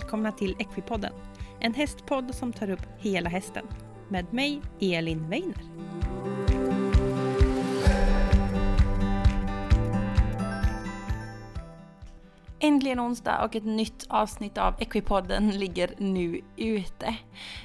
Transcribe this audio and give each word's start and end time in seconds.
välkomna 0.00 0.32
till 0.32 0.56
Equipodden. 0.58 1.12
En 1.60 1.74
hästpodd 1.74 2.34
som 2.34 2.52
tar 2.52 2.70
upp 2.70 2.86
hela 2.98 3.30
hästen. 3.30 3.66
Med 4.08 4.32
mig, 4.32 4.62
Elin 4.80 5.28
Weiner. 5.28 5.62
Äntligen 12.60 13.00
onsdag 13.00 13.44
och 13.44 13.56
ett 13.56 13.64
nytt 13.64 14.06
avsnitt 14.08 14.58
av 14.58 14.74
Equipodden 14.78 15.50
ligger 15.50 15.94
nu 15.98 16.40
ute. 16.56 17.16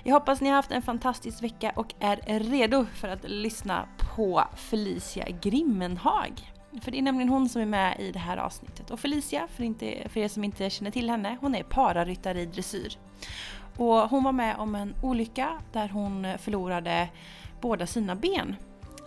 Jag 0.04 0.14
hoppas 0.14 0.42
ni 0.42 0.50
har 0.50 0.56
haft 0.56 0.72
en 0.72 0.82
fantastisk 0.82 1.44
vecka 1.44 1.74
och 1.76 1.94
är 2.00 2.40
redo 2.40 2.86
för 2.86 3.08
att 3.08 3.30
lyssna 3.30 3.88
på 4.16 4.44
Felicia 4.56 5.26
Grimmenhag. 5.42 6.55
För 6.82 6.92
det 6.92 6.98
är 6.98 7.02
nämligen 7.02 7.30
hon 7.30 7.50
som 7.50 7.62
är 7.62 7.66
med 7.66 8.00
i 8.00 8.12
det 8.12 8.20
här 8.20 8.38
avsnittet. 8.38 8.92
Och 8.92 9.00
Felicia, 9.00 9.48
för, 9.48 9.64
inte, 9.64 10.10
för 10.10 10.20
er 10.20 10.28
som 10.28 10.44
inte 10.44 10.70
känner 10.70 10.92
till 10.92 11.10
henne, 11.10 11.38
hon 11.42 11.56
är 11.56 11.64
pararyttare 11.64 12.42
i 12.42 12.46
dressyr. 12.46 12.98
Och 13.78 14.10
hon 14.10 14.24
var 14.24 14.32
med 14.32 14.56
om 14.58 14.76
en 14.76 14.96
olycka 15.02 15.50
där 15.72 15.90
hon 15.90 16.28
förlorade 16.40 17.10
båda 17.62 17.88
sina 17.88 18.16
ben. 18.16 18.56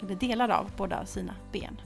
Eller 0.02 0.14
delar 0.14 0.48
av 0.48 0.70
båda 0.76 1.06
sina 1.06 1.34
ben. 1.52 1.80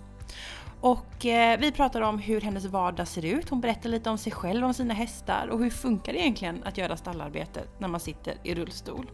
Och 0.80 1.26
eh, 1.26 1.58
vi 1.58 1.72
pratar 1.72 2.00
om 2.00 2.18
hur 2.18 2.40
hennes 2.40 2.64
vardag 2.64 3.08
ser 3.08 3.24
ut. 3.24 3.48
Hon 3.48 3.60
berättar 3.60 3.88
lite 3.88 4.10
om 4.10 4.18
sig 4.18 4.32
själv, 4.32 4.64
om 4.64 4.74
sina 4.74 4.94
hästar 4.94 5.48
och 5.48 5.58
hur 5.58 5.70
funkar 5.70 6.12
det 6.12 6.18
egentligen 6.18 6.62
att 6.64 6.78
göra 6.78 6.96
stallarbete 6.96 7.60
när 7.78 7.88
man 7.88 8.00
sitter 8.00 8.34
i 8.42 8.54
rullstol. 8.54 9.10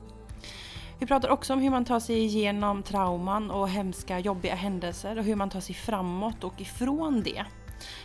Vi 0.99 1.07
pratar 1.07 1.29
också 1.29 1.53
om 1.53 1.61
hur 1.61 1.71
man 1.71 1.85
tar 1.85 2.01
sig 2.01 2.19
igenom 2.19 2.83
trauman 2.83 3.51
och 3.51 3.69
hemska 3.69 4.19
jobbiga 4.19 4.55
händelser 4.55 5.19
och 5.19 5.25
hur 5.25 5.37
man 5.37 5.51
tar 5.51 5.61
sig 5.61 5.75
framåt 5.75 6.45
och 6.45 6.61
ifrån 6.61 7.23
det. 7.23 7.45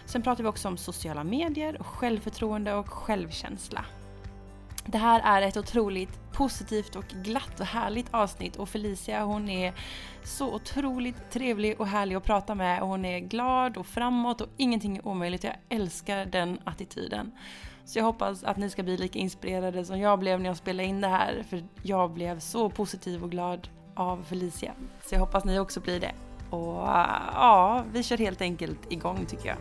Sen 0.06 0.22
pratar 0.22 0.44
vi 0.44 0.50
också 0.50 0.68
om 0.68 0.78
sociala 0.78 1.24
medier, 1.24 1.78
självförtroende 1.84 2.74
och 2.74 2.90
självkänsla. 2.90 3.86
Det 4.86 4.98
här 4.98 5.22
är 5.42 5.48
ett 5.48 5.58
otroligt 5.58 6.32
positivt 6.34 6.96
och 6.96 7.06
glatt 7.06 7.60
och 7.60 7.66
härligt 7.66 8.14
avsnitt 8.14 8.56
och 8.56 8.70
Felicia 8.70 9.24
hon 9.24 9.50
är 9.50 9.74
så 10.24 10.54
otroligt 10.54 11.32
trevlig 11.32 11.80
och 11.80 11.88
härlig 11.88 12.16
att 12.16 12.24
prata 12.24 12.56
med 12.56 12.82
och 12.82 12.88
hon 12.88 13.06
är 13.06 13.20
glad 13.20 13.78
och 13.78 13.86
framåt 13.86 14.42
och 14.42 14.50
ingenting 14.58 14.98
är 14.98 15.08
omöjligt. 15.08 15.44
Jag 15.44 15.56
älskar 15.70 16.26
den 16.26 16.60
attityden. 16.64 17.32
Så 17.86 18.00
jag 18.00 18.04
hoppas 18.04 18.44
att 18.44 18.58
ni 18.58 18.70
ska 18.70 18.84
bli 18.84 18.98
lika 18.98 19.20
inspirerade 19.20 19.86
som 19.86 20.00
jag 20.00 20.20
blev 20.20 20.42
när 20.42 20.50
jag 20.50 20.58
spelade 20.58 20.90
in 20.90 21.02
det 21.02 21.08
här 21.08 21.44
för 21.50 21.64
jag 21.84 22.12
blev 22.12 22.40
så 22.40 22.70
positiv 22.70 23.24
och 23.24 23.32
glad 23.32 23.68
av 23.96 24.24
Felicia. 24.24 24.74
Så 25.06 25.16
jag 25.16 25.20
hoppas 25.20 25.46
ni 25.46 25.60
också 25.60 25.80
blir 25.80 26.00
det. 26.00 26.12
Och 26.50 26.76
ja, 27.34 27.84
vi 27.94 28.04
kör 28.04 28.18
helt 28.18 28.42
enkelt 28.42 28.92
igång 28.92 29.26
tycker 29.26 29.48
jag. 29.48 29.58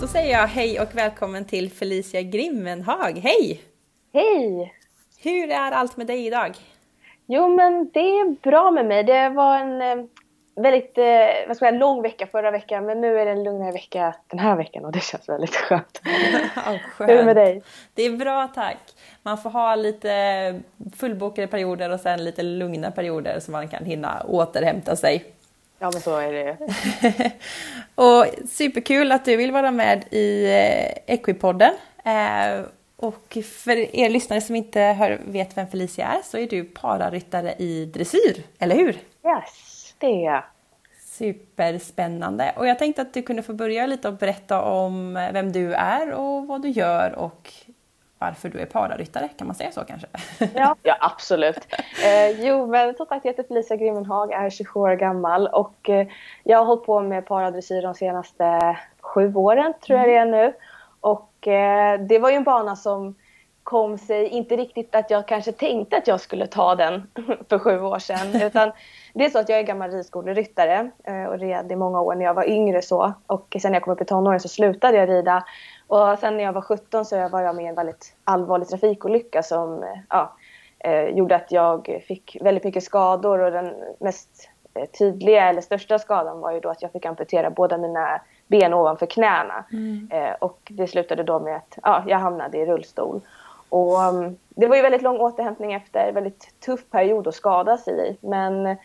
Då 0.00 0.08
säger 0.08 0.32
jag 0.32 0.46
hej 0.46 0.80
och 0.80 0.94
välkommen 0.94 1.44
till 1.44 1.70
Felicia 1.70 2.22
Grimmenhag. 2.22 3.18
Hej! 3.18 3.62
Hej! 4.12 4.72
Hur 5.18 5.50
är 5.50 5.72
allt 5.72 5.96
med 5.96 6.06
dig 6.06 6.26
idag? 6.26 6.56
Jo 7.26 7.48
men 7.48 7.90
det 7.92 8.00
är 8.00 8.36
bra 8.42 8.70
med 8.70 8.86
mig. 8.86 9.04
Det 9.04 9.28
var 9.28 9.58
en 9.58 9.82
eh, 9.82 10.04
väldigt 10.54 10.98
eh, 10.98 11.48
vad 11.48 11.56
ska 11.56 11.66
jag, 11.66 11.74
lång 11.74 12.02
vecka 12.02 12.26
förra 12.26 12.50
veckan 12.50 12.86
men 12.86 13.00
nu 13.00 13.18
är 13.18 13.24
det 13.24 13.30
en 13.30 13.44
lugnare 13.44 13.72
vecka 13.72 14.14
den 14.26 14.38
här 14.38 14.56
veckan 14.56 14.84
och 14.84 14.92
det 14.92 15.02
känns 15.02 15.28
väldigt 15.28 15.56
skönt. 15.56 16.00
ja, 16.56 16.78
skönt. 16.96 17.10
Hur 17.10 17.14
är 17.14 17.18
det 17.18 17.24
med 17.24 17.36
dig? 17.36 17.62
Det 17.94 18.02
är 18.02 18.16
bra 18.16 18.48
tack. 18.54 18.78
Man 19.22 19.38
får 19.38 19.50
ha 19.50 19.74
lite 19.74 20.60
fullbokade 20.96 21.46
perioder 21.46 21.90
och 21.90 22.00
sen 22.00 22.24
lite 22.24 22.42
lugna 22.42 22.90
perioder 22.90 23.40
så 23.40 23.50
man 23.50 23.68
kan 23.68 23.84
hinna 23.84 24.22
återhämta 24.28 24.96
sig. 24.96 25.24
Ja 25.78 25.90
men 25.92 26.00
så 26.00 26.16
är 26.16 26.32
det 26.32 26.56
Och 27.94 28.26
superkul 28.48 29.12
att 29.12 29.24
du 29.24 29.36
vill 29.36 29.52
vara 29.52 29.70
med 29.70 30.04
i 30.10 30.44
eh, 30.44 31.14
Equipodden. 31.14 31.72
Eh, 32.04 32.64
och 33.02 33.38
för 33.44 33.96
er 33.96 34.10
lyssnare 34.10 34.40
som 34.40 34.56
inte 34.56 34.80
hör, 34.80 35.20
vet 35.24 35.56
vem 35.56 35.66
Felicia 35.66 36.06
är 36.06 36.22
så 36.22 36.38
är 36.38 36.46
du 36.46 36.64
pararyttare 36.64 37.54
i 37.58 37.84
dressyr, 37.84 38.42
eller 38.58 38.76
hur? 38.76 38.92
Yes, 39.24 39.94
det 39.98 40.06
är 40.06 40.24
jag. 40.24 40.42
Superspännande. 41.00 42.52
Och 42.56 42.66
jag 42.66 42.78
tänkte 42.78 43.02
att 43.02 43.14
du 43.14 43.22
kunde 43.22 43.42
få 43.42 43.52
börja 43.52 43.86
lite 43.86 44.08
och 44.08 44.14
berätta 44.14 44.62
om 44.62 45.14
vem 45.14 45.52
du 45.52 45.74
är 45.74 46.12
och 46.12 46.46
vad 46.46 46.62
du 46.62 46.68
gör 46.68 47.14
och 47.18 47.52
varför 48.18 48.48
du 48.48 48.58
är 48.58 48.66
pararyttare, 48.66 49.28
kan 49.28 49.46
man 49.46 49.56
säga 49.56 49.70
så 49.72 49.84
kanske? 49.84 50.06
Ja, 50.54 50.76
ja 50.82 50.96
absolut. 51.00 51.66
Eh, 52.04 52.46
jo, 52.46 52.66
men 52.66 52.94
som 52.94 53.06
sagt, 53.06 53.24
jag 53.24 53.32
heter 53.32 53.48
Felicia 53.48 53.76
Grimmenhag, 53.76 54.32
är 54.32 54.50
27 54.50 54.80
år 54.80 54.94
gammal 54.94 55.46
och 55.46 55.90
eh, 55.90 56.06
jag 56.42 56.58
har 56.58 56.64
hållit 56.64 56.84
på 56.84 57.00
med 57.00 57.26
paradressyr 57.26 57.82
de 57.82 57.94
senaste 57.94 58.76
sju 59.00 59.34
åren, 59.34 59.74
tror 59.80 59.98
jag 59.98 60.08
det 60.08 60.16
är 60.16 60.24
nu. 60.24 60.52
Och 61.42 61.48
eh, 61.48 62.00
det 62.00 62.18
var 62.18 62.30
ju 62.30 62.36
en 62.36 62.44
bana 62.44 62.76
som 62.76 63.14
kom 63.62 63.98
sig, 63.98 64.28
inte 64.28 64.56
riktigt 64.56 64.94
att 64.94 65.10
jag 65.10 65.28
kanske 65.28 65.52
tänkte 65.52 65.96
att 65.96 66.06
jag 66.06 66.20
skulle 66.20 66.46
ta 66.46 66.74
den 66.74 67.06
för 67.48 67.58
sju 67.58 67.80
år 67.80 67.98
sedan. 67.98 68.42
Utan 68.42 68.72
det 69.14 69.24
är 69.24 69.30
så 69.30 69.38
att 69.38 69.48
jag 69.48 69.58
är 69.58 69.62
gammal 69.62 69.90
ridskoleryttare 69.90 70.90
eh, 71.04 71.24
och 71.24 71.38
red 71.38 71.72
i 71.72 71.76
många 71.76 72.00
år 72.00 72.14
när 72.14 72.24
jag 72.24 72.34
var 72.34 72.48
yngre 72.48 72.82
så. 72.82 73.12
Och 73.26 73.56
sen 73.62 73.72
när 73.72 73.76
jag 73.76 73.82
kom 73.82 73.92
upp 73.92 74.00
i 74.00 74.04
tonåren 74.04 74.40
så 74.40 74.48
slutade 74.48 74.96
jag 74.96 75.08
rida. 75.08 75.44
Och 75.86 76.18
sen 76.18 76.36
när 76.36 76.44
jag 76.44 76.52
var 76.52 76.62
17 76.62 77.04
så 77.04 77.28
var 77.28 77.40
jag 77.40 77.56
med 77.56 77.64
i 77.64 77.68
en 77.68 77.74
väldigt 77.74 78.16
allvarlig 78.24 78.68
trafikolycka 78.68 79.42
som 79.42 79.82
eh, 79.82 79.98
ja, 80.08 80.36
eh, 80.78 81.04
gjorde 81.04 81.36
att 81.36 81.52
jag 81.52 82.02
fick 82.06 82.36
väldigt 82.40 82.64
mycket 82.64 82.84
skador 82.84 83.38
och 83.38 83.52
den 83.52 83.74
mest 84.00 84.48
tydliga 84.98 85.48
eller 85.48 85.60
största 85.60 85.98
skadan 85.98 86.40
var 86.40 86.52
ju 86.52 86.60
då 86.60 86.68
att 86.68 86.82
jag 86.82 86.92
fick 86.92 87.06
amputera 87.06 87.50
båda 87.50 87.78
mina 87.78 88.20
ben 88.52 88.74
ovanför 88.74 89.06
knäna. 89.06 89.64
Mm. 89.72 90.08
Eh, 90.12 90.32
och 90.38 90.58
det 90.70 90.86
slutade 90.86 91.22
då 91.22 91.40
med 91.40 91.56
att 91.56 91.78
ja, 91.82 92.04
jag 92.06 92.18
hamnade 92.18 92.58
i 92.58 92.66
rullstol. 92.66 93.20
Och 93.68 93.98
um, 93.98 94.36
det 94.48 94.66
var 94.66 94.76
ju 94.76 94.82
väldigt 94.82 95.02
lång 95.02 95.18
återhämtning 95.18 95.72
efter, 95.72 96.12
väldigt 96.12 96.60
tuff 96.60 96.90
period 96.90 97.26
att 97.28 97.34
skada 97.34 97.76
sig 97.76 98.08
i. 98.08 98.26
Men 98.26 98.76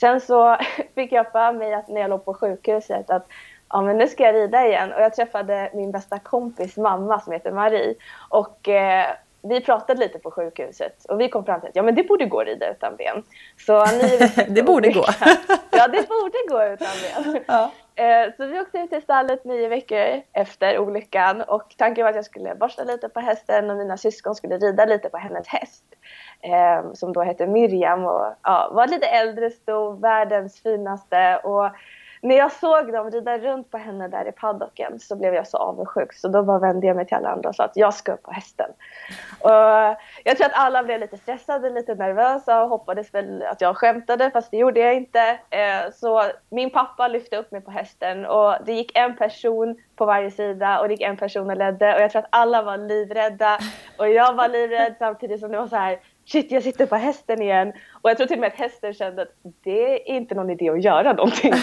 sen 0.00 0.20
så 0.20 0.56
fick 0.94 1.12
jag 1.12 1.32
för 1.32 1.52
mig 1.52 1.74
att 1.74 1.88
när 1.88 2.00
jag 2.00 2.10
låg 2.10 2.24
på 2.24 2.34
sjukhuset 2.34 3.10
att 3.10 3.26
ja 3.68 3.82
men 3.82 3.98
nu 3.98 4.06
ska 4.06 4.22
jag 4.24 4.34
rida 4.34 4.66
igen. 4.66 4.92
Och 4.92 5.00
jag 5.00 5.14
träffade 5.14 5.70
min 5.74 5.92
bästa 5.92 6.18
kompis 6.18 6.76
mamma 6.76 7.20
som 7.20 7.32
heter 7.32 7.52
Marie. 7.52 7.94
Och 8.28 8.68
eh, 8.68 9.06
vi 9.42 9.60
pratade 9.60 10.00
lite 10.00 10.18
på 10.18 10.30
sjukhuset 10.30 11.04
och 11.04 11.20
vi 11.20 11.28
kom 11.28 11.44
fram 11.44 11.60
till 11.60 11.68
att 11.68 11.76
ja, 11.76 11.82
men 11.82 11.94
det 11.94 12.02
borde 12.02 12.24
gå 12.24 12.40
att 12.40 12.46
rida 12.46 12.70
utan 12.70 12.96
ben. 12.96 13.22
Så 13.66 13.86
ni 13.86 14.18
det 14.48 14.62
borde 14.62 14.92
gå. 14.92 15.04
ja, 15.70 15.88
det 15.88 16.08
borde 16.08 16.38
gå 16.48 16.64
utan 16.64 16.88
ben. 17.02 17.44
Ja. 17.46 17.70
Eh, 18.00 18.32
så 18.36 18.46
vi 18.46 18.60
åkte 18.60 18.78
ut 18.78 18.90
till 18.90 19.02
stallet 19.02 19.44
nio 19.44 19.68
veckor 19.68 20.22
efter 20.32 20.78
olyckan 20.78 21.40
och 21.40 21.74
tanken 21.78 22.04
var 22.04 22.10
att 22.10 22.16
jag 22.16 22.24
skulle 22.24 22.54
borsta 22.54 22.84
lite 22.84 23.08
på 23.08 23.20
hästen 23.20 23.70
och 23.70 23.76
mina 23.76 23.96
syskon 23.96 24.34
skulle 24.34 24.58
rida 24.58 24.84
lite 24.84 25.08
på 25.08 25.18
hennes 25.18 25.48
häst. 25.48 25.84
Eh, 26.40 26.92
som 26.92 27.12
då 27.12 27.22
hette 27.22 27.46
Miriam 27.46 28.04
och 28.04 28.34
ja, 28.42 28.70
var 28.72 28.86
lite 28.86 29.06
äldre, 29.06 29.50
stor, 29.50 29.96
världens 29.96 30.62
finaste 30.62 31.36
och 31.36 31.70
när 32.22 32.36
jag 32.36 32.52
såg 32.52 32.92
dem 32.92 33.10
rida 33.10 33.38
runt 33.38 33.70
på 33.70 33.78
henne 33.78 34.08
där 34.08 34.28
i 34.28 34.32
paddocken 34.32 35.00
så 35.00 35.16
blev 35.16 35.34
jag 35.34 35.48
så 35.48 35.56
avundsjuk. 35.56 36.12
Så 36.12 36.28
då 36.28 36.42
bara 36.42 36.58
vände 36.58 36.86
jag 36.86 36.96
mig 36.96 37.06
till 37.06 37.16
alla 37.16 37.30
andra 37.30 37.48
och 37.48 37.54
sa 37.54 37.64
att 37.64 37.76
jag 37.76 37.94
ska 37.94 38.12
upp 38.12 38.22
på 38.22 38.32
hästen. 38.32 38.70
Och 39.40 39.50
jag 40.24 40.36
tror 40.36 40.46
att 40.46 40.54
alla 40.54 40.82
blev 40.82 41.00
lite 41.00 41.16
stressade, 41.16 41.70
lite 41.70 41.94
nervösa 41.94 42.62
och 42.62 42.68
hoppades 42.68 43.14
väl 43.14 43.42
att 43.42 43.60
jag 43.60 43.76
skämtade 43.76 44.30
fast 44.30 44.50
det 44.50 44.56
gjorde 44.56 44.80
jag 44.80 44.94
inte. 44.94 45.38
Eh, 45.50 45.92
så 45.94 46.22
min 46.50 46.70
pappa 46.70 47.08
lyfte 47.08 47.36
upp 47.36 47.50
mig 47.50 47.60
på 47.60 47.70
hästen 47.70 48.26
och 48.26 48.54
det 48.64 48.72
gick 48.72 48.96
en 48.98 49.16
person 49.16 49.76
på 49.96 50.06
varje 50.06 50.30
sida 50.30 50.80
och 50.80 50.88
det 50.88 50.94
gick 50.94 51.02
en 51.02 51.16
person 51.16 51.50
och 51.50 51.56
ledde 51.56 51.94
och 51.94 52.00
jag 52.00 52.10
tror 52.10 52.22
att 52.22 52.28
alla 52.30 52.62
var 52.62 52.76
livrädda 52.76 53.58
och 53.96 54.08
jag 54.08 54.34
var 54.34 54.48
livrädd 54.48 54.94
samtidigt 54.98 55.40
som 55.40 55.52
det 55.52 55.58
var 55.58 55.66
så 55.66 55.76
här 55.76 55.98
shit 56.32 56.50
jag 56.50 56.62
sitter 56.62 56.86
på 56.86 56.96
hästen 56.96 57.42
igen. 57.42 57.72
Och 58.02 58.10
jag 58.10 58.16
tror 58.16 58.26
till 58.26 58.36
och 58.36 58.40
med 58.40 58.52
att 58.52 58.58
hästen 58.58 58.94
kände 58.94 59.22
att 59.22 59.34
det 59.42 60.10
är 60.10 60.16
inte 60.16 60.34
någon 60.34 60.50
idé 60.50 60.70
att 60.70 60.84
göra 60.84 61.12
någonting. 61.12 61.52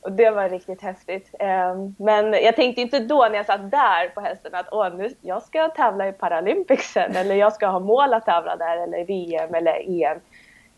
och 0.00 0.12
det 0.12 0.30
var 0.30 0.48
riktigt 0.48 0.82
häftigt. 0.82 1.34
Ehm, 1.38 1.94
men 1.98 2.32
jag 2.32 2.56
tänkte 2.56 2.80
inte 2.80 2.98
då 2.98 3.28
när 3.30 3.36
jag 3.36 3.46
satt 3.46 3.70
där 3.70 4.08
på 4.08 4.20
hästen 4.20 4.54
att 4.54 4.68
Åh, 4.72 4.96
nu, 4.96 5.14
jag 5.20 5.42
ska 5.42 5.68
tävla 5.68 6.08
i 6.08 6.12
Paralympicsen 6.12 7.16
eller 7.16 7.34
jag 7.34 7.52
ska 7.52 7.66
ha 7.66 7.80
mål 7.80 8.14
att 8.14 8.24
tävla 8.24 8.56
där 8.56 8.76
eller 8.76 9.04
VM 9.04 9.54
eller 9.54 10.02
EM. 10.02 10.18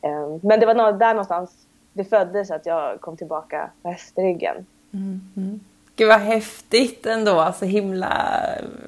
Ehm, 0.03 0.41
men 0.43 0.61
det 0.61 0.67
var 0.67 0.93
där 0.93 1.15
någonstans 1.15 1.67
det 1.93 2.05
föddes 2.05 2.51
att 2.51 2.67
jag 2.67 3.01
kom 3.01 3.17
tillbaka 3.17 3.71
på 3.83 3.89
hästryggen. 3.89 4.67
Mm, 4.93 5.21
mm. 5.37 5.61
Gud 5.97 6.09
vad 6.09 6.21
häftigt 6.21 7.07
ändå, 7.07 7.53
så 7.59 7.65
himla 7.65 8.43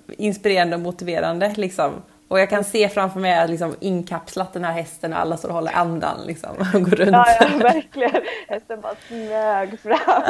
inspirerande 0.06 0.76
och 0.76 0.82
motiverande 0.82 1.54
liksom. 1.56 1.92
Och 2.28 2.40
jag 2.40 2.50
kan 2.50 2.64
se 2.64 2.88
framför 2.88 3.20
mig 3.20 3.48
liksom 3.48 3.74
inkapslat 3.80 4.52
den 4.52 4.64
här 4.64 4.72
hästen 4.72 5.12
och 5.12 5.18
alla 5.18 5.36
står 5.36 5.48
och 5.48 5.54
håller 5.54 5.72
andan 5.72 6.26
liksom 6.26 6.50
och 6.74 6.82
går 6.82 6.96
runt. 6.96 7.10
Ja, 7.12 7.26
ja 7.40 7.48
verkligen. 7.58 8.22
Hästen 8.48 8.80
bara 8.80 8.94
smög 9.08 9.80
fram. 9.80 10.22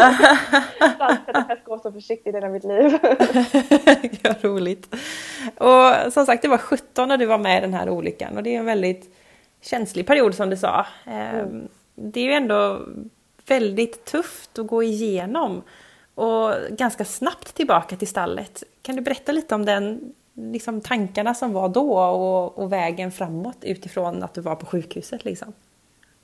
jag 1.27 1.45
ska 1.45 1.55
gå 1.65 1.79
så 1.79 1.93
försiktigt 1.93 2.35
i 2.35 2.37
hela 2.37 2.49
mitt 2.49 2.65
liv. 2.65 2.99
Vad 4.23 4.45
roligt. 4.45 4.95
Och 5.57 6.13
som 6.13 6.27
sagt, 6.27 6.43
det 6.43 6.49
var 6.49 6.59
17 6.59 7.09
när 7.09 7.17
du 7.17 7.27
var 7.27 7.39
med 7.39 7.59
i 7.59 7.61
den 7.61 7.75
här 7.75 7.91
olyckan 7.91 8.37
och 8.37 8.43
det 8.43 8.55
är 8.55 8.59
en 8.59 8.65
väldigt 8.65 9.15
känslig 9.63 10.07
period 10.07 10.35
som 10.35 10.51
du 10.51 10.57
sa. 10.57 10.87
Mm. 11.07 11.69
Det 11.95 12.21
är 12.21 12.25
ju 12.25 12.33
ändå 12.33 12.81
väldigt 13.49 14.05
tufft 14.05 14.59
att 14.59 14.67
gå 14.67 14.83
igenom 14.83 15.63
och 16.15 16.55
ganska 16.71 17.05
snabbt 17.05 17.55
tillbaka 17.55 17.97
till 17.97 18.09
stallet. 18.09 18.63
Kan 18.83 18.97
du 18.97 19.03
berätta 19.03 19.33
lite 19.33 19.55
om 19.55 19.65
den 19.65 20.15
liksom, 20.39 20.81
tankarna 20.81 21.35
som 21.35 21.53
var 21.53 21.69
då 21.69 21.99
och, 21.99 22.59
och 22.59 22.73
vägen 22.73 23.11
framåt 23.11 23.59
utifrån 23.63 24.23
att 24.23 24.35
du 24.35 24.41
var 24.41 24.55
på 24.55 24.67
sjukhuset? 24.67 25.25
Liksom? 25.25 25.53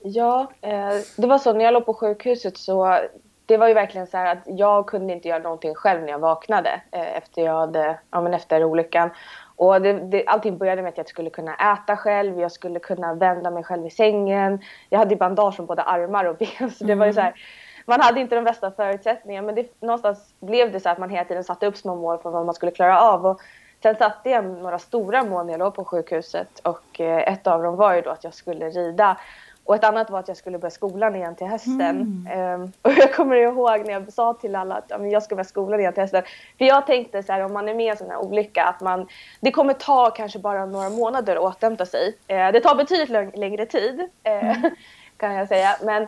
Ja, 0.02 0.46
eh, 0.60 0.90
det 1.16 1.26
var 1.26 1.38
så 1.38 1.52
när 1.52 1.64
jag 1.64 1.74
låg 1.74 1.86
på 1.86 1.94
sjukhuset 1.94 2.56
så 2.56 2.98
det 3.46 3.56
var 3.56 3.68
ju 3.68 3.74
verkligen 3.74 4.06
så 4.06 4.18
att 4.18 4.38
jag 4.44 4.86
kunde 4.86 5.12
inte 5.12 5.28
göra 5.28 5.42
någonting 5.42 5.74
själv 5.74 6.02
när 6.02 6.08
jag 6.08 6.18
vaknade 6.18 6.82
eh, 6.90 7.16
efter, 7.16 7.42
jag 7.42 7.54
hade, 7.54 7.98
ja, 8.10 8.20
men 8.20 8.34
efter 8.34 8.64
olyckan. 8.64 9.10
Och 9.56 9.82
det, 9.82 9.92
det, 9.92 10.26
allting 10.26 10.58
började 10.58 10.82
med 10.82 10.88
att 10.88 10.98
jag 10.98 11.08
skulle 11.08 11.30
kunna 11.30 11.54
äta 11.54 11.96
själv, 11.96 12.40
jag 12.40 12.52
skulle 12.52 12.78
kunna 12.78 13.14
vända 13.14 13.50
mig 13.50 13.64
själv 13.64 13.86
i 13.86 13.90
sängen. 13.90 14.60
Jag 14.88 14.98
hade 14.98 15.16
bandage 15.16 15.56
från 15.56 15.66
både 15.66 15.82
armar 15.82 16.24
och 16.24 16.36
ben 16.36 16.70
så 16.70 16.84
det 16.84 16.94
var 16.94 17.06
ju 17.06 17.12
så 17.12 17.20
här, 17.20 17.28
mm. 17.28 17.38
man 17.86 18.00
hade 18.00 18.20
inte 18.20 18.34
de 18.34 18.44
bästa 18.44 18.70
förutsättningarna 18.70 19.46
men 19.46 19.54
det, 19.54 19.80
någonstans 19.80 20.34
blev 20.40 20.72
det 20.72 20.80
så 20.80 20.88
att 20.88 20.98
man 20.98 21.10
hela 21.10 21.24
tiden 21.24 21.44
satte 21.44 21.66
upp 21.66 21.76
små 21.76 21.96
mål 21.96 22.18
för 22.18 22.30
vad 22.30 22.44
man 22.44 22.54
skulle 22.54 22.72
klara 22.72 23.00
av. 23.00 23.26
Och 23.26 23.40
sen 23.84 23.96
satte 23.96 24.30
jag 24.30 24.44
några 24.44 24.78
stora 24.78 25.24
mål 25.24 25.46
när 25.46 25.52
jag 25.52 25.58
låg 25.58 25.74
på 25.74 25.84
sjukhuset 25.84 26.58
och 26.62 27.00
eh, 27.00 27.32
ett 27.32 27.46
av 27.46 27.62
dem 27.62 27.76
var 27.76 27.94
ju 27.94 28.00
då 28.00 28.10
att 28.10 28.24
jag 28.24 28.34
skulle 28.34 28.70
rida. 28.70 29.16
Och 29.64 29.74
ett 29.74 29.84
annat 29.84 30.10
var 30.10 30.18
att 30.18 30.28
jag 30.28 30.36
skulle 30.36 30.58
börja 30.58 30.70
skolan 30.70 31.16
igen 31.16 31.34
till 31.34 31.46
hösten. 31.46 32.24
Mm. 32.30 32.60
Um, 32.60 32.72
och 32.82 32.90
jag 32.90 33.14
kommer 33.14 33.36
ihåg 33.36 33.86
när 33.86 33.92
jag 33.92 34.12
sa 34.12 34.34
till 34.34 34.56
alla 34.56 34.74
att 34.74 35.10
jag 35.12 35.22
ska 35.22 35.34
börja 35.34 35.44
skolan 35.44 35.80
igen 35.80 35.92
till 35.92 36.02
hösten. 36.02 36.22
För 36.58 36.64
jag 36.64 36.86
tänkte 36.86 37.22
så 37.22 37.32
här 37.32 37.40
om 37.40 37.52
man 37.52 37.68
är 37.68 37.74
med 37.74 37.86
i 37.86 37.88
en 37.88 37.96
sån 37.96 38.10
här 38.10 38.18
olycka 38.18 38.64
att 38.64 38.80
man, 38.80 39.08
det 39.40 39.50
kommer 39.50 39.74
ta 39.74 40.10
kanske 40.10 40.38
bara 40.38 40.66
några 40.66 40.90
månader 40.90 41.36
att 41.36 41.42
återhämta 41.42 41.86
sig. 41.86 42.08
Uh, 42.08 42.52
det 42.52 42.60
tar 42.60 42.74
betydligt 42.74 43.36
längre 43.36 43.66
tid 43.66 44.00
uh, 44.00 44.06
mm. 44.24 44.70
kan 45.16 45.34
jag 45.34 45.48
säga. 45.48 45.76
Men 45.82 46.06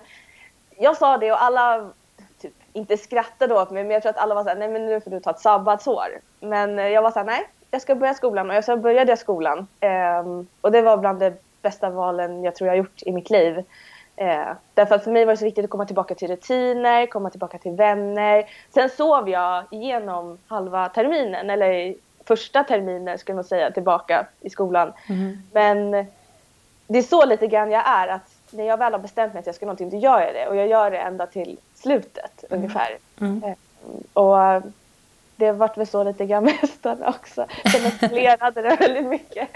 jag 0.78 0.96
sa 0.96 1.18
det 1.18 1.32
och 1.32 1.42
alla 1.42 1.90
typ, 2.40 2.54
inte 2.72 2.96
skrattade 2.96 3.54
åt 3.54 3.70
mig 3.70 3.84
men 3.84 3.92
jag 3.92 4.02
tror 4.02 4.10
att 4.10 4.18
alla 4.18 4.34
var 4.34 4.42
såhär, 4.42 4.56
nej 4.56 4.68
men 4.68 4.86
nu 4.86 5.00
får 5.00 5.10
du 5.10 5.20
ta 5.20 5.30
ett 5.30 5.40
sabbatsår. 5.40 6.08
Men 6.40 6.78
jag 6.78 7.02
var 7.02 7.10
såhär, 7.10 7.26
nej 7.26 7.46
jag 7.76 7.82
ska 7.82 7.94
börja 7.94 8.14
skolan 8.14 8.50
och 8.50 8.64
så 8.64 8.76
började 8.76 9.12
jag 9.12 9.18
skolan. 9.18 9.66
Um, 10.20 10.46
och 10.60 10.72
det 10.72 10.82
var 10.82 10.96
bland 10.96 11.20
det 11.20 11.34
bästa 11.62 11.90
valen 11.90 12.44
jag 12.44 12.54
tror 12.54 12.66
jag 12.66 12.72
har 12.72 12.78
gjort 12.78 13.02
i 13.02 13.12
mitt 13.12 13.30
liv. 13.30 13.64
Eh, 14.16 14.48
därför 14.74 14.94
att 14.94 15.04
för 15.04 15.10
mig 15.10 15.24
var 15.24 15.32
det 15.32 15.36
så 15.36 15.44
viktigt 15.44 15.64
att 15.64 15.70
komma 15.70 15.86
tillbaka 15.86 16.14
till 16.14 16.28
rutiner, 16.28 17.06
komma 17.06 17.30
tillbaka 17.30 17.58
till 17.58 17.72
vänner. 17.72 18.44
Sen 18.74 18.90
sov 18.90 19.28
jag 19.28 19.64
igenom 19.70 20.38
halva 20.46 20.88
terminen, 20.88 21.50
eller 21.50 21.94
första 22.24 22.64
terminen 22.64 23.18
skulle 23.18 23.36
man 23.36 23.44
säga, 23.44 23.70
tillbaka 23.70 24.26
i 24.40 24.50
skolan. 24.50 24.92
Mm. 25.08 25.38
Men 25.52 26.06
det 26.86 26.98
är 26.98 27.02
så 27.02 27.24
lite 27.26 27.46
grann 27.46 27.70
jag 27.70 27.88
är, 27.88 28.08
att 28.08 28.34
när 28.50 28.64
jag 28.64 28.76
väl 28.76 28.92
har 28.92 29.00
bestämt 29.00 29.32
mig 29.32 29.40
att 29.40 29.46
jag 29.46 29.54
ska 29.54 29.66
någonting, 29.66 29.90
då 29.90 29.96
gör 29.96 30.20
jag 30.20 30.34
det. 30.34 30.46
Och 30.46 30.56
jag 30.56 30.68
gör 30.68 30.90
det 30.90 30.98
ända 30.98 31.26
till 31.26 31.58
slutet 31.74 32.44
mm. 32.50 32.58
ungefär. 32.58 32.98
Mm. 33.20 33.42
Eh, 33.44 33.56
och 34.12 34.62
det 35.36 35.52
vart 35.52 35.78
väl 35.78 35.86
så 35.86 36.04
lite 36.04 36.26
grann 36.26 36.44
med 36.44 36.52
hästarna 36.52 37.08
också. 37.08 37.46
De 37.64 37.78
eskalerade 37.78 38.62
det 38.62 38.76
väldigt 38.76 39.06
mycket. 39.06 39.48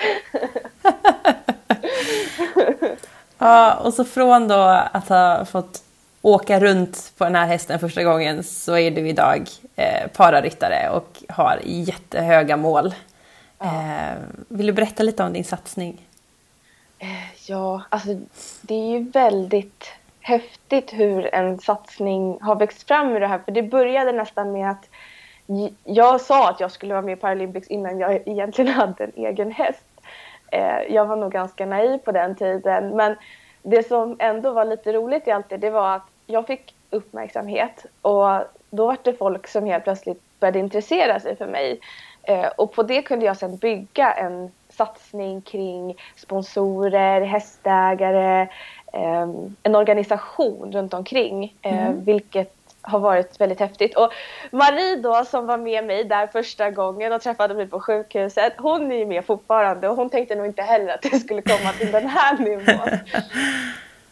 ja, 3.39 3.75
och 3.75 3.95
så 3.95 4.05
från 4.05 4.49
då 4.49 4.83
att 4.93 5.09
ha 5.09 5.45
fått 5.45 5.83
åka 6.23 6.61
runt 6.61 7.13
på 7.19 7.25
den 7.25 7.35
här 7.35 7.47
hästen 7.47 7.79
första 7.79 8.03
gången 8.03 8.45
så 8.45 8.77
är 8.77 8.91
du 8.91 9.09
idag 9.09 9.49
eh, 9.77 10.07
pararyttare 10.17 10.91
och 10.91 11.23
har 11.29 11.61
jättehöga 11.65 12.57
mål. 12.57 12.95
Ja. 13.59 13.67
Eh, 13.67 14.19
vill 14.49 14.67
du 14.67 14.73
berätta 14.73 15.03
lite 15.03 15.23
om 15.23 15.33
din 15.33 15.45
satsning? 15.45 16.07
Eh, 16.99 17.49
ja, 17.49 17.83
alltså 17.89 18.09
det 18.63 18.75
är 18.75 18.99
ju 18.99 19.11
väldigt 19.11 19.85
häftigt 20.21 20.93
hur 20.93 21.35
en 21.35 21.59
satsning 21.59 22.39
har 22.41 22.57
växt 22.57 22.89
fram 22.89 23.09
ur 23.09 23.21
det 23.21 23.27
här. 23.27 23.39
För 23.39 23.53
det 23.53 23.63
började 23.63 24.13
nästan 24.13 24.53
med 24.53 24.71
att 24.71 24.89
jag 25.85 26.21
sa 26.21 26.51
att 26.51 26.61
jag 26.61 26.71
skulle 26.71 26.95
vara 26.95 27.03
med 27.03 27.19
i 27.19 27.21
Paralympics 27.21 27.69
innan 27.69 27.99
jag 27.99 28.23
egentligen 28.27 28.73
hade 28.73 29.05
en 29.05 29.13
egen 29.15 29.53
häst. 29.53 29.85
Eh, 30.53 30.81
jag 30.89 31.07
var 31.07 31.17
nog 31.17 31.33
ganska 31.33 31.67
naiv 31.67 31.99
på 31.99 32.13
den 32.13 32.35
tiden. 32.35 32.97
Men 32.97 33.17
det 33.63 33.89
som 33.89 34.17
ändå 34.19 34.53
var 34.53 34.65
lite 34.65 34.93
roligt 34.93 35.29
i 35.29 35.31
allt 35.31 35.49
det, 35.49 35.57
det 35.57 35.71
var 35.71 35.97
att 35.97 36.07
jag 36.27 36.47
fick 36.47 36.75
uppmärksamhet 36.91 37.87
och 38.03 38.29
då 38.71 38.87
var 38.87 38.97
det 39.03 39.13
folk 39.13 39.49
som 39.49 39.67
helt 39.67 39.85
plötsligt 39.85 40.23
började 40.41 40.59
intressera 40.59 41.21
sig 41.21 41.37
för 41.37 41.47
mig. 41.47 41.81
Eh, 42.23 42.47
och 42.47 42.73
på 42.73 42.83
det 42.83 43.03
kunde 43.03 43.27
jag 43.27 43.37
sedan 43.37 43.57
bygga 43.57 44.13
en 44.13 44.51
satsning 44.69 45.41
kring 45.41 45.97
sponsorer, 46.17 47.21
hästägare, 47.21 48.49
eh, 48.93 49.29
en 49.63 49.75
organisation 49.75 50.73
runt 50.73 50.95
omkring. 50.95 51.55
Mm. 51.63 52.05
Vilket 52.05 52.60
har 52.83 52.99
varit 52.99 53.41
väldigt 53.41 53.61
häftigt. 53.61 53.97
Och 53.97 54.13
Marie 54.51 54.97
då 54.97 55.25
som 55.25 55.47
var 55.47 55.57
med 55.57 55.85
mig 55.85 56.05
där 56.05 56.27
första 56.27 56.71
gången 56.71 57.13
och 57.13 57.23
träffade 57.23 57.55
mig 57.55 57.67
på 57.67 57.81
sjukhuset, 57.81 58.53
hon 58.59 58.93
är 58.93 58.97
ju 58.97 59.07
med 59.07 59.25
fortfarande 59.25 59.89
och 59.89 59.97
hon 59.97 60.11
tänkte 60.11 60.35
nog 60.35 60.47
inte 60.47 60.63
heller 60.63 60.95
att 60.95 61.03
det 61.03 61.19
skulle 61.19 61.43
komma 61.43 61.73
till 61.73 61.93
den 61.93 62.09
här 62.09 62.39
nivån. 62.39 62.99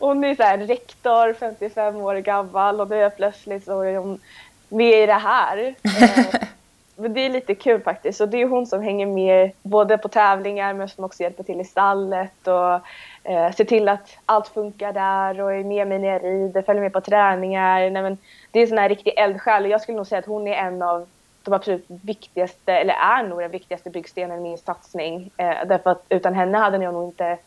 Hon 0.00 0.24
är 0.24 0.34
så 0.34 0.42
här 0.42 0.58
rektor, 0.58 1.32
55 1.32 1.96
år 1.96 2.14
gammal 2.14 2.80
och 2.80 2.90
nu 2.90 3.02
är 3.02 3.10
plötsligt 3.10 3.64
så 3.64 3.80
är 3.80 3.96
hon 3.96 4.20
med 4.68 5.02
i 5.02 5.06
det 5.06 5.12
här. 5.12 5.74
Men 6.96 7.14
det 7.14 7.20
är 7.20 7.30
lite 7.30 7.54
kul 7.54 7.80
faktiskt. 7.80 8.20
Och 8.20 8.28
det 8.28 8.42
är 8.42 8.46
hon 8.46 8.66
som 8.66 8.82
hänger 8.82 9.06
med 9.06 9.50
både 9.62 9.98
på 9.98 10.08
tävlingar 10.08 10.74
men 10.74 10.88
som 10.88 11.04
också 11.04 11.22
hjälper 11.22 11.42
till 11.42 11.60
i 11.60 11.64
stallet 11.64 12.48
och 12.48 12.80
eh, 13.28 13.52
ser 13.52 13.64
till 13.64 13.88
att 13.88 14.16
allt 14.26 14.48
funkar 14.48 14.92
där 14.92 15.40
och 15.40 15.54
är 15.54 15.64
med 15.64 15.88
mig 15.88 15.98
när 15.98 16.08
jag 16.08 16.24
rider, 16.24 16.62
följer 16.62 16.82
med 16.82 16.92
på 16.92 17.00
träningar. 17.00 17.90
Nej, 17.90 18.02
men 18.02 18.18
det 18.50 18.58
är 18.58 18.62
en 18.62 18.68
sån 18.68 18.78
här 18.78 18.88
riktig 18.88 19.12
eldsjäl 19.16 19.64
och 19.64 19.70
jag 19.70 19.80
skulle 19.80 19.96
nog 19.96 20.06
säga 20.06 20.18
att 20.18 20.26
hon 20.26 20.48
är 20.48 20.54
en 20.54 20.82
av 20.82 21.06
de 21.42 21.54
absolut 21.54 21.84
viktigaste, 21.88 22.72
eller 22.72 22.94
är 22.94 23.22
nog 23.22 23.40
den 23.40 23.50
viktigaste 23.50 23.90
byggstenen 23.90 24.38
i 24.38 24.42
min 24.42 24.58
satsning. 24.58 25.30
Eh, 25.36 25.66
därför 25.66 25.90
att 25.90 26.04
utan 26.08 26.34
henne 26.34 26.58
hade 26.58 26.84
jag 26.84 26.94
nog 26.94 27.08
inte... 27.08 27.38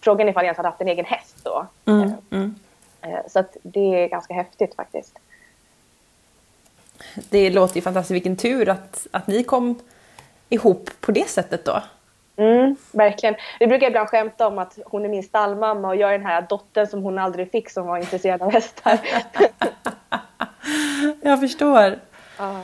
Frågan 0.00 0.26
är 0.26 0.30
ifall 0.30 0.44
jag 0.44 0.46
ens 0.46 0.56
hade 0.56 0.68
haft 0.68 0.80
en 0.80 0.88
egen 0.88 1.04
häst 1.04 1.36
då. 1.42 1.66
Mm, 1.84 2.02
eh, 2.02 2.12
mm. 2.30 2.54
Eh, 3.02 3.18
så 3.28 3.38
att 3.38 3.56
det 3.62 4.04
är 4.04 4.08
ganska 4.08 4.34
häftigt 4.34 4.74
faktiskt. 4.74 5.18
Det 7.14 7.50
låter 7.50 7.76
ju 7.76 7.82
fantastiskt, 7.82 8.14
vilken 8.14 8.36
tur 8.36 8.68
att, 8.68 9.06
att 9.10 9.26
ni 9.26 9.44
kom 9.44 9.80
ihop 10.48 10.90
på 11.00 11.12
det 11.12 11.28
sättet 11.28 11.64
då. 11.64 11.82
Mm, 12.36 12.76
verkligen. 12.92 13.34
Vi 13.60 13.66
brukar 13.66 13.86
ibland 13.86 14.08
skämta 14.08 14.46
om 14.46 14.58
att 14.58 14.78
hon 14.84 15.04
är 15.04 15.08
min 15.08 15.22
stallmamma 15.22 15.88
och 15.88 15.96
jag 15.96 16.14
är 16.14 16.18
den 16.18 16.26
här 16.26 16.46
dottern 16.48 16.86
som 16.86 17.02
hon 17.02 17.18
aldrig 17.18 17.50
fick 17.50 17.70
som 17.70 17.86
var 17.86 17.98
intresserad 17.98 18.42
av 18.42 18.52
hästar. 18.52 18.98
jag 21.22 21.40
förstår. 21.40 21.98
Ja. 22.38 22.60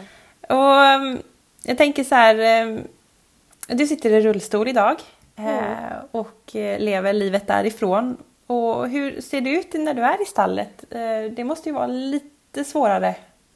Och 0.49 1.03
um, 1.03 1.23
jag 1.63 1.79
tänker 1.79 2.05
så 2.05 2.15
här, 2.15 2.65
um, 2.65 2.89
du 3.67 3.87
sitter 3.87 4.11
i 4.11 4.21
rullstol 4.21 4.69
idag 4.69 4.97
mm. 5.37 5.55
Eh, 5.55 5.99
och 6.11 6.57
eh, 6.57 6.79
lever 6.79 7.13
livet 7.13 7.47
därifrån. 7.47 8.17
Och 8.47 8.89
hur 8.89 9.21
ser 9.21 9.41
det 9.41 9.51
ut 9.51 9.75
när 9.75 9.95
du 9.95 10.03
är 10.03 10.23
i 10.23 10.25
stallet? 10.25 10.85
Eh, 10.91 11.33
det 11.33 11.45
måste 11.45 11.69
ju 11.69 11.75
vara 11.75 11.87
lite 11.87 12.65
svårare 12.65 13.15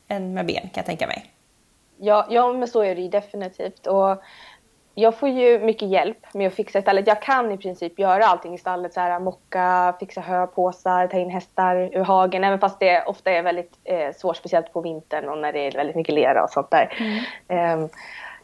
än 0.08 0.34
med 0.34 0.46
ben 0.46 0.60
kan 0.60 0.70
jag 0.74 0.86
tänka 0.86 1.06
mig. 1.06 1.30
Ja, 1.96 2.26
ja 2.30 2.52
men 2.52 2.68
så 2.68 2.82
är 2.82 2.94
det 2.94 3.00
ju 3.00 3.08
definitivt. 3.08 3.86
Och 3.86 4.22
jag 4.94 5.18
får 5.18 5.28
ju 5.28 5.58
mycket 5.58 5.88
hjälp 5.88 6.34
med 6.34 6.46
att 6.46 6.54
fixa 6.54 6.82
stallet. 6.82 7.06
Jag 7.06 7.22
kan 7.22 7.52
i 7.52 7.58
princip 7.58 7.98
göra 7.98 8.24
allting 8.24 8.54
i 8.54 8.58
stallet. 8.58 8.94
Så 8.94 9.00
här, 9.00 9.20
mocka, 9.20 9.94
fixa 10.00 10.20
hö, 10.20 10.46
påsar, 10.46 11.06
ta 11.06 11.18
in 11.18 11.30
hästar 11.30 11.76
ur 11.76 12.04
hagen. 12.04 12.44
Även 12.44 12.58
fast 12.58 12.80
det 12.80 13.04
ofta 13.04 13.30
är 13.30 13.42
väldigt 13.42 13.72
eh, 13.84 14.12
svårt, 14.14 14.36
speciellt 14.36 14.72
på 14.72 14.80
vintern 14.80 15.28
och 15.28 15.38
när 15.38 15.52
det 15.52 15.58
är 15.58 15.72
väldigt 15.72 15.96
mycket 15.96 16.14
lera 16.14 16.44
och 16.44 16.50
sånt 16.50 16.70
där. 16.70 16.96
Mm. 17.48 17.82
Um, 17.82 17.88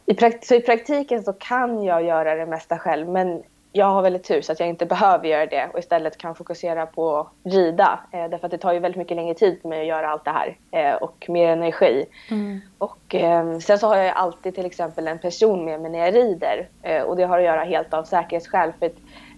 i, 0.05 0.15
så 0.41 0.55
i 0.55 0.61
praktiken 0.61 1.23
så 1.23 1.33
kan 1.33 1.83
jag 1.83 2.03
göra 2.03 2.35
det 2.35 2.45
mesta 2.45 2.77
själv. 2.77 3.09
Men 3.09 3.43
jag 3.73 3.85
har 3.85 4.01
väldigt 4.01 4.23
tur 4.23 4.41
så 4.41 4.51
att 4.51 4.59
jag 4.59 4.69
inte 4.69 4.85
behöver 4.95 5.27
göra 5.27 5.45
det 5.45 5.69
och 5.73 5.79
istället 5.79 6.17
kan 6.17 6.35
fokusera 6.35 6.85
på 6.85 7.17
att 7.17 7.27
rida. 7.43 7.99
Eh, 8.11 8.29
därför 8.29 8.45
att 8.45 8.51
det 8.51 8.57
tar 8.57 8.73
ju 8.73 8.79
väldigt 8.79 8.99
mycket 8.99 9.17
längre 9.17 9.33
tid 9.33 9.61
för 9.61 9.69
mig 9.69 9.81
att 9.81 9.87
göra 9.87 10.09
allt 10.09 10.25
det 10.25 10.31
här 10.31 10.57
eh, 10.71 10.95
och 10.95 11.25
mer 11.29 11.49
energi. 11.49 12.05
Mm. 12.31 12.61
Och 12.77 13.15
eh, 13.15 13.59
sen 13.59 13.79
så 13.79 13.87
har 13.87 13.97
jag 13.97 14.15
alltid 14.15 14.55
till 14.55 14.65
exempel 14.65 15.07
en 15.07 15.19
person 15.19 15.65
med 15.65 15.81
mig 15.81 15.91
när 15.91 15.99
jag 15.99 16.15
rider 16.15 16.69
eh, 16.81 17.01
och 17.01 17.15
det 17.15 17.23
har 17.23 17.39
att 17.39 17.45
göra 17.45 17.63
helt 17.63 17.93
av 17.93 18.03
säkerhetsskäl. 18.03 18.73
För 18.79 18.91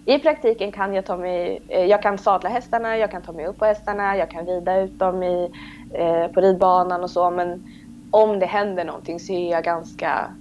i 0.06 0.20
praktiken 0.20 0.72
kan 0.72 0.94
jag 0.94 1.06
ta 1.06 1.18
mig, 1.18 1.62
eh, 1.68 1.86
jag 1.86 2.02
kan 2.02 2.18
sadla 2.18 2.50
hästarna, 2.50 2.98
jag 2.98 3.12
kan 3.12 3.22
ta 3.22 3.32
mig 3.32 3.46
upp 3.46 3.60
på 3.60 3.66
hästarna, 3.66 4.18
jag 4.18 4.30
kan 4.30 4.46
rida 4.46 4.82
ut 4.82 5.00
dem 5.00 5.24
i, 5.24 5.52
eh, 5.94 6.28
på 6.28 6.42
ridbanan 6.42 7.04
och 7.04 7.10
så 7.10 7.32
men 7.32 7.64
om 8.12 8.40
det 8.40 8.46
händer 8.46 8.84
någonting 8.84 9.20
så 9.20 9.34
är 9.34 9.52
jag 9.52 9.64
ganska 9.64 10.32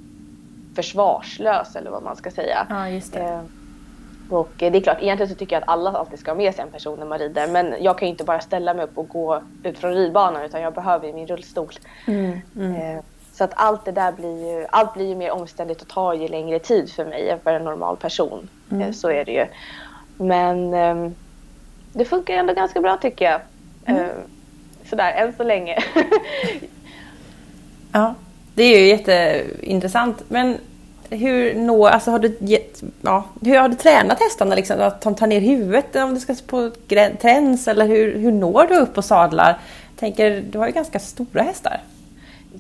försvarslös 0.77 1.77
eller 1.77 1.91
vad 1.91 2.03
man 2.03 2.17
ska 2.17 2.31
säga. 2.31 2.67
Ja, 2.71 2.89
just 2.89 3.13
det. 3.13 3.41
Och 4.33 4.53
det 4.57 4.67
är 4.67 4.81
klart, 4.81 4.99
egentligen 5.01 5.29
så 5.29 5.35
tycker 5.35 5.57
jag 5.57 5.63
att 5.63 5.69
alla 5.69 5.91
alltid 5.91 6.19
ska 6.19 6.31
ha 6.31 6.37
med 6.37 6.55
sig 6.55 6.65
en 6.65 6.71
person 6.71 6.99
när 6.99 7.07
man 7.07 7.19
rider. 7.19 7.49
Men 7.49 7.75
jag 7.81 7.99
kan 7.99 8.09
ju 8.09 8.11
inte 8.11 8.25
bara 8.25 8.41
ställa 8.41 8.75
mig 8.75 8.85
upp 8.85 8.99
och 8.99 9.09
gå 9.09 9.43
ut 9.63 9.79
från 9.79 9.95
ridbanan 9.95 10.43
utan 10.43 10.61
jag 10.61 10.75
behöver 10.75 11.07
ju 11.07 11.13
min 11.13 11.27
rullstol. 11.27 11.73
Mm, 12.07 12.41
mm. 12.57 12.75
Eh, 12.75 13.03
så 13.33 13.45
att 13.45 13.51
allt 13.55 13.85
det 13.85 13.93
där 13.93 14.13
blir 14.13 14.59
ju, 14.59 14.67
allt 14.71 14.95
blir 14.95 15.09
ju 15.09 15.15
mer 15.15 15.31
omständigt 15.31 15.83
och 15.83 15.89
tar 15.89 16.15
ju 16.15 16.29
längre 16.29 16.59
tid 16.59 16.93
för 16.93 17.05
mig 17.05 17.31
än 17.31 17.41
för 17.41 17.55
en 17.55 17.65
normal 17.65 17.97
person. 17.97 18.49
Mm. 18.71 18.83
Eh, 18.83 18.93
så 18.93 19.11
är 19.11 19.25
det 19.25 19.33
ju. 19.33 19.47
Men 20.17 20.75
um, 20.75 21.15
det 21.93 22.05
funkar 22.05 22.35
ändå 22.35 22.55
ganska 22.55 22.81
bra 22.81 22.97
tycker 22.97 23.25
jag. 23.25 23.41
Mm. 23.85 24.11
Sådär, 24.85 25.13
än 25.13 25.33
så 25.37 25.43
länge. 25.43 25.79
ja, 27.93 28.15
det 28.55 28.63
är 28.63 28.79
ju 28.79 28.87
jätteintressant. 28.87 30.23
Men 30.29 30.59
hur, 31.13 31.55
nå, 31.55 31.87
alltså 31.87 32.11
har 32.11 32.19
du 32.19 32.37
gett, 32.41 32.83
ja, 33.03 33.25
hur 33.41 33.59
har 33.59 33.69
du 33.69 33.75
tränat 33.75 34.21
hästarna? 34.21 34.55
Liksom, 34.55 34.81
att 34.81 35.01
de 35.01 35.15
tar 35.15 35.27
ner 35.27 35.41
huvudet 35.41 35.97
om 35.97 36.15
du 36.15 36.21
ska 36.21 36.35
på 36.47 36.71
träns 37.21 37.69
eller 37.69 37.87
hur, 37.87 38.19
hur 38.19 38.33
når 38.33 38.67
du 38.67 38.77
upp 38.77 38.99
och 38.99 39.05
sadlar? 39.05 39.59
Jag 39.91 40.01
tänker, 40.01 40.41
du 40.51 40.59
har 40.59 40.67
ju 40.67 40.73
ganska 40.73 40.99
stora 40.99 41.43
hästar. 41.43 41.81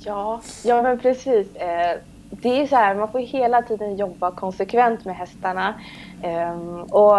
Ja, 0.05 0.41
ja 0.63 0.83
men 0.83 0.99
precis. 0.99 1.57
Eh, 1.57 1.99
det 2.31 2.63
är 2.63 2.67
så 2.67 2.77
här, 2.77 2.95
man 2.95 3.13
får 3.13 3.19
hela 3.19 3.63
tiden 3.63 3.97
jobba 3.97 4.31
konsekvent 4.31 5.05
med 5.05 5.17
hästarna. 5.17 5.75
Ehm, 6.23 6.83
och 6.83 7.19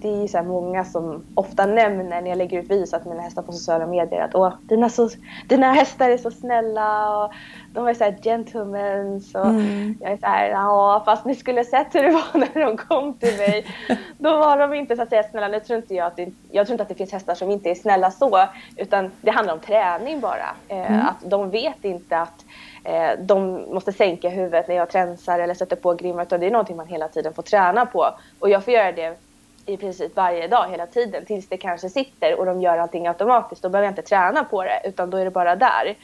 det 0.00 0.22
är 0.22 0.26
så 0.26 0.42
många 0.42 0.84
som 0.84 1.24
ofta 1.34 1.66
nämner 1.66 2.22
när 2.22 2.28
jag 2.28 2.38
lägger 2.38 2.58
ut 2.62 2.70
visat 2.70 3.04
mina 3.04 3.20
hästar 3.20 3.42
på 3.42 3.52
sociala 3.52 3.86
medier 3.86 4.20
att 4.20 4.34
Åh, 4.34 4.52
dina, 4.62 4.88
så, 4.88 5.08
dina 5.48 5.72
hästar 5.72 6.10
är 6.10 6.18
så 6.18 6.30
snälla 6.30 7.18
och 7.24 7.32
de 7.76 7.86
är 7.86 7.94
så 7.94 8.04
här 8.04 8.18
gentlemen. 8.22 9.20
Så 9.20 9.38
mm. 9.38 9.98
Jag 10.00 10.12
är 10.12 10.16
så 10.16 10.26
här, 10.26 10.48
ja 10.48 11.02
fast 11.04 11.24
ni 11.24 11.34
skulle 11.34 11.64
sett 11.64 11.94
hur 11.94 12.02
det 12.02 12.10
var 12.10 12.38
när 12.54 12.64
de 12.64 12.76
kom 12.76 13.14
till 13.14 13.36
mig. 13.36 13.66
Då 14.18 14.36
var 14.36 14.58
de 14.58 14.74
inte 14.74 14.96
så 14.96 15.02
att 15.02 15.08
säga 15.08 15.22
snälla. 15.22 15.48
Nu 15.48 15.60
tror 15.60 15.76
inte 15.76 15.94
jag 15.94 16.06
att 16.06 16.16
det, 16.16 16.32
jag 16.50 16.66
tror 16.66 16.74
inte 16.74 16.82
att 16.82 16.88
det 16.88 16.94
finns 16.94 17.12
hästar 17.12 17.34
som 17.34 17.50
inte 17.50 17.70
är 17.70 17.74
snälla 17.74 18.10
så. 18.10 18.46
Utan 18.76 19.10
det 19.20 19.30
handlar 19.30 19.54
om 19.54 19.60
träning 19.60 20.20
bara. 20.20 20.54
Eh, 20.68 20.92
mm. 20.92 21.06
Att 21.06 21.30
de 21.30 21.50
vet 21.50 21.84
inte 21.84 22.18
att 22.18 22.44
eh, 22.84 23.10
de 23.20 23.52
måste 23.74 23.92
sänka 23.92 24.28
huvudet 24.28 24.68
när 24.68 24.74
jag 24.74 24.90
tränsar 24.90 25.38
eller 25.38 25.54
sätter 25.54 25.76
på 25.76 25.94
grimma. 25.94 26.22
Utan 26.22 26.40
det 26.40 26.46
är 26.46 26.50
någonting 26.50 26.76
man 26.76 26.86
hela 26.86 27.08
tiden 27.08 27.34
får 27.34 27.42
träna 27.42 27.86
på. 27.86 28.06
Och 28.38 28.50
jag 28.50 28.64
får 28.64 28.74
göra 28.74 28.92
det 28.92 29.18
i 29.66 29.76
princip 29.76 30.16
varje 30.16 30.48
dag 30.48 30.68
hela 30.70 30.86
tiden 30.86 31.24
tills 31.24 31.48
det 31.48 31.56
kanske 31.56 31.88
sitter 31.88 32.38
och 32.38 32.46
de 32.46 32.60
gör 32.60 32.78
allting 32.78 33.06
automatiskt. 33.06 33.62
Då 33.62 33.68
behöver 33.68 33.86
jag 33.86 33.92
inte 33.92 34.02
träna 34.02 34.44
på 34.44 34.64
det 34.64 34.80
utan 34.84 35.10
då 35.10 35.16
är 35.16 35.24
det 35.24 35.30
bara 35.30 35.56
där. 35.56 35.94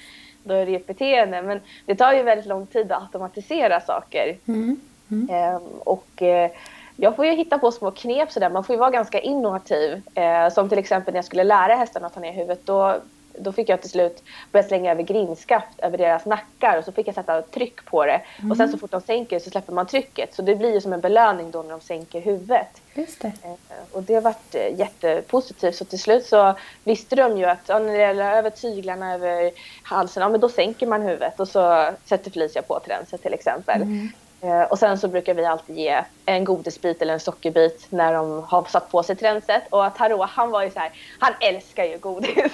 Då 0.44 0.54
är 0.54 0.66
det 0.66 0.74
ett 0.74 0.86
beteende. 0.86 1.42
Men 1.42 1.60
det 1.86 1.94
tar 1.94 2.12
ju 2.12 2.22
väldigt 2.22 2.46
lång 2.46 2.66
tid 2.66 2.92
att 2.92 3.02
automatisera 3.02 3.80
saker. 3.80 4.36
Mm. 4.48 4.80
Mm. 5.10 5.28
Ehm, 5.30 5.62
och 5.78 6.22
eh, 6.22 6.50
jag 6.96 7.16
får 7.16 7.26
ju 7.26 7.32
hitta 7.32 7.58
på 7.58 7.72
små 7.72 7.90
knep 7.90 8.32
sådär. 8.32 8.50
Man 8.50 8.64
får 8.64 8.74
ju 8.74 8.80
vara 8.80 8.90
ganska 8.90 9.20
innovativ. 9.20 10.02
Ehm, 10.14 10.50
som 10.50 10.68
till 10.68 10.78
exempel 10.78 11.14
när 11.14 11.18
jag 11.18 11.24
skulle 11.24 11.44
lära 11.44 11.74
hästarna 11.74 12.06
att 12.06 12.14
ta 12.14 12.20
ner 12.20 12.32
huvudet. 12.32 12.66
Då 12.66 12.96
då 13.38 13.52
fick 13.52 13.68
jag 13.68 13.80
till 13.80 13.90
slut 13.90 14.22
börja 14.52 14.68
slänga 14.68 14.92
över 14.92 15.02
grimskaft 15.02 15.78
över 15.78 15.98
deras 15.98 16.26
nackar 16.26 16.78
och 16.78 16.84
så 16.84 16.92
fick 16.92 17.08
jag 17.08 17.14
sätta 17.14 17.42
tryck 17.42 17.84
på 17.84 18.06
det. 18.06 18.22
Mm. 18.38 18.50
Och 18.50 18.56
sen 18.56 18.72
så 18.72 18.78
fort 18.78 18.90
de 18.90 19.00
sänker 19.00 19.38
så 19.38 19.50
släpper 19.50 19.72
man 19.72 19.86
trycket. 19.86 20.34
Så 20.34 20.42
det 20.42 20.56
blir 20.56 20.74
ju 20.74 20.80
som 20.80 20.92
en 20.92 21.00
belöning 21.00 21.50
då 21.50 21.62
när 21.62 21.70
de 21.70 21.80
sänker 21.80 22.20
huvudet. 22.20 22.82
Just 22.94 23.20
det. 23.20 23.32
Eh, 23.44 23.52
och 23.92 24.02
det 24.02 24.14
har 24.14 24.20
varit 24.20 24.54
eh, 24.54 24.78
jättepositivt. 24.78 25.76
Så 25.76 25.84
till 25.84 25.98
slut 25.98 26.26
så 26.26 26.54
visste 26.84 27.16
de 27.16 27.38
ju 27.38 27.44
att 27.44 27.62
ja, 27.66 27.78
när 27.78 27.92
det 27.92 27.98
gäller 27.98 28.32
över 28.32 28.50
tyglarna 28.50 29.14
över 29.14 29.50
halsen, 29.82 30.22
ja 30.22 30.28
men 30.28 30.40
då 30.40 30.48
sänker 30.48 30.86
man 30.86 31.02
huvudet 31.02 31.40
och 31.40 31.48
så 31.48 31.90
sätter 32.04 32.30
Felicia 32.30 32.62
på 32.62 32.80
tränset 32.80 33.22
till 33.22 33.34
exempel. 33.34 33.82
Mm. 33.82 34.08
Eh, 34.42 34.62
och 34.62 34.78
sen 34.78 34.98
så 34.98 35.08
brukar 35.08 35.34
vi 35.34 35.44
alltid 35.44 35.76
ge 35.76 36.04
en 36.26 36.44
godisbit 36.44 37.02
eller 37.02 37.14
en 37.14 37.20
sockerbit 37.20 37.86
när 37.90 38.12
de 38.12 38.42
har 38.42 38.64
satt 38.64 38.90
på 38.90 39.02
sig 39.02 39.16
tränset. 39.16 39.62
Och 39.70 39.94
Taro 39.96 40.22
han 40.22 40.50
var 40.50 40.62
ju 40.62 40.70
så 40.70 40.78
här, 40.78 40.90
han 41.18 41.32
älskar 41.40 41.84
ju 41.84 41.98
godis. 41.98 42.52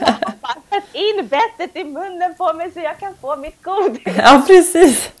han 0.00 0.32
bara, 0.40 0.54
sätt 0.70 0.84
in 0.92 1.28
bettet 1.28 1.76
i 1.76 1.84
munnen 1.84 2.34
på 2.34 2.52
mig 2.52 2.70
så 2.70 2.80
jag 2.80 2.98
kan 2.98 3.14
få 3.20 3.36
mitt 3.36 3.62
godis. 3.62 4.16
Ja, 4.16 4.42
precis. 4.46 5.10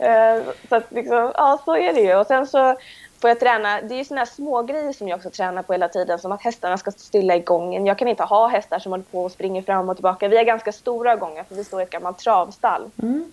Eh, 0.00 0.42
så 0.68 0.76
att 0.76 0.92
liksom, 0.92 1.32
ja 1.34 1.62
så 1.64 1.76
är 1.76 1.92
det 1.92 2.00
ju. 2.00 2.14
Och 2.14 2.26
sen 2.26 2.46
så 2.46 2.76
får 3.20 3.30
jag 3.30 3.40
träna, 3.40 3.80
det 3.80 3.94
är 3.94 3.98
ju 3.98 4.04
sådana 4.04 4.26
små 4.26 4.62
grejer 4.62 4.92
som 4.92 5.08
jag 5.08 5.16
också 5.16 5.30
tränar 5.30 5.62
på 5.62 5.72
hela 5.72 5.88
tiden 5.88 6.18
som 6.18 6.32
att 6.32 6.42
hästarna 6.42 6.78
ska 6.78 6.90
stå 6.90 7.00
stilla 7.00 7.36
i 7.36 7.40
gången. 7.40 7.86
Jag 7.86 7.98
kan 7.98 8.08
inte 8.08 8.22
ha 8.22 8.48
hästar 8.48 8.78
som 8.78 8.92
håller 8.92 9.04
på 9.04 9.24
och 9.24 9.32
springer 9.32 9.62
fram 9.62 9.88
och 9.88 9.96
tillbaka. 9.96 10.28
Vi 10.28 10.36
har 10.36 10.44
ganska 10.44 10.72
stora 10.72 11.16
gångar 11.16 11.44
för 11.44 11.54
vi 11.54 11.64
står 11.64 11.80
i 11.80 11.82
ett 11.82 11.90
gammalt 11.90 12.18
travstall. 12.18 12.90
Mm. 13.02 13.32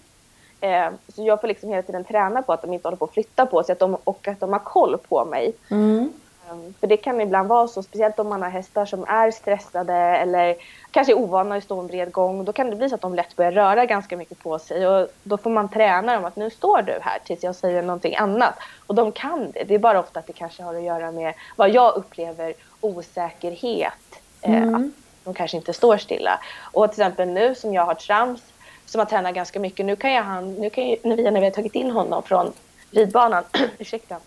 Eh, 0.62 0.90
så 1.16 1.24
jag 1.24 1.42
får 1.42 1.48
liksom 1.48 1.70
hela 1.70 1.82
tiden 1.82 2.04
träna 2.04 2.42
på 2.42 2.54
att 2.54 2.62
de 2.62 2.74
inte 2.74 2.88
håller 2.88 2.98
på 2.98 3.06
att 3.06 3.14
flytta 3.14 3.46
på 3.46 3.64
sig 3.64 3.74
att 3.74 3.80
de, 3.80 3.98
och 4.04 4.28
att 4.28 4.40
de 4.40 4.52
har 4.54 4.60
koll 4.60 4.98
på 4.98 5.26
mig. 5.26 5.54
Mm. 5.72 6.14
Um, 6.52 6.74
för 6.80 6.88
det 6.88 6.98
kan 6.98 7.22
ibland 7.22 7.50
vara 7.50 7.68
så, 7.68 7.84
speciellt 7.84 8.20
om 8.20 8.30
man 8.30 8.42
har 8.42 8.50
hästar 8.50 8.86
som 8.86 9.04
är 9.08 9.32
stressade 9.32 9.94
eller 9.94 10.56
kanske 10.92 11.14
är 11.14 11.18
ovana 11.18 11.56
att 11.56 11.64
stå 11.64 11.80
en 11.80 11.88
bred 11.88 12.12
gång. 12.12 12.46
Då 12.46 12.54
kan 12.54 12.70
det 12.70 12.76
bli 12.76 12.90
så 12.90 12.96
att 12.96 13.02
de 13.02 13.16
lätt 13.16 13.36
börjar 13.36 13.52
röra 13.52 13.86
ganska 13.86 14.18
mycket 14.18 14.40
på 14.40 14.60
sig 14.60 14.88
och 14.88 15.08
då 15.24 15.38
får 15.38 15.50
man 15.50 15.70
träna 15.70 16.14
dem 16.14 16.26
att 16.26 16.36
nu 16.36 16.50
står 16.50 16.82
du 16.82 17.00
här 17.02 17.20
tills 17.26 17.44
jag 17.44 17.56
säger 17.56 17.82
någonting 17.82 18.16
annat. 18.16 18.54
Och 18.88 18.96
de 18.96 19.12
kan 19.12 19.52
det. 19.52 19.64
Det 19.64 19.76
är 19.76 19.80
bara 19.80 20.00
ofta 20.00 20.20
att 20.20 20.28
det 20.28 20.34
kanske 20.34 20.64
har 20.64 20.76
att 20.76 20.84
göra 20.84 21.12
med 21.12 21.34
vad 21.56 21.70
jag 21.70 21.96
upplever 21.96 22.54
osäkerhet. 22.82 24.20
Eh, 24.42 24.56
mm. 24.56 24.76
att 24.76 24.92
de 25.24 25.34
kanske 25.34 25.58
inte 25.58 25.74
står 25.74 25.98
stilla. 25.98 26.40
Och 26.74 26.92
till 26.92 27.02
exempel 27.02 27.28
nu 27.28 27.56
som 27.56 27.74
jag 27.74 27.86
har 27.86 27.96
trams 27.96 28.42
som 28.86 29.00
har 29.00 29.06
tränat 29.06 29.36
ganska 29.36 29.60
mycket. 29.60 29.86
Nu 29.86 29.96
kan 29.96 30.14
jag 30.14 30.24
han, 30.24 30.54
nu 30.54 30.70
kan 30.70 30.90
jag, 30.90 30.98
när, 31.04 31.16
vi, 31.16 31.24
när 31.24 31.40
vi 31.40 31.46
har 31.46 31.52
tagit 31.52 31.76
in 31.76 31.92
honom 31.92 32.24
från 32.24 32.54
ridbanan, 32.92 33.44
ursäkta. 33.78 34.18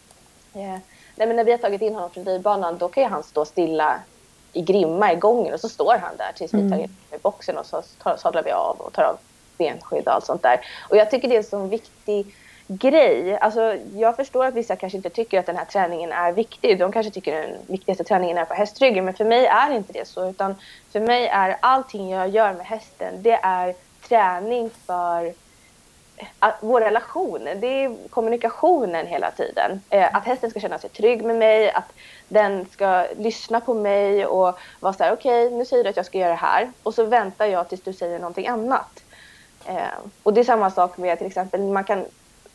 Nej, 1.19 1.27
men 1.27 1.37
när 1.37 1.45
vi 1.45 1.51
har 1.51 1.59
tagit 1.59 1.83
in 1.83 1.95
honom 1.95 2.11
från 2.11 2.25
ridbanan 2.25 2.79
då 2.79 2.89
kan 2.89 3.03
ju 3.03 3.09
han 3.09 3.23
stå 3.23 3.45
stilla 3.45 4.01
i 4.53 4.63
grimma 4.63 5.13
i 5.13 5.17
gången 5.17 5.55
och 5.55 5.61
så 5.61 5.69
står 5.69 5.95
han 5.95 6.17
där 6.17 6.33
tills 6.37 6.55
vi 6.55 6.59
tar 6.59 6.65
in 6.65 6.71
honom 6.71 6.91
i 7.13 7.19
boxen 7.23 7.59
och 7.59 7.67
så 7.67 7.83
tar, 8.03 8.17
sadlar 8.17 8.43
vi 8.43 8.53
av 8.53 8.77
och 8.81 8.93
tar 8.93 9.03
av 9.03 9.17
benskydd 9.59 10.07
och 10.07 10.15
allt 10.15 10.27
sånt 10.27 10.43
där. 10.43 10.61
Och 10.89 10.97
jag 10.97 11.11
tycker 11.11 11.29
det 11.29 11.35
är 11.35 11.39
en 11.39 11.45
så 11.45 11.67
viktig 11.67 12.35
grej. 12.67 13.39
Alltså, 13.39 13.77
jag 13.95 14.17
förstår 14.17 14.45
att 14.45 14.55
vissa 14.55 14.77
kanske 14.77 14.97
inte 14.97 15.11
tycker 15.11 15.39
att 15.39 15.47
den 15.47 15.57
här 15.57 15.65
träningen 15.65 16.13
är 16.13 16.33
viktig. 16.33 16.79
De 16.79 16.93
kanske 16.93 17.13
tycker 17.13 17.43
den 17.43 17.57
viktigaste 17.67 18.05
träningen 18.05 18.39
är 18.39 18.45
på 18.45 18.55
hästryggen. 18.55 19.05
Men 19.05 19.15
för 19.15 19.25
mig 19.25 19.47
är 19.47 19.71
inte 19.71 19.93
det 19.93 20.09
så. 20.09 20.31
Utan 20.31 20.55
för 20.93 21.01
mig 21.01 21.27
är 21.27 21.57
allting 21.61 22.11
jag 22.11 22.29
gör 22.29 22.53
med 22.53 22.67
hästen, 22.67 23.23
det 23.23 23.39
är 23.43 23.75
träning 24.09 24.71
för 24.87 25.35
vår 26.61 26.81
relation, 26.81 27.45
det 27.45 27.85
är 27.85 28.09
kommunikationen 28.11 29.07
hela 29.07 29.31
tiden. 29.31 29.81
Eh, 29.91 30.17
att 30.17 30.25
hästen 30.25 30.51
ska 30.51 30.61
känna 30.61 30.79
sig 30.79 30.91
trygg 30.91 31.25
med 31.25 31.37
mig, 31.37 31.71
att 31.71 31.93
den 32.29 32.67
ska 32.71 33.07
lyssna 33.17 33.61
på 33.61 33.75
mig 33.75 34.27
och 34.27 34.59
vara 34.81 34.93
så 34.93 35.05
här, 35.05 35.13
okej, 35.13 35.47
okay, 35.47 35.59
nu 35.59 35.65
säger 35.65 35.85
du 35.85 35.91
att 35.91 35.97
jag 35.97 36.07
ska 36.07 36.19
göra 36.19 36.31
det 36.31 36.35
här 36.35 36.73
och 36.83 36.95
så 36.95 37.05
väntar 37.05 37.47
jag 37.47 37.69
tills 37.69 37.83
du 37.83 37.93
säger 37.93 38.19
någonting 38.19 38.49
annat. 38.49 39.03
Eh, 39.67 39.99
och 40.23 40.35
det 40.35 40.41
är 40.41 40.45
samma 40.45 40.71
sak 40.71 40.97
med 40.97 41.19
till 41.19 41.27
exempel, 41.27 41.61
man 41.61 41.85
kan, 41.85 42.05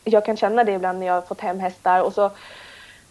jag 0.04 0.24
kan 0.24 0.36
känna 0.36 0.64
det 0.64 0.72
ibland 0.72 0.98
när 0.98 1.06
jag 1.06 1.14
har 1.14 1.22
fått 1.22 1.40
hem 1.40 1.60
hästar 1.60 2.02
och 2.02 2.12
så 2.12 2.30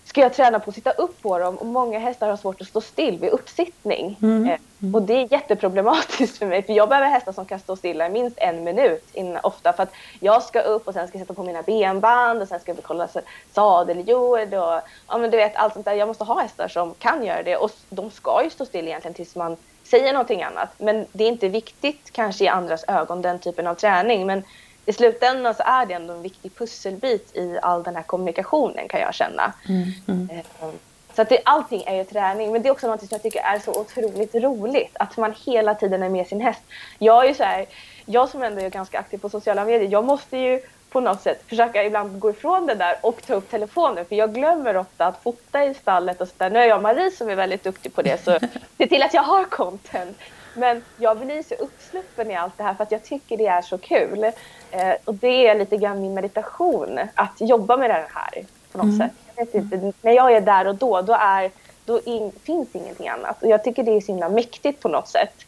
ska 0.06 0.22
jag 0.22 0.34
träna 0.34 0.60
på 0.60 0.70
att 0.70 0.76
sitta 0.76 0.92
upp 0.92 1.22
på 1.22 1.40
dem 1.40 1.58
och 1.58 1.66
många 1.66 2.00
hästar 2.00 2.30
har 2.30 2.38
svårt 2.38 2.62
att 2.62 2.68
stå 2.68 2.82
still 2.82 3.20
vid 3.20 3.30
uppsittning. 3.30 4.18
Mm. 4.22 4.50
Eh, 4.50 4.96
och 4.96 5.02
det 5.02 5.14
är 5.14 5.32
jätteproblematiskt 5.32 6.38
för 6.38 6.46
mig 6.46 6.64
för 6.64 6.74
jag 6.74 6.90
behöver 6.90 7.10
hästar 7.10 7.32
som 7.32 7.46
kan 7.46 7.60
stå 7.60 7.76
stilla 7.76 8.08
i 8.08 8.10
minst 8.10 8.38
en 8.38 8.64
minut 8.64 9.08
innan, 9.14 9.40
ofta 9.44 9.74
för 9.74 9.84
att 9.84 9.94
jag 10.20 10.44
ska 10.44 10.62
upp 10.62 10.88
och 10.88 10.94
sen 10.94 11.08
ska 11.08 11.18
jag 11.18 11.28
sätta 11.28 11.34
på 11.34 11.44
mina 11.44 11.62
benband 11.62 12.42
och 12.42 12.48
sen 12.48 12.60
ska 12.60 12.74
vi 12.74 12.82
kolla 12.82 13.08
sadeljord 13.54 14.54
och 14.54 14.82
ja 15.08 15.18
men 15.18 15.32
du 15.32 15.38
vet 15.38 15.56
allt 15.56 15.74
sånt 15.74 15.86
där. 15.86 15.94
Jag 15.94 16.08
måste 16.08 16.24
ha 16.24 16.42
hästar 16.42 16.68
som 16.68 16.94
kan 16.94 17.26
göra 17.26 17.44
det 17.44 17.58
och 17.58 17.72
de 17.90 18.12
ska 18.12 18.44
ju 18.44 18.50
stå 18.50 18.66
still 18.66 18.88
egentligen 18.88 19.14
tills 19.14 19.36
man 19.36 19.58
säger 19.84 20.14
någonting 20.14 20.44
annat. 20.44 20.70
Men 20.78 21.06
det 21.12 21.24
är 21.24 21.28
inte 21.28 21.48
viktigt 21.48 22.12
kanske 22.12 22.44
i 22.44 22.48
andras 22.48 22.84
ögon 22.88 23.22
den 23.22 23.40
typen 23.40 23.68
av 23.68 23.76
träning 23.76 24.26
men 24.26 24.44
i 24.86 24.94
slutändan 24.94 25.56
så 25.56 25.64
är 25.66 25.86
det 25.86 25.94
ändå 25.94 26.14
en 26.14 26.22
viktig 26.22 26.56
pusselbit 26.56 27.36
i 27.36 27.60
all 27.62 27.84
den 27.84 27.96
här 27.96 28.04
kommunikationen 28.04 28.88
kan 28.88 29.00
jag 29.00 29.14
känna. 29.14 29.54
Mm, 29.70 29.92
mm. 30.08 30.30
Eh, 30.30 30.70
så 31.16 31.22
att 31.22 31.30
det, 31.30 31.42
allting 31.46 31.84
är 31.86 31.96
ju 31.96 32.04
träning, 32.04 32.52
men 32.52 32.62
det 32.62 32.70
är 32.70 32.72
också 32.72 32.88
något 32.88 33.00
som 33.00 33.08
jag 33.12 33.22
tycker 33.22 33.42
är 33.42 33.60
så 33.60 33.80
otroligt 33.80 34.36
roligt. 34.36 34.92
Att 34.94 35.18
man 35.18 35.34
hela 35.46 35.76
tiden 35.76 36.04
är 36.04 36.10
med 36.10 36.28
sin 36.28 36.42
häst. 36.42 36.62
Jag 37.00 37.24
är 37.24 37.28
ju 37.28 37.34
så 37.34 37.44
här, 37.44 37.66
jag 38.06 38.30
som 38.30 38.44
ändå 38.44 38.62
är 38.62 38.70
ganska 38.70 39.00
aktiv 39.00 39.18
på 39.18 39.30
sociala 39.30 39.66
medier, 39.66 39.90
jag 39.92 40.06
måste 40.06 40.38
ju 40.38 40.62
på 40.90 41.00
något 41.00 41.22
sätt 41.22 41.44
försöka 41.48 41.84
ibland 41.84 42.20
gå 42.20 42.30
ifrån 42.30 42.66
det 42.66 42.76
där 42.76 42.96
och 43.02 43.22
ta 43.28 43.34
upp 43.34 43.50
telefonen. 43.50 44.06
För 44.06 44.16
jag 44.16 44.34
glömmer 44.34 44.78
ofta 44.78 45.06
att 45.06 45.24
fota 45.24 45.66
i 45.66 45.74
stallet 45.74 46.22
och 46.22 46.28
sådär. 46.28 46.50
Nu 46.50 46.60
är 46.60 46.66
jag 46.66 46.82
Marie 46.82 47.12
som 47.12 47.30
är 47.30 47.36
väldigt 47.36 47.64
duktig 47.64 47.96
på 47.96 48.02
det, 48.02 48.24
så 48.24 48.40
se 48.78 48.88
till 48.88 49.04
att 49.04 49.14
jag 49.14 49.24
har 49.24 49.46
content. 49.46 50.18
Men 50.54 50.84
jag 50.98 51.18
blir 51.18 51.44
så 51.44 51.56
uppsluppen 51.56 52.32
i 52.32 52.36
allt 52.36 52.58
det 52.58 52.64
här 52.64 52.74
för 52.74 52.84
att 52.84 52.92
jag 52.92 53.04
tycker 53.04 53.38
det 53.38 53.48
är 53.48 53.62
så 53.62 53.78
kul. 53.78 54.24
Eh, 54.72 54.94
och 55.06 55.14
det 55.14 55.48
är 55.48 55.56
lite 55.56 55.78
grann 55.78 56.02
min 56.02 56.14
meditation, 56.14 57.00
att 57.16 57.36
jobba 57.38 57.78
med 57.78 57.90
det 57.90 57.94
här 57.94 58.46
på 58.72 58.78
något 58.78 58.86
mm. 58.86 58.98
sätt. 58.98 59.12
Jag 59.36 59.46
vet 59.46 59.56
inte, 59.56 59.94
när 60.02 60.12
jag 60.12 60.32
är 60.32 60.42
där 60.42 60.68
och 60.68 60.76
då, 60.76 61.02
då, 61.02 61.14
är, 61.14 61.52
då 61.86 62.02
in, 62.02 62.32
finns 62.44 62.76
ingenting 62.76 63.08
annat. 63.08 63.44
Och 63.44 63.50
jag 63.50 63.64
tycker 63.64 63.84
det 63.84 63.92
är 63.92 64.02
så 64.02 64.08
himla 64.08 64.30
mäktigt 64.30 64.82
på 64.82 64.88
något 64.88 65.08
sätt. 65.08 65.46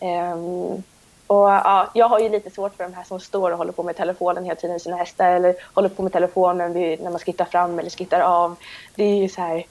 Um, 0.00 0.82
och 1.26 1.48
ja, 1.48 1.90
jag 1.94 2.08
har 2.08 2.20
ju 2.20 2.28
lite 2.28 2.50
svårt 2.50 2.76
för 2.76 2.84
de 2.84 2.94
här 2.94 3.04
som 3.04 3.20
står 3.20 3.50
och 3.50 3.58
håller 3.58 3.72
på 3.72 3.82
med 3.82 3.96
telefonen 3.96 4.44
hela 4.44 4.54
tiden 4.54 4.76
i 4.76 4.80
sina 4.80 4.96
hästar 4.96 5.30
eller 5.30 5.54
håller 5.74 5.88
på 5.88 6.02
med 6.02 6.12
telefonen 6.12 6.72
när 6.72 7.10
man 7.10 7.18
skrittar 7.18 7.44
fram 7.44 7.78
eller 7.78 7.90
skrittar 7.90 8.20
av. 8.20 8.56
Det 8.94 9.04
är 9.04 9.16
ju 9.16 9.28
så 9.28 9.40
här, 9.40 9.66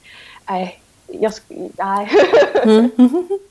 nej, 0.48 0.80
jag, 1.06 1.32
nej. 1.76 2.10
Mm. 2.64 2.90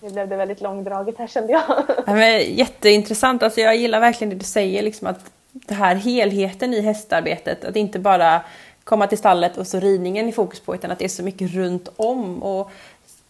Nu 0.00 0.10
blev 0.10 0.28
det 0.28 0.36
väldigt 0.36 0.60
långdraget 0.60 1.18
här 1.18 1.26
kände 1.26 1.52
jag. 1.52 1.62
Ja, 2.06 2.14
men, 2.14 2.54
jätteintressant. 2.54 3.42
Alltså, 3.42 3.60
jag 3.60 3.76
gillar 3.76 4.00
verkligen 4.00 4.30
det 4.30 4.36
du 4.36 4.44
säger, 4.44 4.82
liksom 4.82 5.06
att 5.06 5.30
det 5.52 5.74
här 5.74 5.94
helheten 5.94 6.74
i 6.74 6.80
hästarbetet. 6.80 7.64
Att 7.64 7.76
inte 7.76 7.98
bara 7.98 8.40
komma 8.84 9.06
till 9.06 9.18
stallet 9.18 9.58
och 9.58 9.66
så 9.66 9.80
ridningen 9.80 10.28
i 10.28 10.32
fokus 10.32 10.60
på 10.60 10.74
utan 10.74 10.90
att 10.90 10.98
det 10.98 11.04
är 11.04 11.08
så 11.08 11.22
mycket 11.22 11.50
runt 11.50 11.88
om. 11.96 12.42
Och 12.42 12.70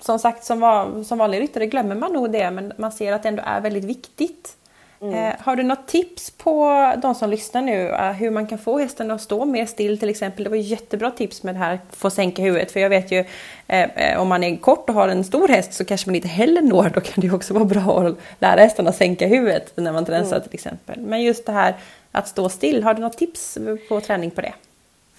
som 0.00 0.18
sagt, 0.18 0.44
som, 0.44 0.60
var, 0.60 1.04
som 1.04 1.18
vanlig 1.18 1.40
ryttare 1.40 1.66
glömmer 1.66 1.94
man 1.94 2.12
nog 2.12 2.32
det 2.32 2.50
men 2.50 2.72
man 2.76 2.92
ser 2.92 3.12
att 3.12 3.22
det 3.22 3.28
ändå 3.28 3.42
är 3.46 3.60
väldigt 3.60 3.84
viktigt. 3.84 4.56
Mm. 5.00 5.14
Eh, 5.14 5.34
har 5.40 5.56
du 5.56 5.62
något 5.62 5.86
tips 5.86 6.30
på 6.30 6.94
de 7.02 7.14
som 7.14 7.30
lyssnar 7.30 7.62
nu 7.62 7.88
eh, 7.88 8.12
hur 8.12 8.30
man 8.30 8.46
kan 8.46 8.58
få 8.58 8.78
hästen 8.78 9.10
att 9.10 9.20
stå 9.20 9.44
mer 9.44 9.66
still 9.66 9.98
till 9.98 10.08
exempel? 10.08 10.44
Det 10.44 10.50
var 10.50 10.56
jättebra 10.56 11.10
tips 11.10 11.42
med 11.42 11.54
det 11.54 11.58
här 11.58 11.78
få 11.90 12.10
sänka 12.10 12.42
huvudet 12.42 12.72
för 12.72 12.80
jag 12.80 12.90
vet 12.90 13.12
ju 13.12 13.18
eh, 13.66 13.82
eh, 13.82 14.20
om 14.20 14.28
man 14.28 14.44
är 14.44 14.56
kort 14.56 14.88
och 14.88 14.94
har 14.94 15.08
en 15.08 15.24
stor 15.24 15.48
häst 15.48 15.72
så 15.72 15.84
kanske 15.84 16.08
man 16.08 16.14
inte 16.14 16.28
heller 16.28 16.62
når. 16.62 16.90
Då 16.94 17.00
kan 17.00 17.14
det 17.16 17.30
också 17.30 17.54
vara 17.54 17.64
bra 17.64 18.00
att 18.06 18.16
lära 18.38 18.60
hästen 18.60 18.86
att 18.86 18.96
sänka 18.96 19.26
huvudet 19.26 19.72
när 19.76 19.92
man 19.92 20.04
tränar 20.04 20.26
mm. 20.26 20.42
till 20.42 20.54
exempel. 20.54 21.00
Men 21.00 21.22
just 21.22 21.46
det 21.46 21.52
här 21.52 21.74
att 22.12 22.28
stå 22.28 22.48
still, 22.48 22.82
har 22.82 22.94
du 22.94 23.00
något 23.00 23.18
tips 23.18 23.58
på 23.88 24.00
träning 24.00 24.30
på 24.30 24.40
det? 24.40 24.52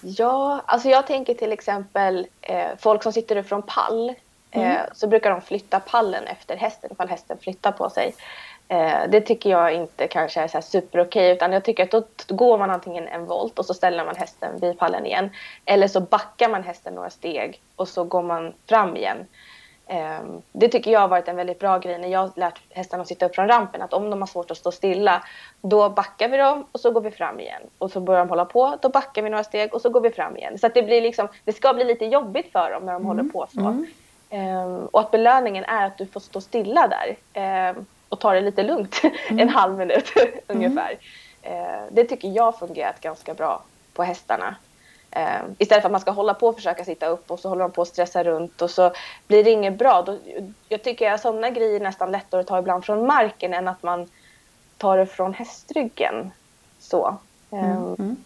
Ja, 0.00 0.62
alltså 0.66 0.88
jag 0.88 1.06
tänker 1.06 1.34
till 1.34 1.52
exempel 1.52 2.26
eh, 2.40 2.68
folk 2.78 3.02
som 3.02 3.12
sitter 3.12 3.42
från 3.42 3.62
pall. 3.62 4.14
Mm. 4.50 4.70
Eh, 4.70 4.82
så 4.94 5.06
brukar 5.06 5.30
de 5.30 5.40
flytta 5.40 5.80
pallen 5.80 6.24
efter 6.26 6.56
hästen 6.56 6.92
ifall 6.92 7.08
hästen 7.08 7.38
flyttar 7.40 7.72
på 7.72 7.90
sig. 7.90 8.14
Eh, 8.70 9.08
det 9.08 9.20
tycker 9.20 9.50
jag 9.50 9.74
inte 9.74 10.08
kanske 10.08 10.40
är 10.40 10.48
så 10.48 10.62
super 10.62 11.00
okej 11.00 11.32
utan 11.32 11.52
jag 11.52 11.64
tycker 11.64 11.82
att 11.82 11.90
då 11.90 12.34
går 12.34 12.58
man 12.58 12.70
antingen 12.70 13.08
en 13.08 13.26
volt 13.26 13.58
och 13.58 13.66
så 13.66 13.74
ställer 13.74 14.04
man 14.04 14.16
hästen 14.16 14.60
vid 14.60 14.78
pallen 14.78 15.06
igen. 15.06 15.30
Eller 15.64 15.88
så 15.88 16.00
backar 16.00 16.48
man 16.48 16.62
hästen 16.62 16.94
några 16.94 17.10
steg 17.10 17.60
och 17.76 17.88
så 17.88 18.04
går 18.04 18.22
man 18.22 18.52
fram 18.68 18.96
igen. 18.96 19.26
Eh, 19.86 20.20
det 20.52 20.68
tycker 20.68 20.90
jag 20.90 21.00
har 21.00 21.08
varit 21.08 21.28
en 21.28 21.36
väldigt 21.36 21.58
bra 21.58 21.78
grej 21.78 21.98
när 21.98 22.08
jag 22.08 22.30
lärt 22.36 22.60
hästarna 22.70 23.00
att 23.02 23.08
sitta 23.08 23.26
upp 23.26 23.34
från 23.34 23.48
rampen. 23.48 23.82
Att 23.82 23.92
om 23.92 24.10
de 24.10 24.20
har 24.22 24.26
svårt 24.26 24.50
att 24.50 24.56
stå 24.56 24.72
stilla 24.72 25.24
då 25.60 25.88
backar 25.88 26.28
vi 26.28 26.36
dem 26.36 26.66
och 26.72 26.80
så 26.80 26.90
går 26.90 27.00
vi 27.00 27.10
fram 27.10 27.40
igen. 27.40 27.62
Och 27.78 27.90
så 27.90 28.00
börjar 28.00 28.20
de 28.20 28.28
hålla 28.28 28.44
på, 28.44 28.78
då 28.82 28.88
backar 28.88 29.22
vi 29.22 29.30
några 29.30 29.44
steg 29.44 29.74
och 29.74 29.80
så 29.80 29.88
går 29.88 30.00
vi 30.00 30.10
fram 30.10 30.36
igen. 30.36 30.58
Så 30.58 30.68
det 30.68 30.82
blir 30.82 31.00
liksom, 31.00 31.28
det 31.44 31.52
ska 31.52 31.74
bli 31.74 31.84
lite 31.84 32.04
jobbigt 32.04 32.52
för 32.52 32.70
dem 32.70 32.86
när 32.86 32.92
de 32.92 33.02
mm. 33.02 33.06
håller 33.06 33.32
på 33.32 33.46
så. 33.54 33.60
Mm. 33.60 33.86
Um, 34.32 34.86
och 34.86 35.00
att 35.00 35.10
belöningen 35.10 35.64
är 35.64 35.86
att 35.86 35.98
du 35.98 36.06
får 36.06 36.20
stå 36.20 36.40
stilla 36.40 36.88
där. 36.88 37.16
Och 38.10 38.20
ta 38.20 38.32
det 38.32 38.40
lite 38.40 38.62
lugnt 38.62 39.00
mm. 39.28 39.38
en 39.38 39.48
halv 39.48 39.78
minut 39.78 40.12
ungefär. 40.46 40.98
Eh, 41.42 41.82
det 41.90 42.04
tycker 42.04 42.28
jag 42.28 42.58
fungerat 42.58 43.00
ganska 43.00 43.34
bra 43.34 43.62
på 43.94 44.02
hästarna. 44.02 44.56
Eh, 45.10 45.40
istället 45.58 45.82
för 45.82 45.88
att 45.88 45.92
man 45.92 46.00
ska 46.00 46.10
hålla 46.10 46.34
på 46.34 46.48
och 46.48 46.54
försöka 46.54 46.84
sitta 46.84 47.06
upp 47.06 47.30
och 47.30 47.40
så 47.40 47.48
håller 47.48 47.62
de 47.62 47.70
på 47.70 47.82
att 47.82 47.88
stressa 47.88 48.24
runt 48.24 48.62
och 48.62 48.70
så 48.70 48.92
blir 49.26 49.44
det 49.44 49.50
inget 49.50 49.78
bra. 49.78 50.02
Då, 50.02 50.18
jag 50.68 50.82
tycker 50.82 51.12
att 51.12 51.20
sådana 51.20 51.50
grejer 51.50 51.76
är 51.76 51.84
nästan 51.84 52.12
lättare 52.12 52.40
att 52.40 52.46
ta 52.46 52.58
ibland 52.58 52.84
från 52.84 53.06
marken 53.06 53.54
än 53.54 53.68
att 53.68 53.82
man 53.82 54.08
tar 54.76 54.96
det 54.96 55.06
från 55.06 55.34
hästryggen. 55.34 56.30
Så. 56.78 57.16
Eh, 57.50 57.76
mm. 57.76 58.16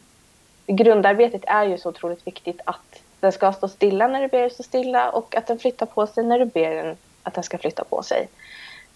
Grundarbetet 0.66 1.42
är 1.46 1.64
ju 1.64 1.78
så 1.78 1.88
otroligt 1.88 2.26
viktigt 2.26 2.60
att 2.64 3.02
den 3.20 3.32
ska 3.32 3.52
stå 3.52 3.68
stilla 3.68 4.06
när 4.06 4.22
du 4.22 4.28
ber 4.28 4.40
den 4.40 4.50
stå 4.50 4.62
stilla 4.62 5.10
och 5.10 5.36
att 5.36 5.46
den 5.46 5.58
flyttar 5.58 5.86
på 5.86 6.06
sig 6.06 6.24
när 6.24 6.38
du 6.38 6.44
ber 6.44 6.74
den 6.74 6.96
att 7.22 7.34
den 7.34 7.44
ska 7.44 7.58
flytta 7.58 7.84
på 7.84 8.02
sig. 8.02 8.28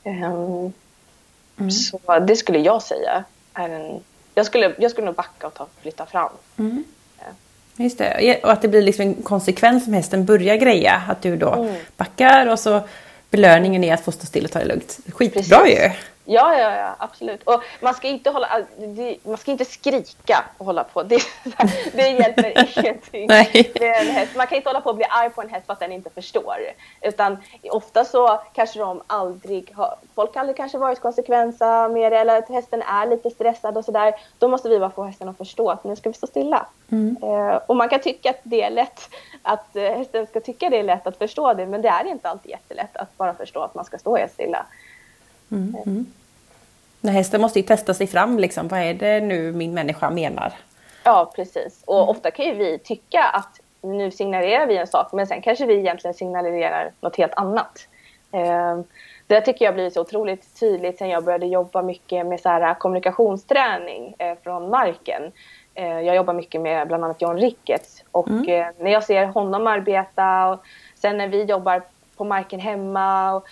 Um, 0.04 0.72
mm. 1.58 1.70
Så 1.70 2.18
det 2.26 2.36
skulle 2.36 2.58
jag 2.58 2.82
säga 2.82 3.24
är 3.54 3.68
en... 3.68 4.00
Jag 4.34 4.46
skulle, 4.46 4.74
jag 4.78 4.90
skulle 4.90 5.06
nog 5.06 5.14
backa 5.14 5.46
och 5.46 5.54
ta, 5.54 5.66
flytta 5.82 6.06
fram. 6.06 6.30
Mm. 6.58 6.84
Just 7.76 7.98
det, 7.98 8.40
och 8.42 8.52
att 8.52 8.62
det 8.62 8.68
blir 8.68 8.82
liksom 8.82 9.02
en 9.02 9.14
konsekvens 9.14 9.86
om 9.86 9.92
hästen 9.92 10.24
börjar 10.24 10.56
greja. 10.56 11.02
Att 11.08 11.22
du 11.22 11.36
då 11.36 11.54
mm. 11.54 11.74
backar 11.96 12.46
och 12.46 12.58
så 12.58 12.80
belöningen 13.30 13.84
är 13.84 13.94
att 13.94 14.04
få 14.04 14.12
stå 14.12 14.26
still 14.26 14.44
och 14.44 14.50
ta 14.50 14.58
det 14.58 14.64
lugnt. 14.64 14.98
Skitbra 15.12 15.58
Precis. 15.58 15.78
ju! 15.78 15.90
Ja, 16.30 16.58
ja, 16.58 16.76
ja, 16.76 16.96
absolut. 16.98 17.42
Och 17.42 17.62
man 17.80 17.94
ska 17.94 18.08
inte 18.08 18.30
hålla, 18.30 18.48
man 19.22 19.36
ska 19.36 19.50
inte 19.50 19.64
skrika 19.64 20.44
och 20.58 20.66
hålla 20.66 20.84
på. 20.84 21.02
Det, 21.02 21.20
det 21.92 22.08
hjälper 22.08 22.78
ingenting. 22.78 23.26
Nej. 23.28 23.72
Med 23.80 24.00
en 24.00 24.06
häst. 24.06 24.36
Man 24.36 24.46
kan 24.46 24.56
inte 24.56 24.68
hålla 24.68 24.80
på 24.80 24.90
och 24.90 24.96
bli 24.96 25.04
arg 25.10 25.30
på 25.30 25.42
en 25.42 25.48
häst 25.48 25.66
för 25.66 25.72
att 25.72 25.80
den 25.80 25.92
inte 25.92 26.10
förstår. 26.10 26.56
Utan 27.00 27.36
ofta 27.70 28.04
så 28.04 28.40
kanske 28.52 28.78
de 28.78 29.02
aldrig 29.06 29.72
har, 29.74 29.96
folk 30.14 30.34
har 30.34 30.40
aldrig 30.40 30.56
kanske 30.56 30.78
varit 30.78 31.00
konsekvensa 31.00 31.88
med 31.88 32.12
det 32.12 32.18
eller 32.18 32.38
att 32.38 32.48
hästen 32.48 32.82
är 32.82 33.06
lite 33.06 33.30
stressad 33.30 33.76
och 33.76 33.84
sådär. 33.84 34.14
Då 34.38 34.48
måste 34.48 34.68
vi 34.68 34.78
bara 34.78 34.90
få 34.90 35.04
hästen 35.04 35.28
att 35.28 35.38
förstå 35.38 35.70
att 35.70 35.84
nu 35.84 35.96
ska 35.96 36.08
vi 36.08 36.14
stå 36.14 36.26
stilla. 36.26 36.66
Mm. 36.90 37.16
Eh, 37.22 37.60
och 37.66 37.76
man 37.76 37.88
kan 37.88 38.00
tycka 38.00 38.30
att 38.30 38.40
det 38.42 38.62
är 38.62 38.70
lätt, 38.70 39.08
att 39.42 39.76
eh, 39.76 39.82
hästen 39.82 40.26
ska 40.26 40.40
tycka 40.40 40.70
det 40.70 40.78
är 40.78 40.82
lätt 40.82 41.06
att 41.06 41.18
förstå 41.18 41.54
det, 41.54 41.66
men 41.66 41.82
det 41.82 41.88
är 41.88 42.04
inte 42.04 42.28
alltid 42.28 42.50
jättelätt 42.50 42.96
att 42.96 43.16
bara 43.16 43.34
förstå 43.34 43.60
att 43.60 43.74
man 43.74 43.84
ska 43.84 43.98
stå 43.98 44.16
helt 44.16 44.32
stilla. 44.32 44.66
Mm. 45.50 46.06
Den 47.00 47.14
hästen 47.14 47.40
måste 47.40 47.58
ju 47.58 47.62
testa 47.62 47.94
sig 47.94 48.06
fram 48.06 48.38
liksom. 48.38 48.68
Vad 48.68 48.80
är 48.80 48.94
det 48.94 49.20
nu 49.20 49.52
min 49.52 49.74
människa 49.74 50.10
menar? 50.10 50.52
Ja, 51.04 51.32
precis. 51.36 51.82
Och 51.84 51.98
mm. 51.98 52.08
ofta 52.08 52.30
kan 52.30 52.46
ju 52.46 52.54
vi 52.54 52.78
tycka 52.78 53.24
att 53.24 53.60
nu 53.82 54.10
signalerar 54.10 54.66
vi 54.66 54.76
en 54.76 54.86
sak 54.86 55.12
men 55.12 55.26
sen 55.26 55.42
kanske 55.42 55.66
vi 55.66 55.78
egentligen 55.78 56.14
signalerar 56.14 56.92
något 57.00 57.16
helt 57.16 57.34
annat. 57.34 57.88
Eh, 58.32 58.80
det 59.26 59.40
tycker 59.40 59.64
jag 59.64 59.74
blivit 59.74 59.94
så 59.94 60.00
otroligt 60.00 60.60
tydligt 60.60 60.98
sen 60.98 61.08
jag 61.08 61.24
började 61.24 61.46
jobba 61.46 61.82
mycket 61.82 62.26
med 62.26 62.40
så 62.40 62.48
här 62.48 62.74
kommunikationsträning 62.74 64.14
eh, 64.18 64.34
från 64.42 64.70
marken. 64.70 65.32
Eh, 65.74 66.00
jag 66.00 66.16
jobbar 66.16 66.34
mycket 66.34 66.60
med 66.60 66.88
bland 66.88 67.04
annat 67.04 67.22
John 67.22 67.38
Ricketts 67.38 68.04
och 68.10 68.28
mm. 68.28 68.48
Eh, 68.48 68.66
när 68.78 68.90
jag 68.90 69.04
ser 69.04 69.26
honom 69.26 69.66
arbeta 69.66 70.48
och 70.48 70.64
sen 70.94 71.18
när 71.18 71.28
vi 71.28 71.44
jobbar 71.44 71.82
på 72.16 72.24
marken 72.24 72.60
hemma 72.60 73.34
och 73.34 73.46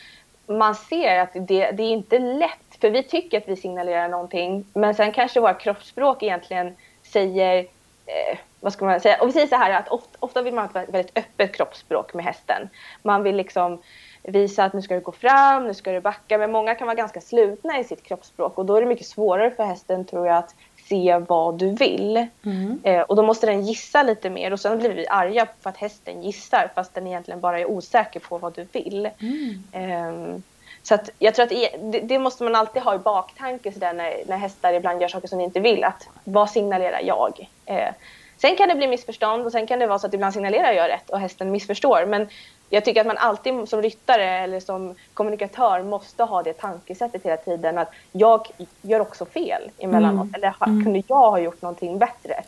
man 0.47 0.75
ser 0.75 1.19
att 1.19 1.31
det, 1.33 1.71
det 1.71 1.83
är 1.83 1.91
inte 1.91 2.19
lätt 2.19 2.66
för 2.81 2.91
vi 2.91 3.03
tycker 3.03 3.39
att 3.39 3.49
vi 3.49 3.57
signalerar 3.57 4.09
någonting 4.09 4.65
men 4.75 4.95
sen 4.95 5.13
kanske 5.13 5.41
våra 5.41 5.55
kroppsspråk 5.55 6.23
egentligen 6.23 6.77
säger 7.03 7.59
eh, 8.07 8.39
vad 8.61 8.73
ska 8.73 8.85
man 8.85 9.01
säga? 9.01 9.17
Och 9.21 9.29
vi 9.29 9.33
säger 9.33 9.47
så 9.47 9.57
här 9.57 9.81
att 9.81 9.89
ofta, 9.89 10.19
ofta 10.21 10.43
vill 10.43 10.55
man 10.55 10.69
ha 10.69 10.83
ett 10.83 10.89
väldigt 10.89 11.19
öppet 11.19 11.57
kroppsspråk 11.57 12.15
med 12.15 12.25
hästen. 12.25 12.69
Man 13.03 13.23
vill 13.23 13.37
liksom 13.37 13.79
visa 14.23 14.65
att 14.65 14.73
nu 14.73 14.83
ska 14.83 14.95
du 14.95 15.01
gå 15.01 15.13
fram, 15.13 15.67
nu 15.67 15.75
ska 15.75 15.93
du 15.93 16.01
backa. 16.01 16.39
Men 16.39 16.53
många 16.53 16.75
kan 16.75 16.87
vara 16.87 16.95
ganska 16.97 17.21
slutna 17.21 17.79
i 17.79 17.85
sitt 17.85 18.03
kroppsspråk 18.03 18.59
och 18.59 18.67
då 18.67 18.77
är 18.77 18.81
det 18.81 18.87
mycket 18.87 19.07
svårare 19.07 19.51
för 19.51 19.65
hästen 19.65 20.05
tror 20.05 20.27
jag 20.27 20.37
att 20.37 20.55
se 20.89 21.19
vad 21.29 21.59
du 21.59 21.71
vill. 21.71 22.27
Mm. 22.45 22.81
Eh, 22.83 23.01
och 23.01 23.17
då 23.17 23.23
måste 23.23 23.47
den 23.47 23.67
gissa 23.67 24.03
lite 24.03 24.31
mer 24.31 24.53
och 24.53 24.61
sen 24.61 24.79
blir 24.79 24.91
vi 24.91 25.07
arga 25.09 25.47
för 25.61 25.71
att 25.71 25.77
hästen 25.77 26.23
gissar 26.23 26.71
fast 26.75 26.95
den 26.95 27.07
egentligen 27.07 27.41
bara 27.41 27.61
är 27.61 27.71
osäker 27.71 28.21
på 28.21 28.39
vad 28.39 28.55
du 28.55 28.67
vill. 28.73 29.11
Mm. 29.21 29.63
Eh, 29.73 30.41
så 30.89 30.95
att 30.95 31.11
jag 31.19 31.35
tror 31.35 31.43
att 31.43 31.51
det, 31.93 32.01
det, 32.01 32.19
måste 32.19 32.45
man 32.45 32.55
alltid 32.55 32.83
ha 32.83 32.95
i 32.95 32.99
baktanke 32.99 33.73
så 33.73 33.79
där 33.79 33.93
när, 33.93 34.17
när 34.27 34.37
hästar 34.37 34.73
ibland 34.73 35.03
gör 35.03 35.09
saker 35.09 35.29
som 35.29 35.39
de 35.39 35.45
inte 35.45 35.61
vill. 35.61 35.85
Att 35.85 36.09
vad 36.25 36.51
signalerar 36.51 37.01
jag? 37.01 37.49
Eh, 37.65 37.89
sen 38.37 38.57
kan 38.57 38.69
det 38.69 38.75
bli 38.75 38.87
missförstånd 38.87 39.47
och 39.47 39.53
sen 39.53 39.67
kan 39.67 39.79
det 39.79 39.87
vara 39.87 39.99
så 39.99 40.07
att 40.07 40.15
ibland 40.15 40.35
signalerar 40.35 40.73
jag 40.73 40.89
rätt 40.89 41.11
och 41.11 41.21
hästen 41.21 41.51
missförstår. 41.51 42.07
Men 42.07 42.29
jag 42.71 42.85
tycker 42.85 43.01
att 43.01 43.07
man 43.07 43.19
alltid 43.19 43.69
som 43.69 43.83
ryttare 43.83 44.25
eller 44.25 44.61
som 44.61 44.95
kommunikatör 45.15 45.83
måste 45.83 46.23
ha 46.23 46.43
det 46.43 46.53
tankesättet 46.53 47.25
hela 47.25 47.37
tiden 47.37 47.79
att 47.79 47.91
jag 48.13 48.47
gör 48.83 49.01
också 49.01 49.25
fel 49.25 49.71
emellanåt. 49.79 50.27
Mm. 50.27 50.35
Eller 50.35 50.55
mm. 50.67 50.85
kunde 50.85 51.03
jag 51.09 51.31
ha 51.31 51.39
gjort 51.39 51.63
någonting 51.63 51.99
bättre? 51.99 52.43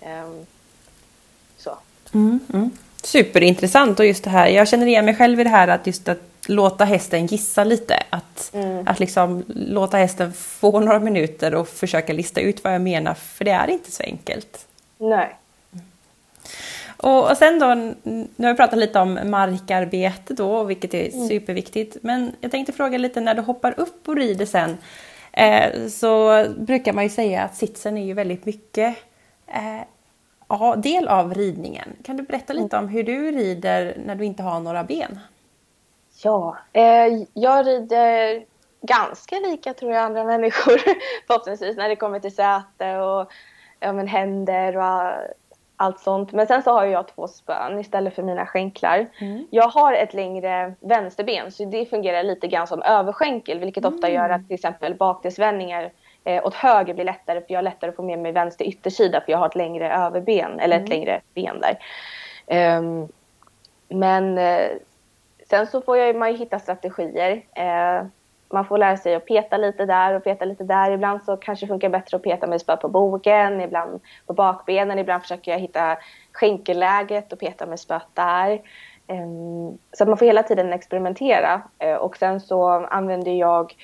Um, 0.00 0.46
så. 1.56 1.78
Mm, 2.14 2.40
mm. 2.54 2.70
Superintressant 3.02 4.00
och 4.00 4.06
just 4.06 4.24
det 4.24 4.30
här, 4.30 4.48
jag 4.48 4.68
känner 4.68 4.86
igen 4.86 5.04
mig 5.04 5.16
själv 5.16 5.40
i 5.40 5.44
det 5.44 5.50
här 5.50 5.68
att 5.68 5.86
just 5.86 6.08
att 6.08 6.33
låta 6.48 6.84
hästen 6.84 7.26
gissa 7.26 7.64
lite. 7.64 8.02
Att, 8.10 8.50
mm. 8.54 8.88
att 8.88 9.00
liksom 9.00 9.44
låta 9.48 9.96
hästen 9.96 10.32
få 10.32 10.80
några 10.80 10.98
minuter 10.98 11.54
och 11.54 11.68
försöka 11.68 12.12
lista 12.12 12.40
ut 12.40 12.64
vad 12.64 12.74
jag 12.74 12.82
menar, 12.82 13.14
för 13.14 13.44
det 13.44 13.50
är 13.50 13.70
inte 13.70 13.90
så 13.90 14.02
enkelt. 14.02 14.66
Nej. 14.98 15.36
Och, 16.96 17.30
och 17.30 17.36
sen 17.36 17.58
då, 17.58 17.74
nu 18.04 18.46
har 18.46 18.52
vi 18.52 18.56
pratat 18.56 18.78
lite 18.78 18.98
om 18.98 19.18
markarbete 19.24 20.34
då, 20.34 20.64
vilket 20.64 20.94
är 20.94 21.14
mm. 21.14 21.28
superviktigt. 21.28 21.96
Men 22.02 22.32
jag 22.40 22.50
tänkte 22.50 22.72
fråga 22.72 22.98
lite, 22.98 23.20
när 23.20 23.34
du 23.34 23.42
hoppar 23.42 23.74
upp 23.76 24.08
och 24.08 24.16
rider 24.16 24.46
sen, 24.46 24.78
eh, 25.32 25.88
så 25.88 26.44
brukar 26.58 26.92
man 26.92 27.04
ju 27.04 27.10
säga 27.10 27.42
att 27.42 27.56
sitsen 27.56 27.98
är 27.98 28.04
ju 28.04 28.14
väldigt 28.14 28.46
mycket 28.46 28.96
eh, 29.46 30.76
del 30.76 31.08
av 31.08 31.34
ridningen. 31.34 31.88
Kan 32.02 32.16
du 32.16 32.22
berätta 32.22 32.52
lite 32.52 32.76
om 32.76 32.88
hur 32.88 33.02
du 33.02 33.30
rider 33.30 33.96
när 34.06 34.14
du 34.14 34.24
inte 34.24 34.42
har 34.42 34.60
några 34.60 34.84
ben? 34.84 35.18
Ja, 36.22 36.56
eh, 36.72 37.24
jag 37.34 37.66
rider 37.66 38.44
ganska 38.80 39.36
lika 39.36 39.74
tror 39.74 39.92
jag 39.92 40.02
andra 40.02 40.24
människor 40.34 40.78
förhoppningsvis 41.26 41.76
när 41.76 41.88
det 41.88 41.96
kommer 41.96 42.20
till 42.20 42.34
säte 42.34 42.96
och 42.96 43.32
ja, 43.80 43.92
men 43.92 44.06
händer 44.06 44.76
och 44.76 45.12
allt 45.76 46.00
sånt. 46.00 46.32
Men 46.32 46.46
sen 46.46 46.62
så 46.62 46.70
har 46.70 46.84
jag 46.84 47.08
två 47.08 47.28
spön 47.28 47.78
istället 47.78 48.14
för 48.14 48.22
mina 48.22 48.46
skänklar. 48.46 49.06
Mm. 49.20 49.46
Jag 49.50 49.68
har 49.68 49.92
ett 49.92 50.14
längre 50.14 50.74
vänsterben 50.80 51.52
så 51.52 51.64
det 51.64 51.86
fungerar 51.86 52.22
lite 52.22 52.46
grann 52.46 52.66
som 52.66 52.82
överskänkel 52.82 53.58
vilket 53.58 53.84
mm. 53.84 53.94
ofta 53.94 54.10
gör 54.10 54.30
att 54.30 54.46
till 54.46 54.54
exempel 54.54 54.94
bakdelsvändningar 54.94 55.92
eh, 56.24 56.46
åt 56.46 56.54
höger 56.54 56.94
blir 56.94 57.04
lättare 57.04 57.40
för 57.40 57.46
jag 57.48 57.58
har 57.58 57.62
lättare 57.62 57.90
att 57.90 57.96
få 57.96 58.02
med 58.02 58.18
mig 58.18 58.32
vänster 58.32 58.64
yttersida 58.64 59.20
för 59.20 59.32
jag 59.32 59.38
har 59.38 59.46
ett 59.46 59.54
längre 59.54 59.92
överben 59.92 60.60
eller 60.60 60.76
ett 60.76 60.86
mm. 60.86 60.90
längre 60.90 61.20
ben 61.34 61.60
där. 61.60 61.78
Um, 62.78 63.08
men 63.88 64.38
eh, 64.38 64.70
Sen 65.54 65.66
så 65.66 65.80
får 65.80 65.98
jag, 65.98 66.16
man 66.16 66.32
ju 66.32 66.36
hitta 66.36 66.58
strategier. 66.58 67.42
Eh, 67.54 68.06
man 68.52 68.64
får 68.64 68.78
lära 68.78 68.96
sig 68.96 69.14
att 69.14 69.26
peta 69.26 69.56
lite 69.56 69.86
där 69.86 70.14
och 70.14 70.24
peta 70.24 70.44
lite 70.44 70.64
där. 70.64 70.90
Ibland 70.90 71.22
så 71.22 71.36
kanske 71.36 71.66
det 71.66 71.68
funkar 71.68 71.88
bättre 71.88 72.16
att 72.16 72.22
peta 72.22 72.46
med 72.46 72.60
spö 72.60 72.76
på 72.76 72.88
bogen, 72.88 73.60
ibland 73.60 74.00
på 74.26 74.32
bakbenen, 74.32 74.98
ibland 74.98 75.22
försöker 75.22 75.52
jag 75.52 75.58
hitta 75.58 75.98
skänkelläget 76.32 77.32
och 77.32 77.38
peta 77.38 77.66
med 77.66 77.80
spöet 77.80 78.06
där. 78.14 78.60
Ehm, 79.06 79.78
så 79.92 80.06
man 80.06 80.16
får 80.16 80.26
hela 80.26 80.42
tiden 80.42 80.72
experimentera 80.72 81.62
eh, 81.78 81.96
och 81.96 82.16
sen 82.16 82.40
så 82.40 82.68
använder 82.68 83.32
jag, 83.32 83.74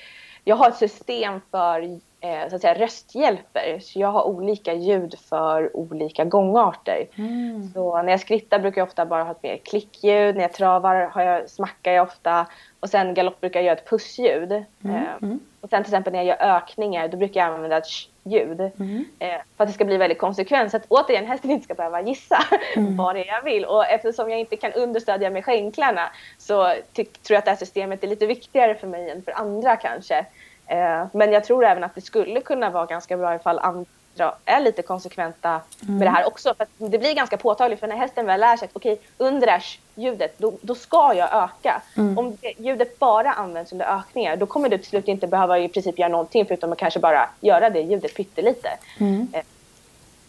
jag 0.43 0.55
har 0.55 0.67
ett 0.67 0.77
system 0.77 1.41
för 1.51 1.99
eh, 2.21 2.49
så 2.49 2.55
att 2.55 2.61
säga, 2.61 2.73
rösthjälper. 2.73 3.79
Så 3.79 3.99
jag 3.99 4.07
har 4.07 4.27
olika 4.27 4.73
ljud 4.73 5.15
för 5.29 5.77
olika 5.77 6.25
gångarter. 6.25 7.07
Mm. 7.15 7.71
Så 7.73 8.01
när 8.01 8.11
jag 8.11 8.19
skrittar 8.19 8.59
brukar 8.59 8.81
jag 8.81 8.87
ofta 8.87 9.05
bara 9.05 9.23
ha 9.23 9.31
ett 9.31 9.43
mer 9.43 9.57
klickljud. 9.57 10.35
När 10.35 10.41
jag 10.41 10.53
travar 10.53 11.01
har 11.05 11.21
jag, 11.21 11.49
smackar 11.49 11.91
jag 11.91 12.07
ofta. 12.07 12.47
Och 12.79 12.89
sen 12.89 13.13
galopp 13.13 13.41
brukar 13.41 13.59
jag 13.59 13.65
göra 13.65 13.77
ett 13.77 13.89
pussljud. 13.89 14.51
Mm. 14.51 14.65
Eh, 14.95 15.01
mm. 15.21 15.39
och 15.61 15.69
sen 15.69 15.83
till 15.83 15.93
exempel 15.93 16.13
när 16.13 16.19
jag 16.19 16.25
gör 16.25 16.55
ökningar 16.55 17.07
då 17.07 17.17
brukar 17.17 17.41
jag 17.41 17.53
använda 17.53 17.77
ett 17.77 17.87
ljud. 18.23 18.59
Mm. 18.59 19.05
Eh, 19.19 19.37
för 19.57 19.63
att 19.63 19.69
det 19.69 19.73
ska 19.73 19.85
bli 19.85 19.97
väldigt 19.97 20.19
konsekvent. 20.19 20.71
Så 20.71 20.77
att 20.77 20.85
återigen 20.87 21.25
hästen 21.25 21.51
inte 21.51 21.63
ska 21.63 21.73
behöva 21.73 22.01
gissa 22.01 22.37
mm. 22.75 22.97
vad 22.97 23.15
det 23.15 23.29
är 23.29 23.33
jag 23.33 23.43
vill. 23.43 23.65
Och 23.65 23.85
eftersom 23.85 24.29
jag 24.29 24.39
inte 24.39 24.55
kan 24.55 24.73
understödja 24.73 25.29
med 25.29 25.45
skänklarna 25.45 26.09
så 26.37 26.63
tror 26.93 27.13
jag 27.29 27.37
att 27.37 27.45
det 27.45 27.51
här 27.51 27.57
systemet 27.57 28.03
är 28.03 28.07
lite 28.07 28.25
viktigare 28.25 28.75
för 28.75 28.87
mig 28.87 29.09
än 29.09 29.23
för 29.23 29.31
andra 29.31 29.75
kanske. 29.75 30.25
Eh, 30.71 31.05
men 31.11 31.31
jag 31.31 31.43
tror 31.43 31.65
även 31.65 31.83
att 31.83 31.95
det 31.95 32.01
skulle 32.01 32.41
kunna 32.41 32.69
vara 32.69 32.85
ganska 32.85 33.17
bra 33.17 33.35
ifall 33.35 33.59
andra 33.59 34.35
är 34.45 34.59
lite 34.59 34.81
konsekventa 34.81 35.61
mm. 35.83 35.97
med 35.97 36.07
det 36.07 36.11
här 36.11 36.27
också. 36.27 36.53
För 36.57 36.67
det 36.77 36.97
blir 36.97 37.13
ganska 37.13 37.37
påtagligt 37.37 37.79
för 37.79 37.87
när 37.87 37.95
hästen 37.95 38.25
väl 38.25 38.39
lär 38.39 38.57
sig 38.57 38.65
att 38.65 38.75
okej, 38.75 38.93
okay, 38.93 39.05
under 39.17 39.47
det 39.47 39.51
här 39.51 39.63
ljudet, 39.95 40.33
då, 40.37 40.53
då 40.61 40.75
ska 40.75 41.13
jag 41.15 41.33
öka. 41.33 41.81
Mm. 41.97 42.17
Om 42.17 42.37
det, 42.41 42.53
ljudet 42.57 42.99
bara 42.99 43.31
används 43.31 43.71
under 43.71 43.97
ökningar, 43.97 44.35
då 44.35 44.45
kommer 44.45 44.69
du 44.69 44.77
till 44.77 44.87
slut 44.87 45.07
inte 45.07 45.27
behöva 45.27 45.59
i 45.59 45.67
princip 45.67 45.99
göra 45.99 46.09
någonting 46.09 46.45
förutom 46.45 46.71
att 46.71 46.77
kanske 46.77 46.99
bara 46.99 47.29
göra 47.41 47.69
det 47.69 47.81
ljudet 47.81 48.15
pyttelite. 48.15 48.69
Mm. 48.99 49.27
Eh, 49.33 49.43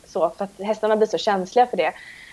så, 0.07 0.31
för 0.31 0.45
att 0.45 0.67
hästarna 0.67 0.97
blir 0.97 1.09
så 1.09 1.19
känsliga 1.19 1.67
för 1.67 1.77
det. 1.77 1.93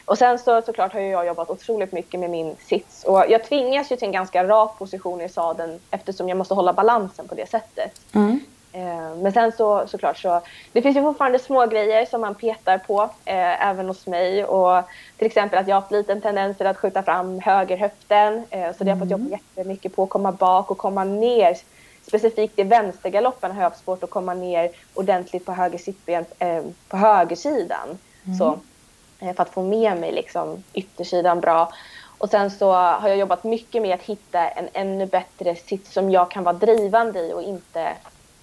Och 0.10 0.18
sen 0.18 0.40
så 0.40 0.62
såklart 0.62 0.94
har 0.94 1.00
jag 1.00 1.28
jobbat 1.28 1.50
otroligt 1.50 1.92
mycket 1.92 2.20
med 2.20 2.30
min 2.30 2.56
sits 2.60 3.04
och 3.04 3.26
jag 3.30 3.44
tvingas 3.44 3.92
ju 3.92 3.96
till 3.96 4.06
en 4.06 4.12
ganska 4.12 4.44
rak 4.44 4.78
position 4.78 5.22
i 5.22 5.30
sadeln 5.30 5.80
eftersom 5.92 6.30
jag 6.30 6.38
måste 6.38 6.54
hålla 6.54 6.74
balansen 6.74 7.28
på 7.28 7.36
det 7.36 7.50
sättet. 7.50 8.02
Mm. 8.16 8.40
Eh, 8.74 9.16
men 9.16 9.32
sen 9.32 9.52
så 9.52 9.88
såklart 9.88 10.18
så, 10.18 10.42
det 10.72 10.82
finns 10.82 10.98
ju 10.98 11.02
fortfarande 11.02 11.40
små 11.40 11.66
grejer 11.66 12.06
som 12.06 12.22
man 12.22 12.36
petar 12.36 12.78
på 12.78 13.02
eh, 13.26 13.68
även 13.68 13.88
hos 13.88 14.08
mig 14.08 14.46
och 14.46 14.84
till 15.18 15.28
exempel 15.28 15.60
att 15.60 15.68
jag 15.68 15.76
har 15.76 15.82
haft 15.82 15.92
liten 15.92 16.22
tendens 16.22 16.58
till 16.58 16.68
att 16.68 16.78
skjuta 16.78 17.04
fram 17.04 17.40
högerhöften 17.40 18.44
eh, 18.50 18.72
så 18.78 18.84
det 18.84 18.92
har 18.92 18.98
jag 18.98 19.00
fått 19.00 19.12
jobba 19.12 19.26
mm. 19.26 19.40
jättemycket 19.40 19.96
på 19.96 20.04
att 20.04 20.10
komma 20.10 20.32
bak 20.32 20.72
och 20.72 20.78
komma 20.78 21.04
ner 21.04 21.58
specifikt 22.08 22.60
i 22.60 22.64
vänstergaloppen 22.64 23.52
har 23.52 23.58
jag 23.58 23.70
haft 23.70 23.84
svårt 23.84 24.04
att 24.04 24.10
komma 24.10 24.34
ner 24.34 24.70
ordentligt 24.94 25.46
på 25.46 25.52
höger 25.52 25.78
sittben 25.78 26.26
eh, 26.40 26.64
på 26.88 26.98
högersidan. 26.98 27.98
Mm. 28.26 28.38
Så 28.38 28.60
för 29.20 29.42
att 29.42 29.50
få 29.50 29.62
med 29.62 29.98
mig 29.98 30.12
liksom 30.12 30.64
yttersidan 30.74 31.40
bra. 31.40 31.72
Och 32.18 32.30
sen 32.30 32.52
så 32.52 32.72
har 32.72 33.10
jag 33.10 33.18
jobbat 33.18 33.44
mycket 33.44 33.82
med 33.82 33.96
att 33.96 34.02
hitta 34.02 34.48
en 34.48 34.70
ännu 34.74 35.06
bättre 35.06 35.56
sits 35.56 35.94
som 35.94 36.12
jag 36.12 36.32
kan 36.32 36.44
vara 36.44 36.54
drivande 36.54 37.20
i 37.20 37.34
och 37.34 37.44
inte 37.44 37.94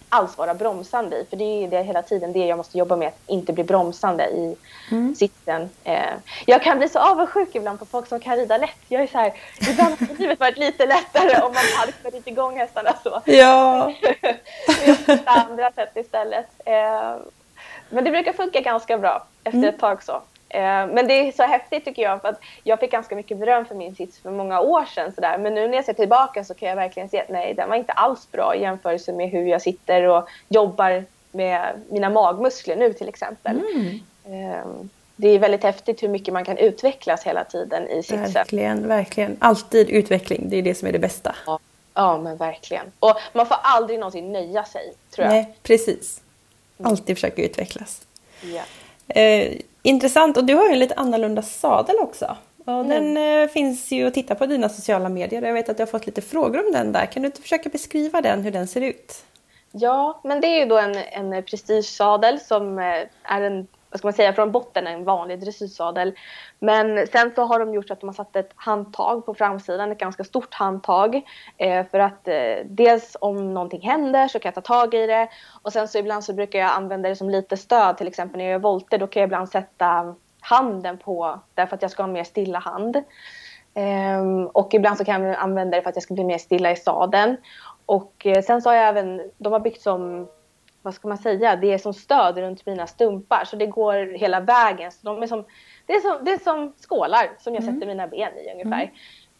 alls 0.09 0.39
vara 0.39 0.55
bromsande 0.55 1.17
i. 1.17 1.25
För 1.31 1.37
det 1.37 1.45
är 1.45 1.69
det 1.69 1.83
hela 1.83 2.03
tiden 2.03 2.33
det 2.33 2.47
jag 2.47 2.57
måste 2.57 2.79
jobba 2.79 2.97
med, 2.97 3.09
att 3.09 3.21
inte 3.27 3.53
bli 3.53 3.65
bromsande 3.65 4.29
i 4.29 4.57
mm. 4.91 5.15
sitsen. 5.15 5.71
Eh, 5.85 6.15
jag 6.47 6.63
kan 6.63 6.79
bli 6.79 6.89
så 6.89 6.99
avundsjuk 6.99 7.55
ibland 7.55 7.79
på 7.79 7.87
folk 7.87 8.09
som 8.09 8.21
kan 8.21 8.37
rida 8.37 8.59
lätt. 8.59 8.79
Jag 8.89 9.03
är 9.03 9.07
så 9.07 9.19
här, 9.19 9.33
ibland 9.71 10.01
hade 10.01 10.15
livet 10.15 10.41
varit 10.41 10.57
lite 10.57 10.87
lättare 10.87 11.43
om 11.43 11.53
man 11.53 11.65
hade 11.79 11.93
fått 11.93 12.27
igång 12.27 12.57
hästarna 12.59 12.95
så. 13.03 13.23
Ja. 13.25 13.93
jag 14.87 14.99
får 14.99 15.19
andra 15.25 15.73
sätt 15.73 15.97
istället. 15.97 16.47
Eh, 16.65 17.17
men 17.89 18.05
det 18.05 18.11
brukar 18.11 18.33
funka 18.33 18.61
ganska 18.61 18.99
bra 18.99 19.27
efter 19.45 19.59
mm. 19.59 19.75
ett 19.75 19.81
tag 19.81 20.03
så. 20.03 20.23
Eh, 20.57 20.87
men 20.87 21.07
det 21.07 21.29
är 21.29 21.33
så 21.33 21.43
häftigt 21.43 21.85
tycker 21.85 22.03
jag 22.03 22.21
för 22.21 22.29
att 22.29 22.41
jag 22.65 22.81
fick 22.81 22.91
ganska 22.91 23.17
mycket 23.17 23.39
beröm 23.39 23.65
för 23.65 23.75
min 23.75 23.95
sits 23.95 24.19
för 24.19 24.31
många 24.31 24.61
år 24.61 24.85
sedan. 24.85 25.13
Så 25.15 25.21
där. 25.21 25.39
Men 25.39 25.55
nu 25.55 25.69
när 25.69 25.77
jag 25.77 25.85
ser 25.85 25.93
tillbaka 25.93 26.45
så 26.45 26.55
kan 26.55 26.69
jag 26.69 26.77
verkligen 26.77 27.09
se 27.09 27.21
att 27.21 27.29
nej, 27.29 27.55
den 27.55 27.69
var 27.69 27.77
inte 27.77 27.93
alls 27.93 28.33
bra 28.33 28.55
i 28.55 28.63
jämförelse 28.63 29.13
med 29.13 29.31
hur 29.31 29.47
jag 29.47 29.63
sitter 29.63 30.03
och 30.03 30.29
jobbar 30.49 31.05
med 31.33 31.83
mina 31.91 32.11
magmuskler 32.11 32.77
nu 32.77 32.93
till 32.93 33.09
exempel. 33.09 33.61
Mm. 33.75 34.01
Ehm, 34.27 34.91
det 35.17 35.29
är 35.29 35.39
väldigt 35.39 35.63
häftigt 35.63 36.03
hur 36.03 36.09
mycket 36.09 36.35
man 36.35 36.45
kan 36.45 36.59
utvecklas 36.59 37.25
hela 37.25 37.45
tiden 37.45 37.89
i 37.89 38.03
sitsen. 38.03 38.33
Verkligen, 38.33 38.89
verkligen. 38.89 39.37
Alltid 39.41 39.91
utveckling, 39.91 40.49
det 40.49 40.57
är 40.57 40.63
det 40.63 40.75
som 40.75 40.89
är 40.89 40.93
det 40.93 40.99
bästa. 40.99 41.35
Ja, 41.47 41.59
ja 41.95 42.19
men 42.19 42.37
verkligen. 42.37 42.87
Och 42.99 43.17
man 43.33 43.47
får 43.47 43.57
aldrig 43.63 43.99
någonsin 43.99 44.33
nöja 44.33 44.65
sig, 44.65 44.93
tror 45.11 45.25
jag. 45.25 45.35
Nej, 45.35 45.55
precis. 45.63 46.21
Alltid 46.83 47.09
mm. 47.09 47.17
försöka 47.17 47.43
utvecklas. 47.43 48.07
Ja. 48.43 48.63
Eh, 49.09 49.53
Intressant. 49.87 50.37
Och 50.37 50.45
du 50.45 50.55
har 50.55 50.67
ju 50.67 50.73
en 50.73 50.79
lite 50.79 50.95
annorlunda 50.95 51.43
sadel 51.43 51.97
också. 52.01 52.37
Och 52.65 52.73
mm. 52.73 52.89
Den 52.89 53.43
eh, 53.43 53.49
finns 53.49 53.93
ju 53.93 54.07
att 54.07 54.15
titta 54.15 54.35
på 54.35 54.47
dina 54.47 54.69
sociala 54.69 55.09
medier. 55.09 55.43
Jag 55.43 55.55
vet 55.55 55.69
att 55.69 55.77
du 55.77 55.83
har 55.83 55.87
fått 55.87 56.07
lite 56.07 56.21
frågor 56.21 56.67
om 56.67 56.73
den 56.73 56.93
där. 56.93 57.07
Kan 57.07 57.23
du 57.23 57.27
inte 57.27 57.43
försöka 57.43 57.69
beskriva 57.69 58.21
den, 58.21 58.43
hur 58.43 58.51
den 58.51 58.67
ser 58.67 58.81
ut? 58.81 59.25
Ja, 59.73 60.21
men 60.25 60.41
det 60.41 60.47
är 60.47 60.59
ju 60.59 60.65
då 60.65 60.79
en, 60.79 60.97
en 60.97 61.43
prestigesadel 61.43 62.41
som 62.41 62.79
eh, 62.79 63.03
är 63.23 63.41
en 63.43 63.67
vad 63.91 63.99
ska 63.99 64.07
man 64.07 64.13
säga, 64.13 64.33
från 64.33 64.53
botten 64.53 64.87
en 64.87 65.05
vanlig 65.05 65.41
dressyrsadel. 65.41 66.13
Men 66.59 67.07
sen 67.07 67.33
så 67.35 67.45
har 67.45 67.59
de 67.59 67.75
gjort 67.75 67.87
så 67.87 67.93
att 67.93 68.01
de 68.01 68.07
har 68.07 68.15
satt 68.15 68.37
ett 68.37 68.53
handtag 68.55 69.27
på 69.27 69.35
framsidan, 69.35 69.93
ett 69.93 69.99
ganska 69.99 70.25
stort 70.25 70.55
handtag. 70.55 71.23
Eh, 71.57 71.87
för 71.87 71.99
att 71.99 72.29
eh, 72.29 72.57
dels 72.65 73.17
om 73.21 73.55
någonting 73.55 73.81
händer 73.81 74.29
så 74.29 74.39
kan 74.39 74.53
jag 74.55 74.65
ta 74.65 74.81
tag 74.81 74.95
i 74.95 75.07
det. 75.07 75.29
Och 75.63 75.73
sen 75.73 75.89
så 75.89 75.99
ibland 75.99 76.25
så 76.25 76.33
brukar 76.33 76.59
jag 76.59 76.71
använda 76.71 77.09
det 77.09 77.17
som 77.17 77.31
lite 77.31 77.57
stöd, 77.57 77.97
till 77.97 78.09
exempel 78.09 78.39
när 78.39 78.45
jag 78.45 78.53
gör 78.53 78.59
volter, 78.59 78.99
då 78.99 79.07
kan 79.07 79.21
jag 79.21 79.29
ibland 79.29 79.49
sätta 79.49 80.15
handen 80.41 80.99
på, 80.99 81.41
därför 81.55 81.77
att 81.77 81.83
jag 81.83 81.91
ska 81.91 82.03
ha 82.03 82.09
mer 82.09 82.25
stilla 82.25 82.59
hand. 82.59 82.97
Eh, 83.75 84.43
och 84.53 84.75
ibland 84.75 84.99
så 84.99 85.05
kan 85.05 85.23
jag 85.23 85.37
använda 85.37 85.77
det 85.77 85.83
för 85.83 85.91
att 85.91 85.97
jag 85.97 86.03
ska 86.03 86.15
bli 86.15 86.25
mer 86.25 86.39
stilla 86.39 86.71
i 86.71 86.77
sadeln. 86.77 87.37
Och 87.87 88.27
eh, 88.27 88.43
sen 88.43 88.63
så 88.63 88.69
har 88.69 88.77
jag 88.77 88.89
även, 88.89 89.31
de 89.39 89.53
har 89.53 89.61
byggt 89.61 89.83
som 89.83 90.29
vad 90.87 90.95
ska 90.95 91.09
man 91.09 91.19
säga, 91.19 91.57
det 91.57 91.73
är 91.73 91.79
som 91.79 91.95
stöd 91.95 92.39
runt 92.39 92.67
mina 92.67 92.87
stumpar 92.87 93.45
så 93.47 93.57
det 93.57 93.67
går 93.67 94.19
hela 94.19 94.41
vägen. 94.41 94.93
Så 94.93 94.99
de 95.03 95.23
är 95.23 95.27
som, 95.27 95.45
det, 95.87 95.93
är 95.93 96.01
som, 96.01 96.25
det 96.25 96.33
är 96.33 96.39
som 96.39 96.73
skålar 96.77 97.31
som 97.39 97.55
jag 97.55 97.63
mm. 97.63 97.75
sätter 97.75 97.87
mina 97.87 98.07
ben 98.07 98.33
i 98.39 98.53
ungefär. 98.53 98.93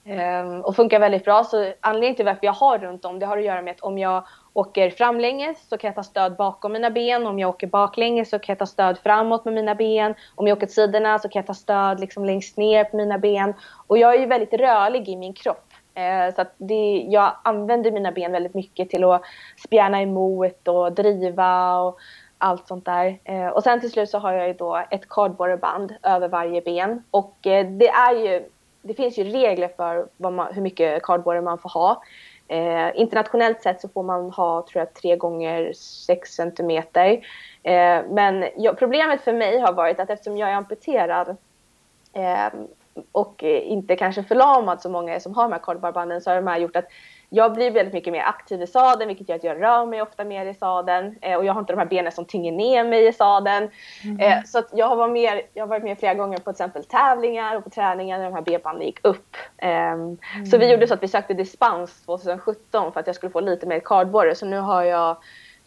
Mm. 0.05 0.47
Um, 0.47 0.61
och 0.61 0.77
funkar 0.77 1.01
väldigt 1.01 1.25
bra. 1.25 1.45
Så 1.45 1.73
anledningen 1.81 2.17
till 2.17 2.25
varför 2.25 2.47
jag 2.47 2.53
har 2.53 2.79
runt 2.79 3.05
om 3.05 3.19
det 3.19 3.27
har 3.27 3.39
att 3.39 3.45
göra 3.45 3.63
med 3.63 3.71
att 3.71 3.81
om 3.81 3.99
jag 3.99 4.27
åker 4.53 4.91
framlänges 4.91 5.69
så 5.69 5.79
kan 5.79 5.89
jag 5.89 5.95
ta 5.95 6.03
stöd 6.03 6.37
bakom 6.37 6.73
mina 6.73 6.91
ben. 6.91 7.27
Om 7.27 7.39
jag 7.39 7.49
åker 7.49 7.67
baklänges 7.67 8.31
så 8.31 8.39
kan 8.39 8.53
jag 8.53 8.59
ta 8.59 8.67
stöd 8.67 8.99
framåt 8.99 9.45
med 9.45 9.55
mina 9.55 9.75
ben. 9.75 10.15
Om 10.35 10.47
jag 10.47 10.57
åker 10.57 10.67
till 10.67 10.75
sidorna 10.75 11.19
så 11.19 11.29
kan 11.29 11.41
jag 11.41 11.47
ta 11.47 11.55
stöd 11.55 12.01
liksom 12.01 12.25
längst 12.25 12.57
ner 12.57 12.85
på 12.85 12.97
mina 12.97 13.19
ben. 13.19 13.55
Och 13.87 13.99
jag 13.99 14.15
är 14.15 14.19
ju 14.19 14.27
väldigt 14.27 14.53
rörlig 14.53 15.09
i 15.09 15.17
min 15.17 15.35
kropp. 15.35 15.66
Eh, 15.97 16.35
så 16.35 16.41
att 16.41 16.55
det, 16.57 17.07
jag 17.09 17.37
använder 17.43 17.91
mina 17.91 18.13
ben 18.13 18.33
väldigt 18.33 18.55
mycket 18.55 18.91
till 18.91 19.05
att 19.05 19.23
spjärna 19.65 20.03
emot 20.03 20.69
och 20.69 20.93
driva 20.93 21.79
och 21.81 21.99
allt 22.39 22.69
sånt 22.69 22.85
där. 22.85 23.19
Eh, 23.25 23.49
och 23.49 23.63
sen 23.63 23.81
till 23.81 23.91
slut 23.91 24.11
så 24.11 24.19
har 24.19 24.33
jag 24.33 24.49
ju 24.49 24.55
då 24.55 24.85
ett 24.91 25.09
kardborreband 25.09 25.95
över 26.03 26.29
varje 26.29 26.61
ben. 26.61 27.03
Och 27.11 27.47
eh, 27.47 27.67
det 27.67 27.89
är 27.89 28.15
ju, 28.15 28.49
det 28.83 28.95
finns 28.95 29.19
ju 29.19 29.25
regler 29.25 29.69
för 29.77 30.07
man, 30.17 30.55
hur 30.55 30.63
mycket 30.63 31.03
kardborre 31.03 31.41
man 31.41 31.59
får 31.59 31.71
ha. 31.71 32.03
Eh, 32.49 33.01
internationellt 33.01 33.63
sett 33.63 33.81
så 33.81 33.89
får 33.89 34.03
man 34.03 34.31
ha, 34.31 34.67
tror 34.71 34.81
jag, 34.81 34.95
3 34.95 35.17
gånger 35.17 35.73
6 35.73 36.31
centimeter. 36.31 37.11
Eh, 37.63 38.03
men 38.11 38.49
jag, 38.57 38.79
problemet 38.79 39.21
för 39.21 39.33
mig 39.33 39.59
har 39.59 39.73
varit 39.73 40.01
att 40.01 40.11
eftersom 40.11 40.37
jag 40.37 40.51
är 40.51 40.55
amputerad 40.55 41.37
eh, 42.13 42.49
och 43.13 43.43
inte 43.43 43.97
kanske 43.97 44.23
förlamad 44.23 44.83
så 44.83 44.89
många 44.91 45.21
som 45.21 45.35
har 45.35 45.43
de 45.43 45.53
här 45.53 45.61
kardborrebanden 45.63 46.21
så 46.21 46.31
har 46.31 46.37
de 46.37 46.47
här 46.47 46.59
gjort 46.59 46.77
att 46.77 46.89
jag 47.29 47.53
blir 47.53 47.71
väldigt 47.71 47.95
mycket 47.95 48.13
mer 48.13 48.23
aktiv 48.23 48.63
i 48.63 48.67
sadeln 48.67 49.09
vilket 49.09 49.29
gör 49.29 49.37
att 49.37 49.45
jag 49.45 49.63
rör 49.63 49.87
mig 49.87 50.03
ofta 50.03 50.25
mer 50.25 50.47
i 50.47 50.55
sadeln 50.55 51.19
eh, 51.23 51.37
och 51.37 51.45
jag 51.45 51.53
har 51.53 51.61
inte 51.61 51.73
de 51.73 51.79
här 51.79 51.87
benen 51.87 52.13
som 52.13 52.25
tynger 52.25 52.53
ner 52.53 52.85
mig 52.85 53.07
i 53.07 53.13
sadeln. 53.13 53.71
Mm. 54.05 54.21
Eh, 54.21 54.45
så 54.45 54.59
att 54.59 54.69
jag, 54.73 54.87
har 54.87 54.97
varit 54.97 55.13
med, 55.13 55.43
jag 55.55 55.63
har 55.63 55.69
varit 55.69 55.85
med 55.85 55.99
flera 55.99 56.15
gånger 56.15 56.39
på 56.39 56.43
till 56.43 56.51
exempel 56.51 56.85
tävlingar 56.85 57.57
och 57.57 57.65
på 57.65 57.71
träningar 57.71 58.19
när 58.19 58.25
de 58.25 58.35
här 58.35 58.43
benbanden 58.43 58.87
gick 58.87 59.05
upp. 59.05 59.37
Eh, 59.59 59.93
mm. 59.93 60.17
Så 60.51 60.59
vi 60.59 60.73
gjorde 60.73 60.87
så 60.87 60.95
att 60.95 61.03
vi 61.03 61.09
sökte 61.09 61.35
dispens 61.35 62.03
2017 62.03 62.93
för 62.93 63.01
att 63.01 63.07
jag 63.07 63.17
skulle 63.17 63.33
få 63.33 63.41
lite 63.41 63.67
mer 63.67 63.81
kardborre 63.81 64.35
så 64.35 64.47
nu 64.47 64.59
har 64.59 64.83
jag 64.83 65.17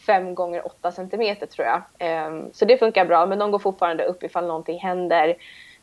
5 0.06 0.36
gånger 0.36 0.66
8 0.66 0.92
centimeter 0.92 1.46
tror 1.46 1.68
jag. 1.68 1.82
Ehm, 2.00 2.54
så 2.54 2.66
det 2.66 2.78
funkar 2.78 3.06
bra 3.06 3.26
men 3.26 3.40
de 3.40 3.52
går 3.52 3.60
fortfarande 3.60 4.04
upp 4.04 4.24
ifall 4.24 4.48
någonting 4.48 4.80
händer. 4.80 5.36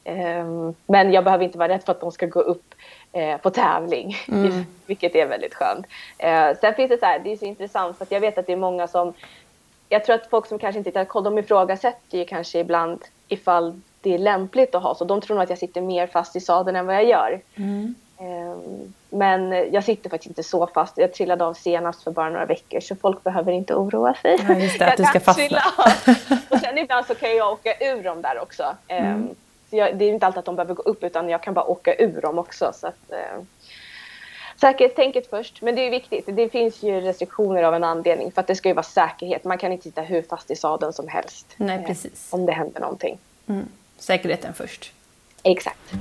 Ehm, 0.07 0.75
men 0.87 1.13
jag 1.13 1.25
behöver 1.25 1.45
inte 1.45 1.59
vara 1.59 1.69
rädd 1.69 1.83
för 1.85 1.93
att 1.93 2.01
de 2.01 2.13
ska 2.13 2.27
gå 2.27 2.41
upp 2.41 2.75
eh, 3.13 3.37
på 3.37 3.51
tävling, 3.51 4.17
mm. 4.29 4.67
vilket 4.87 5.15
är 5.15 5.27
väldigt 5.27 5.55
skönt. 5.55 5.87
Eh, 6.19 6.57
sen 6.61 6.75
finns 6.75 6.89
det 6.89 6.99
så 6.99 7.07
här, 7.07 7.19
det 7.19 7.33
är 7.33 7.37
så 7.37 7.45
intressant 7.45 7.99
för 7.99 8.05
att 8.05 8.13
jag 8.13 8.21
vet 8.21 8.39
att 8.39 8.47
det 8.47 8.53
är 8.53 8.57
många 8.57 8.89
som, 8.89 9.13
jag 9.89 10.05
tror 10.05 10.15
att 10.15 10.31
folk 10.31 10.47
som 10.47 10.59
kanske 10.59 10.79
inte 10.79 10.99
har 10.99 11.05
koll, 11.05 11.25
de 11.25 11.39
ifrågasätter 11.39 12.19
ju 12.19 12.25
kanske 12.25 12.59
ibland 12.59 13.05
ifall 13.29 13.81
det 14.01 14.15
är 14.15 14.19
lämpligt 14.19 14.75
att 14.75 14.83
ha 14.83 14.95
så. 14.95 15.05
De 15.05 15.21
tror 15.21 15.37
nog 15.37 15.43
att 15.43 15.51
jag 15.51 15.59
sitter 15.59 15.81
mer 15.81 16.07
fast 16.07 16.37
i 16.37 16.41
sadeln 16.41 16.77
än 16.77 16.87
vad 16.87 16.97
jag 16.97 17.05
gör. 17.05 17.41
Mm. 17.57 17.95
Ehm, 18.19 18.93
Men 19.11 19.53
jag 19.73 19.85
sitter 19.85 20.11
faktiskt 20.11 20.31
inte 20.31 20.43
så 20.43 20.67
fast. 20.67 20.99
Jag 20.99 21.15
trillade 21.15 21.45
av 21.45 21.55
senast 21.55 22.03
för 22.03 22.11
bara 22.11 22.31
några 22.31 22.47
veckor 22.47 22.81
så 22.81 22.97
folk 22.97 23.25
behöver 23.25 23.53
inte 23.53 23.75
oroa 23.75 24.15
sig. 24.15 24.39
Ja, 24.49 24.55
just 24.55 24.79
det, 24.79 24.87
att 24.87 24.97
du 24.97 25.05
ska 25.05 25.21
fastna. 25.21 25.63
Och 26.49 26.59
sen 26.59 26.79
ibland 26.79 27.07
så 27.07 27.15
kan 27.15 27.37
jag 27.37 27.53
åka 27.53 27.75
ur 27.81 28.03
dem 28.03 28.23
där 28.23 28.43
också. 28.43 28.77
Mm. 28.89 29.35
Jag, 29.71 29.99
det 29.99 30.05
är 30.05 30.09
inte 30.09 30.27
alltid 30.27 30.39
att 30.39 30.45
de 30.45 30.57
behöver 30.57 30.75
gå 30.75 30.83
upp 30.83 31.05
utan 31.05 31.29
jag 31.29 31.43
kan 31.43 31.55
bara 31.55 31.65
åka 31.65 31.95
ur 31.95 32.21
dem 32.21 32.39
också. 32.39 32.73
Så 32.75 32.87
att, 32.87 33.11
uh, 33.11 33.43
säkerhetstänket 34.57 35.31
först, 35.31 35.63
men 35.63 35.75
det 35.75 35.87
är 35.87 35.91
viktigt. 35.91 36.25
Det 36.27 36.49
finns 36.49 36.83
ju 36.83 37.01
restriktioner 37.01 37.63
av 37.63 37.75
en 37.75 37.85
anledning 37.85 38.33
för 38.33 38.41
att 38.41 38.47
det 38.47 38.55
ska 38.55 38.69
ju 38.69 38.75
vara 38.75 38.83
säkerhet. 38.83 39.45
Man 39.45 39.59
kan 39.59 39.73
inte 39.73 39.85
sitta 39.85 40.03
hur 40.03 40.23
fast 40.23 40.51
i 40.51 40.57
sadeln 40.57 40.93
som 40.93 41.09
helst. 41.09 41.47
Nej, 41.57 41.79
eh, 41.79 41.87
precis. 41.87 42.29
om 42.33 42.47
det 42.47 42.53
händer 42.53 42.81
någonting. 42.81 43.19
Mm. 43.47 43.69
Säkerheten 43.99 44.55
först. 44.55 44.93
Exakt. 45.43 45.93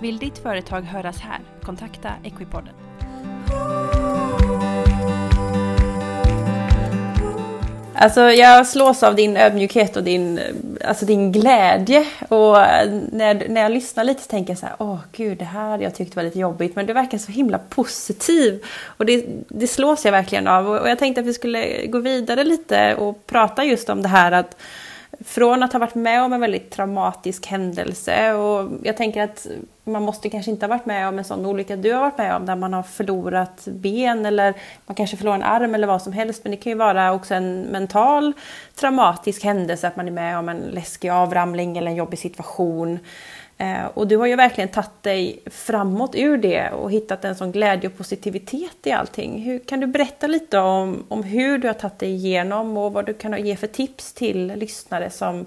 Vill 0.00 0.18
ditt 0.18 0.38
företag 0.38 0.82
höras 0.82 1.20
här? 1.20 1.40
Kontakta 1.62 2.08
Equipodden. 2.24 2.83
Alltså 8.04 8.20
jag 8.20 8.66
slås 8.66 9.02
av 9.02 9.14
din 9.14 9.36
ödmjukhet 9.36 9.96
och 9.96 10.02
din, 10.02 10.40
alltså 10.84 11.06
din 11.06 11.32
glädje. 11.32 12.06
Och 12.28 12.60
eh, 12.60 12.90
när, 13.12 13.48
när 13.48 13.60
jag 13.60 13.72
lyssnar 13.72 14.04
lite 14.04 14.22
så 14.22 14.28
tänker 14.28 14.50
jag 14.50 14.58
så 14.58 14.66
här, 14.66 14.74
åh 14.78 14.98
gud 15.12 15.38
det 15.38 15.44
här 15.44 15.78
jag 15.78 15.94
tyckte 15.94 16.16
var 16.16 16.22
lite 16.22 16.38
jobbigt. 16.38 16.76
Men 16.76 16.86
du 16.86 16.92
verkar 16.92 17.18
så 17.18 17.32
himla 17.32 17.58
positiv. 17.58 18.64
Och 18.84 19.06
det, 19.06 19.24
det 19.48 19.66
slås 19.66 20.04
jag 20.04 20.12
verkligen 20.12 20.48
av. 20.48 20.68
Och 20.68 20.88
jag 20.88 20.98
tänkte 20.98 21.20
att 21.20 21.26
vi 21.26 21.34
skulle 21.34 21.86
gå 21.86 21.98
vidare 21.98 22.44
lite 22.44 22.94
och 22.94 23.26
prata 23.26 23.64
just 23.64 23.88
om 23.88 24.02
det 24.02 24.08
här 24.08 24.32
att 24.32 24.56
från 25.24 25.62
att 25.62 25.72
ha 25.72 25.80
varit 25.80 25.94
med 25.94 26.22
om 26.22 26.32
en 26.32 26.40
väldigt 26.40 26.70
traumatisk 26.70 27.46
händelse 27.46 28.32
och 28.32 28.70
jag 28.82 28.96
tänker 28.96 29.22
att 29.22 29.46
man 29.84 30.02
måste 30.02 30.30
kanske 30.30 30.50
inte 30.50 30.66
ha 30.66 30.68
varit 30.68 30.86
med 30.86 31.08
om 31.08 31.18
en 31.18 31.24
sån 31.24 31.46
olycka. 31.46 31.76
Du 31.76 31.92
har 31.92 32.00
varit 32.00 32.18
med 32.18 32.36
om 32.36 32.46
där 32.46 32.56
man 32.56 32.72
har 32.72 32.82
förlorat 32.82 33.64
ben 33.64 34.26
eller 34.26 34.54
man 34.86 34.94
kanske 34.94 35.16
förlorar 35.16 35.36
en 35.36 35.42
arm 35.42 35.74
eller 35.74 35.86
vad 35.86 36.02
som 36.02 36.12
helst 36.12 36.44
men 36.44 36.50
det 36.50 36.56
kan 36.56 36.72
ju 36.72 36.78
vara 36.78 37.12
också 37.12 37.34
en 37.34 37.62
mental 37.62 38.32
traumatisk 38.74 39.44
händelse 39.44 39.88
att 39.88 39.96
man 39.96 40.08
är 40.08 40.12
med 40.12 40.38
om 40.38 40.48
en 40.48 40.58
läskig 40.58 41.08
avramling 41.08 41.78
eller 41.78 41.90
en 41.90 41.96
jobbig 41.96 42.18
situation. 42.18 42.92
Eh, 42.94 42.98
Eh, 43.58 43.86
och 43.94 44.06
du 44.06 44.16
har 44.16 44.26
ju 44.26 44.36
verkligen 44.36 44.68
tagit 44.68 45.02
dig 45.02 45.38
framåt 45.46 46.14
ur 46.14 46.36
det 46.36 46.70
och 46.70 46.90
hittat 46.90 47.24
en 47.24 47.36
sån 47.36 47.52
glädje 47.52 47.90
och 47.90 47.96
positivitet 47.96 48.86
i 48.86 48.92
allting. 48.92 49.42
Hur, 49.42 49.58
kan 49.58 49.80
du 49.80 49.86
berätta 49.86 50.26
lite 50.26 50.58
om, 50.58 51.04
om 51.08 51.22
hur 51.22 51.58
du 51.58 51.66
har 51.66 51.74
tagit 51.74 51.98
dig 51.98 52.10
igenom 52.10 52.76
och 52.76 52.92
vad 52.92 53.06
du 53.06 53.14
kan 53.14 53.46
ge 53.46 53.56
för 53.56 53.66
tips 53.66 54.12
till 54.12 54.46
lyssnare 54.46 55.10
som 55.10 55.46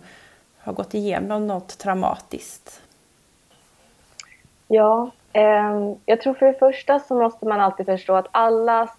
har 0.59 0.73
gått 0.73 0.93
igenom 0.93 1.47
något 1.47 1.77
traumatiskt? 1.77 2.81
Ja, 4.67 5.11
eh, 5.33 5.93
jag 6.05 6.21
tror 6.21 6.33
för 6.33 6.45
det 6.45 6.59
första 6.59 6.99
så 6.99 7.15
måste 7.15 7.45
man 7.45 7.61
alltid 7.61 7.85
förstå 7.85 8.15
att 8.15 8.27
allas 8.31 8.89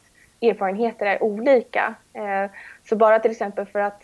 erfarenheter 0.42 1.06
är 1.06 1.22
olika. 1.22 1.94
Eh, 2.12 2.50
så 2.88 2.96
bara 2.96 3.18
till 3.18 3.30
exempel 3.30 3.66
för 3.66 3.78
att 3.78 4.02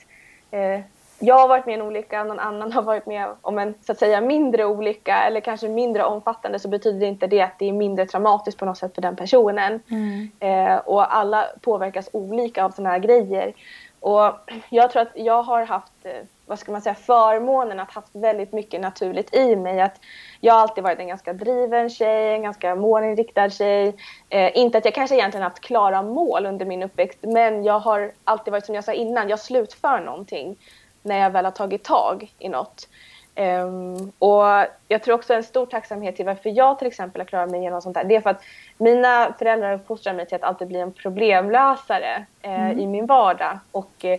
eh, 0.51 0.81
jag 1.25 1.39
har 1.39 1.49
varit 1.49 1.67
med 1.67 1.73
i 1.73 1.81
en 1.81 1.87
olycka, 1.87 2.25
någon 2.25 2.39
annan 2.39 2.73
har 2.73 2.83
varit 2.83 3.07
med 3.07 3.29
om 3.43 3.59
en 3.59 3.75
så 3.87 3.93
att 3.93 3.99
säga 3.99 4.21
mindre 4.21 4.65
olycka 4.65 5.23
eller 5.27 5.41
kanske 5.41 5.69
mindre 5.69 6.05
omfattande 6.05 6.59
så 6.59 6.69
betyder 6.69 7.07
inte 7.07 7.27
det 7.27 7.41
att 7.41 7.59
det 7.59 7.69
är 7.69 7.73
mindre 7.73 8.07
traumatiskt 8.07 8.61
på 8.61 8.65
något 8.65 8.79
sätt 8.79 8.95
för 8.95 9.03
den 9.03 9.17
personen. 9.17 9.83
Mm. 9.91 10.31
Eh, 10.41 10.77
och 10.77 11.17
alla 11.17 11.47
påverkas 11.61 12.09
olika 12.13 12.65
av 12.65 12.71
sådana 12.71 12.91
här 12.91 12.99
grejer. 12.99 13.55
Och 14.01 14.35
jag 14.69 14.91
tror 14.91 15.03
att 15.03 15.13
jag 15.15 15.43
har 15.43 15.63
haft, 15.63 15.93
eh, 16.03 16.13
vad 16.47 16.59
ska 16.59 16.73
man 16.73 16.83
säga, 16.83 16.95
förmånen 16.95 17.81
att 17.81 17.91
haft 17.91 18.15
väldigt 18.17 18.53
mycket 18.53 18.81
naturligt 18.81 19.35
i 19.35 19.57
mig. 19.57 19.81
Att 19.81 20.01
jag 20.41 20.55
har 20.55 20.61
alltid 20.61 20.85
varit 20.85 20.99
en 20.99 21.09
ganska 21.09 21.33
driven 21.33 21.91
tjej, 21.91 22.35
en 22.35 22.43
ganska 22.43 22.75
målinriktad 22.75 23.51
tjej. 23.51 23.97
Eh, 24.29 24.59
inte 24.59 24.79
att 24.79 24.85
jag 24.85 24.95
kanske 24.95 25.17
egentligen 25.17 25.45
haft 25.45 25.61
klara 25.61 26.03
mål 26.03 26.47
under 26.47 26.67
min 26.67 26.83
uppväxt, 26.83 27.19
men 27.23 27.65
jag 27.65 27.79
har 27.79 28.13
alltid 28.25 28.53
varit 28.53 28.67
som 28.67 28.75
jag 28.75 28.85
sa 28.85 28.93
innan, 28.93 29.29
jag 29.29 29.41
slutför 29.41 30.01
någonting 30.01 30.57
när 31.05 31.19
jag 31.19 31.31
väl 31.31 31.45
har 31.45 31.53
tagit 31.53 31.85
tag 31.85 32.33
i 32.38 32.49
något. 32.49 32.88
Um, 33.37 34.12
och 34.19 34.45
jag 34.88 35.03
tror 35.03 35.14
också 35.14 35.35
en 35.35 35.45
stor 35.45 35.67
tacksamhet 35.67 36.17
till 36.17 36.27
varför 36.27 36.51
jag 36.51 36.79
till 36.79 36.87
exempel 36.87 37.21
har 37.21 37.27
klarat 37.27 37.51
mig 37.51 37.61
igenom 37.61 37.83
sånt 37.83 37.97
här. 37.97 38.05
Det 38.05 38.17
är 38.17 38.21
för 38.21 38.31
att 38.31 38.43
mina 38.79 39.35
föräldrar 39.38 39.75
uppfostrar 39.75 40.14
mig 40.14 40.27
till 40.27 40.37
att 40.37 40.43
alltid 40.43 40.69
bli 40.69 40.81
en 40.81 40.93
problemlösare 40.93 42.27
eh, 42.43 42.64
mm. 42.64 42.81
i 42.81 42.87
min 42.87 43.07
vardag. 43.07 43.59
Och 43.73 44.05
eh, 44.05 44.19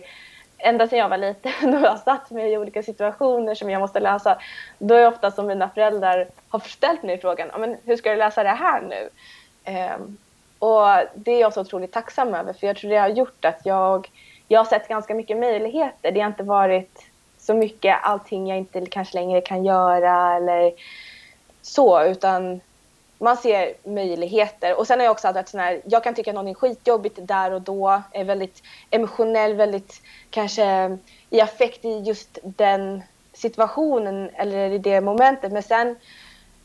ända 0.58 0.88
sedan 0.88 0.98
jag 0.98 1.08
var 1.08 1.18
liten 1.18 1.74
och 1.74 1.80
har 1.80 1.96
satt 1.96 2.30
mig 2.30 2.52
i 2.52 2.58
olika 2.58 2.82
situationer 2.82 3.54
som 3.54 3.70
jag 3.70 3.80
måste 3.80 4.00
lösa. 4.00 4.38
Då 4.78 4.94
är 4.94 5.00
det 5.00 5.08
ofta 5.08 5.30
som 5.30 5.46
mina 5.46 5.68
föräldrar 5.68 6.28
har 6.48 6.60
ställt 6.60 7.02
mig 7.02 7.18
frågan, 7.20 7.48
men 7.58 7.76
hur 7.84 7.96
ska 7.96 8.10
du 8.10 8.16
lösa 8.16 8.42
det 8.42 8.48
här 8.48 8.80
nu? 8.80 9.08
Um, 9.96 10.16
och 10.58 10.86
det 11.14 11.30
är 11.30 11.40
jag 11.40 11.52
så 11.52 11.60
otroligt 11.60 11.92
tacksam 11.92 12.34
över 12.34 12.52
för 12.52 12.66
jag 12.66 12.76
tror 12.76 12.90
det 12.90 12.96
har 12.96 13.08
gjort 13.08 13.44
att 13.44 13.60
jag 13.64 14.10
jag 14.48 14.60
har 14.60 14.64
sett 14.64 14.88
ganska 14.88 15.14
mycket 15.14 15.36
möjligheter. 15.36 16.10
Det 16.10 16.20
har 16.20 16.28
inte 16.28 16.42
varit 16.42 17.06
så 17.38 17.54
mycket 17.54 17.96
allting 18.02 18.46
jag 18.46 18.58
inte 18.58 18.86
kanske 18.86 19.18
längre 19.18 19.40
kan 19.40 19.64
göra 19.64 20.36
eller 20.36 20.72
så, 21.62 22.02
utan 22.04 22.60
man 23.18 23.36
ser 23.36 23.74
möjligheter. 23.84 24.78
Och 24.78 24.86
sen 24.86 24.98
har 24.98 25.04
jag 25.04 25.12
också 25.12 25.32
varit 25.32 25.48
sån 25.48 25.60
här, 25.60 25.80
jag 25.84 26.04
kan 26.04 26.14
tycka 26.14 26.30
att 26.30 26.34
någonting 26.34 26.68
är 26.68 26.74
skitjobbigt 26.74 27.18
där 27.22 27.50
och 27.50 27.62
då, 27.62 28.02
är 28.12 28.24
väldigt 28.24 28.62
emotionell, 28.90 29.54
väldigt 29.54 30.02
kanske 30.30 30.98
i 31.30 31.40
affekt 31.40 31.84
i 31.84 31.98
just 31.98 32.38
den 32.42 33.02
situationen 33.32 34.30
eller 34.34 34.70
i 34.70 34.78
det 34.78 35.00
momentet. 35.00 35.52
Men 35.52 35.62
sen, 35.62 35.96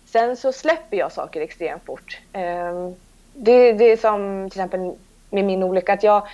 sen 0.06 0.38
så 0.38 0.52
släpper 0.52 0.98
jag 0.98 1.12
saker 1.12 1.42
extremt 1.42 1.86
fort. 1.86 2.20
Ehm, 2.34 2.96
det, 3.34 3.74
det 3.74 3.86
är 3.86 3.98
som 3.98 4.50
till 4.50 4.60
exempel 4.60 4.96
med 5.30 5.46
min 5.46 5.64
olycka, 5.64 5.94
att 5.94 6.04
jag 6.04 6.28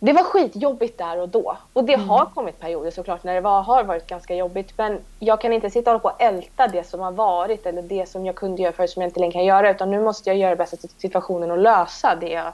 det 0.00 0.12
var 0.12 0.22
skitjobbigt 0.22 0.98
där 0.98 1.20
och 1.20 1.28
då. 1.28 1.56
Och 1.72 1.84
det 1.84 1.94
mm. 1.94 2.08
har 2.08 2.26
kommit 2.26 2.60
perioder 2.60 2.90
såklart 2.90 3.24
när 3.24 3.34
det 3.34 3.40
var, 3.40 3.62
har 3.62 3.84
varit 3.84 4.06
ganska 4.06 4.34
jobbigt. 4.34 4.72
Men 4.76 4.98
jag 5.18 5.40
kan 5.40 5.52
inte 5.52 5.70
sitta 5.70 5.94
och 5.94 6.02
på 6.02 6.08
och 6.08 6.22
älta 6.22 6.68
det 6.68 6.84
som 6.84 7.00
har 7.00 7.12
varit 7.12 7.66
eller 7.66 7.82
det 7.82 8.08
som 8.08 8.26
jag 8.26 8.34
kunde 8.34 8.62
göra 8.62 8.72
förut 8.72 8.90
som 8.90 9.02
jag 9.02 9.08
inte 9.08 9.20
längre 9.20 9.32
kan 9.32 9.44
göra. 9.44 9.70
Utan 9.70 9.90
nu 9.90 10.00
måste 10.00 10.30
jag 10.30 10.36
göra 10.36 10.50
det 10.50 10.56
bästa 10.56 10.76
av 10.76 10.90
situationen 10.98 11.50
och 11.50 11.58
lösa 11.58 12.14
det 12.20 12.28
jag 12.28 12.52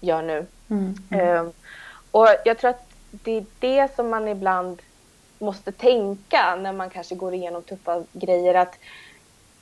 gör 0.00 0.22
nu. 0.22 0.46
Mm. 0.70 0.94
Um, 1.10 1.52
och 2.10 2.28
jag 2.44 2.58
tror 2.58 2.70
att 2.70 2.86
det 3.10 3.36
är 3.36 3.44
det 3.58 3.94
som 3.96 4.10
man 4.10 4.28
ibland 4.28 4.82
måste 5.38 5.72
tänka 5.72 6.56
när 6.56 6.72
man 6.72 6.90
kanske 6.90 7.14
går 7.14 7.34
igenom 7.34 7.62
tuffa 7.62 8.04
grejer. 8.12 8.54
Att 8.54 8.74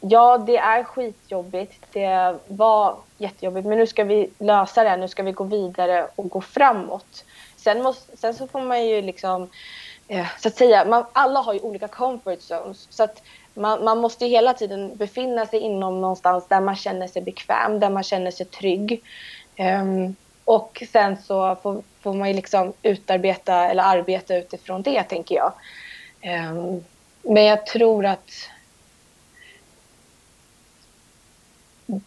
ja, 0.00 0.38
det 0.38 0.56
är 0.56 0.84
skitjobbigt. 0.84 1.86
Det 1.92 2.36
var 2.46 2.96
jättejobbigt. 3.18 3.66
Men 3.66 3.78
nu 3.78 3.86
ska 3.86 4.04
vi 4.04 4.30
lösa 4.38 4.84
det. 4.84 4.96
Nu 4.96 5.08
ska 5.08 5.22
vi 5.22 5.32
gå 5.32 5.44
vidare 5.44 6.06
och 6.16 6.28
gå 6.28 6.40
framåt. 6.40 7.24
Sen, 7.56 7.82
måste, 7.82 8.16
sen 8.16 8.34
så 8.34 8.46
får 8.46 8.60
man 8.60 8.86
ju 8.86 9.02
liksom, 9.02 9.48
eh, 10.08 10.26
så 10.38 10.48
att 10.48 10.56
säga, 10.56 10.84
man, 10.84 11.04
alla 11.12 11.40
har 11.40 11.52
ju 11.52 11.60
olika 11.60 11.88
comfort 11.88 12.40
zones. 12.40 12.86
Så 12.90 13.02
att 13.02 13.22
man, 13.54 13.84
man 13.84 13.98
måste 13.98 14.24
ju 14.24 14.30
hela 14.30 14.54
tiden 14.54 14.96
befinna 14.96 15.46
sig 15.46 15.60
inom 15.60 16.00
någonstans 16.00 16.48
där 16.48 16.60
man 16.60 16.76
känner 16.76 17.06
sig 17.06 17.22
bekväm, 17.22 17.80
där 17.80 17.90
man 17.90 18.02
känner 18.02 18.30
sig 18.30 18.46
trygg. 18.46 19.02
Um, 19.58 20.16
och 20.44 20.82
sen 20.92 21.16
så 21.22 21.56
får, 21.62 21.82
får, 22.00 22.14
man 22.14 22.28
ju 22.28 22.34
liksom 22.34 22.72
utarbeta 22.82 23.70
eller 23.70 23.82
arbeta 23.82 24.36
utifrån 24.36 24.82
det, 24.82 25.02
tänker 25.02 25.34
jag. 25.34 25.52
Um, 26.50 26.84
men 27.22 27.44
jag 27.44 27.66
tror 27.66 28.06
att 28.06 28.30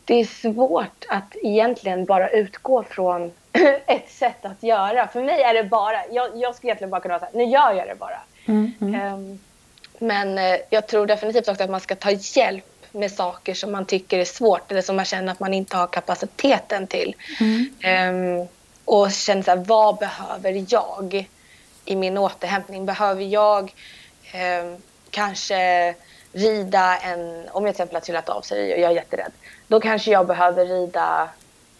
det 0.05 0.13
är 0.13 0.25
svårt 0.25 1.05
att 1.09 1.35
egentligen 1.43 2.05
bara 2.05 2.29
utgå 2.29 2.83
från 2.83 3.31
ett 3.87 4.09
sätt 4.11 4.45
att 4.45 4.63
göra. 4.63 5.07
För 5.07 5.23
mig 5.23 5.41
är 5.41 5.53
det 5.53 5.63
bara, 5.63 6.07
jag, 6.11 6.29
jag 6.35 6.55
skulle 6.55 6.69
egentligen 6.69 6.91
bara 6.91 7.01
kunna 7.01 7.19
säga 7.19 7.31
nu 7.33 7.43
gör 7.43 7.73
jag 7.73 7.87
det 7.87 7.95
bara. 7.95 8.21
Mm, 8.45 8.71
mm. 8.81 9.13
Um, 9.13 9.39
men 9.99 10.37
uh, 10.37 10.59
jag 10.69 10.87
tror 10.87 11.05
definitivt 11.05 11.47
också 11.47 11.63
att 11.63 11.69
man 11.69 11.79
ska 11.79 11.95
ta 11.95 12.11
hjälp 12.11 12.65
med 12.91 13.11
saker 13.11 13.53
som 13.53 13.71
man 13.71 13.85
tycker 13.85 14.19
är 14.19 14.25
svårt 14.25 14.71
eller 14.71 14.81
som 14.81 14.95
man 14.95 15.05
känner 15.05 15.31
att 15.31 15.39
man 15.39 15.53
inte 15.53 15.77
har 15.77 15.87
kapaciteten 15.87 16.87
till. 16.87 17.15
Mm. 17.39 18.41
Um, 18.41 18.47
och 18.85 19.11
känna 19.11 19.43
så 19.43 19.51
här, 19.51 19.57
vad 19.57 19.97
behöver 19.97 20.65
jag 20.69 21.29
i 21.85 21.95
min 21.95 22.17
återhämtning? 22.17 22.85
Behöver 22.85 23.23
jag 23.23 23.73
um, 24.63 24.77
kanske 25.09 25.93
rida 26.33 26.97
en, 26.97 27.49
om 27.51 27.65
jag 27.65 27.75
till 27.75 27.81
exempel 27.81 27.95
har 27.95 28.01
trillat 28.01 28.29
av 28.29 28.41
sig 28.41 28.73
och 28.73 28.79
jag 28.79 28.91
är 28.91 28.95
jätterädd, 28.95 29.31
då 29.67 29.79
kanske 29.79 30.11
jag 30.11 30.27
behöver 30.27 30.65
rida 30.65 31.29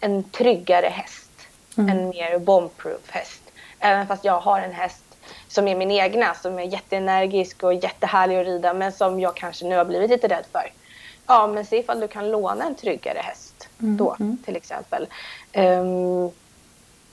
en 0.00 0.24
tryggare 0.24 0.86
häst. 0.86 1.30
Mm. 1.76 1.90
En 1.90 2.08
mer 2.08 2.38
bombproof 2.38 3.10
häst. 3.10 3.42
Även 3.78 4.06
fast 4.06 4.24
jag 4.24 4.40
har 4.40 4.60
en 4.60 4.72
häst 4.72 5.04
som 5.48 5.68
är 5.68 5.76
min 5.76 5.90
egna, 5.90 6.34
som 6.34 6.58
är 6.58 6.62
jätteenergisk 6.62 7.62
och 7.62 7.74
jättehärlig 7.74 8.36
att 8.36 8.46
rida, 8.46 8.74
men 8.74 8.92
som 8.92 9.20
jag 9.20 9.36
kanske 9.36 9.64
nu 9.64 9.76
har 9.76 9.84
blivit 9.84 10.10
lite 10.10 10.28
rädd 10.28 10.44
för. 10.52 10.72
Ja, 11.26 11.46
men 11.46 11.66
se 11.66 11.78
ifall 11.78 12.00
du 12.00 12.08
kan 12.08 12.30
låna 12.30 12.64
en 12.64 12.74
tryggare 12.74 13.18
häst 13.18 13.68
mm. 13.82 13.96
då, 13.96 14.16
mm. 14.20 14.38
till 14.44 14.56
exempel. 14.56 15.06
Um, 15.54 16.30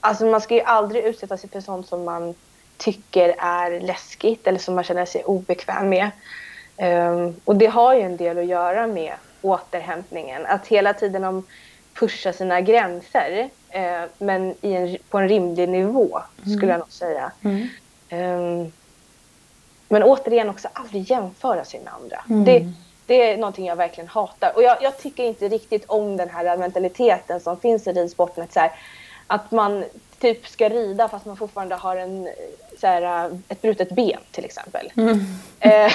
alltså 0.00 0.24
man 0.24 0.40
ska 0.40 0.54
ju 0.54 0.60
aldrig 0.60 1.04
utsätta 1.04 1.36
sig 1.36 1.50
för 1.50 1.60
sånt 1.60 1.88
som 1.88 2.04
man 2.04 2.34
tycker 2.76 3.34
är 3.38 3.80
läskigt 3.80 4.46
eller 4.46 4.58
som 4.58 4.74
man 4.74 4.84
känner 4.84 5.04
sig 5.04 5.24
obekväm 5.24 5.88
med. 5.88 6.10
Um, 6.76 7.36
och 7.44 7.56
det 7.56 7.66
har 7.66 7.94
ju 7.94 8.00
en 8.00 8.16
del 8.16 8.38
att 8.38 8.46
göra 8.46 8.86
med 8.86 9.12
återhämtningen. 9.42 10.46
Att 10.46 10.66
hela 10.66 10.94
tiden 10.94 11.42
pusha 11.94 12.32
sina 12.32 12.60
gränser 12.60 13.50
uh, 13.76 14.08
men 14.18 14.54
en, 14.62 14.96
på 15.10 15.18
en 15.18 15.28
rimlig 15.28 15.68
nivå 15.68 16.20
skulle 16.40 16.56
mm. 16.56 16.68
jag 16.68 16.78
nog 16.78 16.92
säga. 16.92 17.32
Mm. 17.42 17.68
Um, 18.10 18.72
men 19.88 20.02
återigen 20.02 20.48
också 20.48 20.68
aldrig 20.72 21.10
jämföra 21.10 21.64
sig 21.64 21.80
med 21.80 21.92
andra. 21.92 22.24
Mm. 22.30 22.44
Det, 22.44 22.72
det 23.06 23.30
är 23.32 23.36
någonting 23.36 23.66
jag 23.66 23.76
verkligen 23.76 24.08
hatar. 24.08 24.52
Och 24.56 24.62
jag, 24.62 24.82
jag, 24.82 24.98
tycker 24.98 25.24
inte 25.24 25.48
riktigt 25.48 25.84
om 25.86 26.16
den 26.16 26.28
här 26.28 26.56
mentaliteten 26.56 27.40
som 27.40 27.56
finns 27.56 27.86
i 27.86 27.92
ridsporten. 27.92 28.44
Att, 28.44 28.52
så 28.52 28.60
här, 28.60 28.72
att 29.26 29.50
man 29.50 29.84
typ 30.22 30.48
ska 30.48 30.68
rida 30.68 31.08
fast 31.08 31.26
man 31.26 31.36
fortfarande 31.36 31.74
har 31.74 31.96
en, 31.96 32.28
så 32.80 32.86
här, 32.86 33.30
ett 33.48 33.62
brutet 33.62 33.90
ben 33.90 34.20
till 34.30 34.44
exempel. 34.44 34.92
Mm. 34.96 35.20
Eh, 35.64 35.92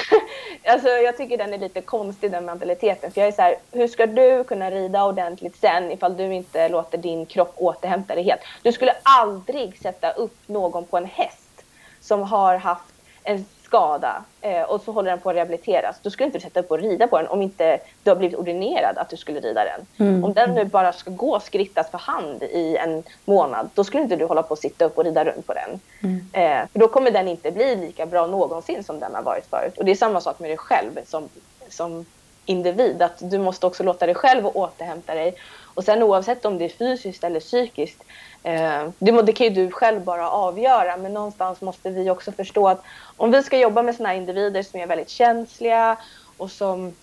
alltså, 0.66 0.88
jag 0.88 1.18
tycker 1.18 1.38
den 1.38 1.54
är 1.54 1.58
lite 1.58 1.82
konstig 1.82 2.32
den 2.32 2.46
mentaliteten. 2.46 3.12
För 3.12 3.22
jag 3.22 3.28
är 3.28 3.32
så 3.32 3.42
här, 3.42 3.56
hur 3.72 3.88
ska 3.88 4.06
du 4.06 4.44
kunna 4.44 4.72
rida 4.72 5.06
ordentligt 5.06 5.56
sen 5.56 5.92
ifall 5.92 6.18
du 6.18 6.34
inte 6.34 6.70
låter 6.70 6.98
din 6.98 7.26
kropp 7.26 7.54
återhämta 7.56 8.16
dig 8.16 8.24
helt? 8.24 8.42
Du 8.64 8.72
skulle 8.72 8.96
aldrig 9.04 9.82
sätta 9.82 10.12
upp 10.12 10.38
någon 10.46 10.86
på 10.86 10.98
en 10.98 11.06
häst 11.06 11.64
som 12.02 12.22
har 12.22 12.58
haft 12.58 12.94
en 13.24 13.46
skada 13.68 14.24
eh, 14.42 14.62
och 14.62 14.82
så 14.82 14.92
håller 14.92 15.10
den 15.10 15.20
på 15.20 15.30
att 15.30 15.36
rehabiliteras. 15.36 15.96
Då 16.02 16.10
skulle 16.10 16.26
inte 16.26 16.38
du 16.38 16.42
sätta 16.42 16.60
upp 16.60 16.72
och 16.72 16.80
rida 16.80 17.08
på 17.08 17.18
den 17.18 17.28
om 17.28 17.42
inte 17.42 17.80
du 18.04 18.12
har 18.12 18.16
blivit 18.16 18.38
ordinerad 18.38 18.98
att 18.98 19.10
du 19.10 19.18
skulle 19.18 19.40
rida 19.40 19.64
den. 19.64 20.08
Mm. 20.08 20.24
Om 20.24 20.34
den 20.34 20.54
nu 20.54 20.66
bara 20.66 20.94
ska 20.94 21.12
gå 21.12 21.36
och 21.36 21.42
skrittas 21.42 21.92
för 21.92 21.98
hand 21.98 22.44
i 22.44 22.78
en 22.78 23.04
månad, 23.26 23.70
då 23.74 23.84
skulle 23.84 24.04
inte 24.04 24.16
du 24.16 24.26
hålla 24.26 24.44
på 24.44 24.54
att 24.54 24.60
sitta 24.60 24.86
upp 24.86 24.98
och 24.98 25.04
rida 25.04 25.26
runt 25.26 25.48
på 25.48 25.54
den. 25.54 25.80
Mm. 26.04 26.26
Eh, 26.34 26.68
för 26.72 26.80
då 26.80 26.88
kommer 26.88 27.12
den 27.12 27.28
inte 27.28 27.52
bli 27.52 27.76
lika 27.76 28.06
bra 28.06 28.28
någonsin 28.28 28.84
som 28.84 29.00
den 29.00 29.16
har 29.16 29.24
varit 29.24 29.46
förut. 29.50 29.78
Och 29.78 29.86
det 29.86 29.92
är 29.92 29.96
samma 29.96 30.22
sak 30.22 30.40
med 30.40 30.50
dig 30.50 30.58
själv 30.58 31.00
som, 31.06 31.30
som 31.70 32.06
individ, 32.46 33.02
att 33.02 33.18
du 33.32 33.38
måste 33.38 33.66
också 33.66 33.84
låta 33.84 34.06
dig 34.06 34.16
själv 34.16 34.48
återhämta 34.48 35.16
dig. 35.16 35.36
Och 35.78 35.84
sen 35.84 36.04
oavsett 36.04 36.46
om 36.46 36.58
det 36.58 36.66
är 36.66 36.70
fysiskt 36.70 37.24
eller 37.24 37.40
psykiskt, 37.40 38.04
Eh, 38.48 38.90
det, 39.00 39.22
det 39.22 39.34
kan 39.34 39.48
ju 39.48 39.54
du 39.54 39.72
själv 39.72 40.04
bara 40.04 40.30
avgöra 40.30 40.98
men 40.98 41.14
någonstans 41.14 41.62
måste 41.62 41.90
vi 41.90 42.10
också 42.10 42.32
förstå 42.32 42.68
att 42.68 42.84
om 43.18 43.32
vi 43.32 43.44
ska 43.44 43.58
jobba 43.58 43.82
med 43.82 43.96
sådana 43.96 44.16
individer 44.16 44.64
som 44.64 44.80
är 44.80 44.88
väldigt 44.88 45.10
känsliga 45.10 45.98
och 46.38 46.52
som 46.52 46.94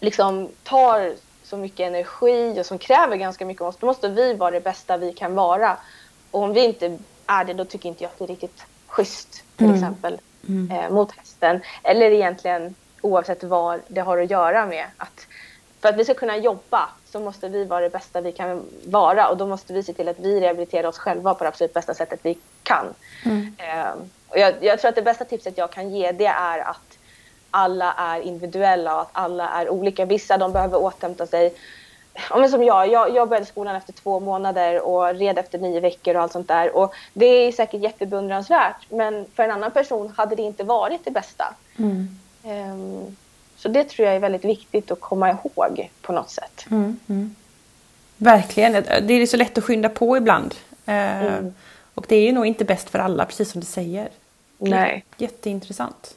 liksom 0.00 0.48
tar 0.62 1.14
så 1.42 1.56
mycket 1.56 1.80
energi 1.80 2.60
och 2.60 2.66
som 2.66 2.78
kräver 2.78 3.16
ganska 3.16 3.46
mycket 3.46 3.62
av 3.62 3.68
oss, 3.68 3.76
då 3.80 3.86
måste 3.86 4.08
vi 4.08 4.34
vara 4.34 4.50
det 4.50 4.60
bästa 4.60 4.96
vi 4.96 5.12
kan 5.12 5.34
vara. 5.34 5.76
Och 6.30 6.42
om 6.42 6.52
vi 6.52 6.64
inte 6.64 6.98
är 7.26 7.44
det, 7.44 7.54
då 7.54 7.64
tycker 7.64 7.88
inte 7.88 8.04
jag 8.04 8.10
att 8.10 8.18
det 8.18 8.24
är 8.24 8.28
riktigt 8.28 8.64
schysst 8.86 9.42
till 9.56 9.66
mm. 9.66 9.76
exempel 9.76 10.18
mm. 10.48 10.70
Eh, 10.70 10.90
mot 10.90 11.12
hästen. 11.12 11.60
Eller 11.82 12.10
egentligen 12.10 12.74
oavsett 13.00 13.44
vad 13.44 13.80
det 13.88 14.00
har 14.00 14.18
att 14.18 14.30
göra 14.30 14.66
med. 14.66 14.86
Att 14.96 15.26
för 15.80 15.88
att 15.88 15.96
vi 15.96 16.04
ska 16.04 16.14
kunna 16.14 16.36
jobba 16.36 16.88
så 17.04 17.20
måste 17.20 17.48
vi 17.48 17.64
vara 17.64 17.80
det 17.80 17.90
bästa 17.90 18.20
vi 18.20 18.32
kan 18.32 18.62
vara 18.84 19.28
och 19.28 19.36
då 19.36 19.46
måste 19.46 19.72
vi 19.72 19.82
se 19.82 19.92
till 19.92 20.08
att 20.08 20.18
vi 20.18 20.40
rehabiliterar 20.40 20.88
oss 20.88 20.98
själva 20.98 21.34
på 21.34 21.44
det 21.44 21.48
absolut 21.48 21.74
bästa 21.74 21.94
sättet 21.94 22.20
vi 22.22 22.38
kan. 22.62 22.94
Mm. 23.24 23.54
Eh, 23.58 23.92
och 24.28 24.38
jag, 24.38 24.64
jag, 24.64 24.80
tror 24.80 24.88
att 24.88 24.94
det 24.94 25.02
bästa 25.02 25.24
tipset 25.24 25.58
jag 25.58 25.70
kan 25.70 25.90
ge 25.90 26.12
det 26.12 26.26
är 26.26 26.58
att 26.58 26.98
alla 27.50 27.92
är 27.92 28.20
individuella 28.20 28.94
och 28.94 29.00
att 29.00 29.10
alla 29.12 29.48
är 29.48 29.68
olika. 29.68 30.04
Vissa 30.04 30.38
de 30.38 30.52
behöver 30.52 30.78
återhämta 30.78 31.26
sig. 31.26 31.54
Ja, 32.30 32.48
som 32.48 32.64
jag, 32.64 32.88
jag, 32.88 33.14
jag 33.14 33.28
började 33.28 33.46
skolan 33.46 33.76
efter 33.76 33.92
två 33.92 34.20
månader 34.20 34.80
och 34.80 35.14
red 35.14 35.38
efter 35.38 35.58
nio 35.58 35.80
veckor 35.80 36.16
och 36.16 36.22
allt 36.22 36.32
sånt 36.32 36.48
där. 36.48 36.76
Och 36.76 36.94
det 37.12 37.26
är 37.26 37.52
säkert 37.52 37.80
jättebeundransvärt 37.80 38.86
men 38.90 39.26
för 39.34 39.42
en 39.42 39.50
annan 39.50 39.70
person 39.70 40.12
hade 40.16 40.36
det 40.36 40.42
inte 40.42 40.64
varit 40.64 41.04
det 41.04 41.10
bästa. 41.10 41.54
Mm. 41.78 42.18
Um, 42.44 43.16
så 43.60 43.68
det 43.68 43.84
tror 43.84 44.06
jag 44.06 44.16
är 44.16 44.20
väldigt 44.20 44.44
viktigt 44.44 44.90
att 44.90 45.00
komma 45.00 45.30
ihåg 45.30 45.90
på 46.02 46.12
något 46.12 46.30
sätt. 46.30 46.66
Mm, 46.70 46.98
mm. 47.08 47.34
Verkligen. 48.16 48.72
Det 48.72 49.14
är 49.14 49.26
så 49.26 49.36
lätt 49.36 49.58
att 49.58 49.64
skynda 49.64 49.88
på 49.88 50.16
ibland. 50.16 50.54
Eh, 50.86 51.22
mm. 51.22 51.54
Och 51.94 52.06
det 52.08 52.16
är 52.16 52.22
ju 52.22 52.32
nog 52.32 52.46
inte 52.46 52.64
bäst 52.64 52.90
för 52.90 52.98
alla, 52.98 53.24
precis 53.24 53.50
som 53.50 53.60
du 53.60 53.66
säger. 53.66 54.08
Nej. 54.58 55.04
Jätteintressant. 55.16 56.16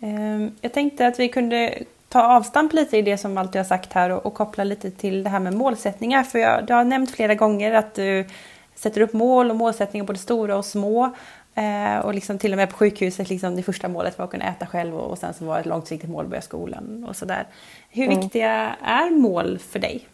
Ehm, 0.00 0.50
jag 0.60 0.72
tänkte 0.72 1.06
att 1.06 1.18
vi 1.18 1.28
kunde 1.28 1.78
ta 2.08 2.22
avstamp 2.22 2.72
lite 2.72 2.96
i 2.96 3.02
det 3.02 3.18
som 3.18 3.38
alltid 3.38 3.58
har 3.58 3.66
sagt 3.66 3.92
här 3.92 4.10
och, 4.10 4.26
och 4.26 4.34
koppla 4.34 4.64
lite 4.64 4.90
till 4.90 5.22
det 5.22 5.30
här 5.30 5.40
med 5.40 5.54
målsättningar. 5.54 6.22
För 6.22 6.38
jag, 6.38 6.66
du 6.66 6.72
har 6.72 6.84
nämnt 6.84 7.10
flera 7.10 7.34
gånger 7.34 7.72
att 7.72 7.94
du 7.94 8.24
sätter 8.74 9.00
upp 9.00 9.12
mål 9.12 9.50
och 9.50 9.56
målsättningar 9.56 10.06
både 10.06 10.18
stora 10.18 10.56
och 10.56 10.64
små. 10.64 11.14
Eh, 11.56 11.98
och 11.98 12.14
liksom 12.14 12.38
till 12.38 12.52
och 12.52 12.56
med 12.56 12.70
på 12.70 12.76
sjukhuset, 12.76 13.28
liksom 13.28 13.56
det 13.56 13.62
första 13.62 13.88
målet 13.88 14.18
var 14.18 14.24
att 14.24 14.30
kunna 14.30 14.44
äta 14.44 14.66
själv 14.66 14.96
och, 14.96 15.10
och 15.10 15.18
sen 15.18 15.34
så 15.34 15.44
var 15.44 15.60
ett 15.60 15.66
långsiktigt 15.66 16.10
mål 16.10 16.24
att 16.24 16.30
börja 16.30 16.42
skolan 16.42 17.06
och 17.08 17.16
sådär. 17.16 17.46
Hur 17.90 18.04
mm. 18.04 18.20
viktiga 18.20 18.76
är 18.82 19.10
mål 19.10 19.58
för 19.58 19.78
dig? 19.78 20.06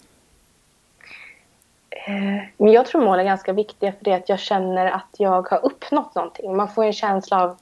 Eh, 1.90 2.42
men 2.56 2.72
jag 2.72 2.86
tror 2.86 3.04
mål 3.04 3.18
är 3.18 3.24
ganska 3.24 3.52
viktiga 3.52 3.92
för 3.92 4.04
det 4.04 4.12
att 4.12 4.28
jag 4.28 4.40
känner 4.40 4.86
att 4.86 5.14
jag 5.18 5.48
har 5.48 5.64
uppnått 5.64 6.14
någonting. 6.14 6.56
Man 6.56 6.68
får 6.68 6.84
en 6.84 6.92
känsla 6.92 7.42
av 7.42 7.56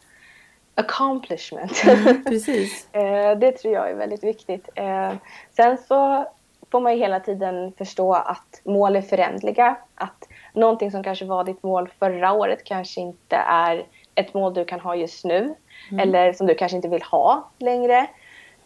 accomplishment. 0.75 1.83
Mm, 1.85 2.25
precis. 2.27 2.95
eh, 2.95 3.39
det 3.39 3.53
tror 3.53 3.75
jag 3.75 3.91
är 3.91 3.95
väldigt 3.95 4.25
viktigt. 4.25 4.69
Eh, 4.75 5.13
sen 5.57 5.79
så 5.89 6.27
får 6.71 6.81
man 6.81 6.93
ju 6.93 6.99
hela 6.99 7.21
tiden 7.21 7.73
förstå 7.79 8.15
att 8.15 8.61
mål 8.65 8.97
är 8.97 9.03
förändliga. 9.03 9.77
Att 9.95 10.29
någonting 10.53 10.91
som 10.91 11.03
kanske 11.03 11.25
var 11.25 11.45
ditt 11.45 11.63
mål 11.63 11.89
förra 11.99 12.33
året 12.33 12.65
kanske 12.65 13.01
inte 13.01 13.37
är 13.37 13.87
ett 14.15 14.35
mål 14.35 14.55
du 14.55 14.65
kan 14.65 14.81
ha 14.81 14.97
just 14.97 15.25
nu. 15.25 15.55
Mm. 15.91 16.01
Eller 16.01 16.33
som 16.33 16.47
du 16.47 16.55
kanske 16.55 16.77
inte 16.77 16.89
vill 16.89 17.03
ha 17.03 17.51
längre. 17.59 18.07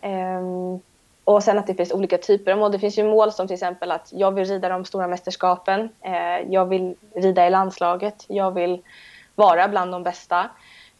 Um, 0.03 0.81
och 1.25 1.43
sen 1.43 1.59
att 1.59 1.67
det 1.67 1.75
finns 1.75 1.93
olika 1.93 2.19
typer 2.19 2.53
av 2.53 2.59
mål. 2.59 2.73
Det 2.73 2.79
finns 2.79 2.99
ju 2.99 3.05
mål 3.05 3.33
som 3.33 3.47
till 3.47 3.55
exempel 3.55 3.91
att 3.91 4.13
jag 4.13 4.33
vill 4.33 4.45
rida 4.45 4.69
de 4.69 4.85
stora 4.85 5.09
mästerskapen. 5.09 5.89
Eh, 6.01 6.53
jag 6.53 6.67
vill 6.67 6.95
rida 7.15 7.47
i 7.47 7.51
landslaget. 7.51 8.25
Jag 8.29 8.51
vill 8.51 8.83
vara 9.35 9.69
bland 9.69 9.93
de 9.93 10.03
bästa. 10.03 10.51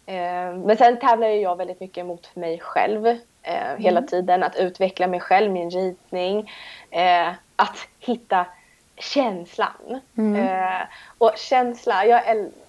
Eh, 0.07 0.55
men 0.55 0.77
sen 0.77 0.99
tävlar 0.99 1.29
jag 1.29 1.57
väldigt 1.57 1.81
mycket 1.81 2.07
mot 2.07 2.37
mig 2.37 2.61
själv 2.61 3.07
eh, 3.07 3.71
mm. 3.71 3.83
hela 3.83 4.03
tiden. 4.03 4.43
Att 4.43 4.57
utveckla 4.57 5.07
mig 5.07 5.21
själv, 5.21 5.53
min 5.53 5.71
ridning. 5.71 6.53
Eh, 6.91 7.29
att 7.57 7.89
hitta 7.99 8.47
känslan. 8.97 10.01
Mm. 10.19 10.47
Eh, 10.47 10.87
och 11.19 11.33
känsla, 11.37 12.07
jag, 12.07 12.23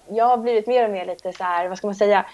jag 0.08 0.24
har 0.24 0.36
blivit 0.36 0.66
mer 0.66 0.84
och 0.84 0.90
mer 0.90 1.06
lite 1.06 1.32
så 1.32 1.44
här, 1.44 1.68
vad 1.68 1.78
ska 1.78 1.86
man 1.86 1.94
säga, 1.94 2.24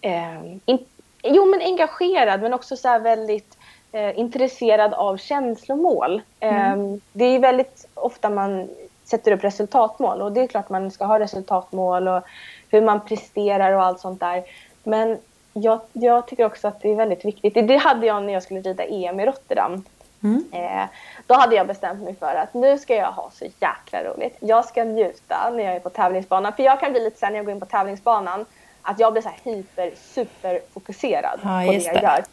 eh, 0.00 0.44
in, 0.64 0.84
jo 1.22 1.44
men 1.44 1.60
engagerad 1.60 2.42
men 2.42 2.54
också 2.54 2.76
så 2.76 2.98
väldigt 2.98 3.58
eh, 3.92 4.18
intresserad 4.18 4.94
av 4.94 5.16
känslomål. 5.16 6.22
Mm. 6.40 6.92
Eh, 6.94 6.98
det 7.12 7.24
är 7.24 7.38
väldigt 7.38 7.88
ofta 7.94 8.30
man 8.30 8.68
sätter 9.04 9.32
upp 9.32 9.44
resultatmål 9.44 10.22
och 10.22 10.32
det 10.32 10.40
är 10.40 10.46
klart 10.46 10.68
man 10.68 10.90
ska 10.90 11.04
ha 11.04 11.18
resultatmål 11.18 12.08
och 12.08 12.22
hur 12.70 12.80
man 12.80 13.00
presterar 13.00 13.72
och 13.72 13.82
allt 13.82 14.00
sånt 14.00 14.20
där. 14.20 14.42
Men 14.82 15.18
jag, 15.52 15.80
jag 15.92 16.26
tycker 16.26 16.44
också 16.44 16.68
att 16.68 16.80
det 16.80 16.90
är 16.90 16.96
väldigt 16.96 17.24
viktigt. 17.24 17.54
Det 17.54 17.76
hade 17.76 18.06
jag 18.06 18.22
när 18.22 18.32
jag 18.32 18.42
skulle 18.42 18.60
rida 18.60 18.84
EM 18.84 19.20
i 19.20 19.26
Rotterdam. 19.26 19.84
Mm. 20.24 20.44
Eh, 20.52 20.88
då 21.26 21.34
hade 21.34 21.56
jag 21.56 21.66
bestämt 21.66 22.02
mig 22.02 22.14
för 22.14 22.34
att 22.34 22.54
nu 22.54 22.78
ska 22.78 22.94
jag 22.94 23.12
ha 23.12 23.30
så 23.30 23.44
jäkla 23.44 24.04
roligt. 24.04 24.36
Jag 24.40 24.64
ska 24.64 24.84
njuta 24.84 25.50
när 25.50 25.64
jag 25.64 25.74
är 25.74 25.80
på 25.80 25.90
tävlingsbanan. 25.90 26.52
För 26.52 26.62
jag 26.62 26.80
kan 26.80 26.92
bli 26.92 27.00
lite 27.00 27.18
så 27.18 27.26
när 27.26 27.36
jag 27.36 27.44
går 27.44 27.52
in 27.52 27.60
på 27.60 27.66
tävlingsbanan 27.66 28.46
att 28.82 28.98
jag 28.98 29.12
blir 29.12 29.22
så 29.22 29.28
här 29.28 29.38
hyper, 29.42 29.92
super 29.96 30.60
fokuserad 30.74 31.40
ja, 31.42 31.62
på 31.66 31.72
det 31.72 31.78
jag 31.78 32.02
gör. 32.02 32.24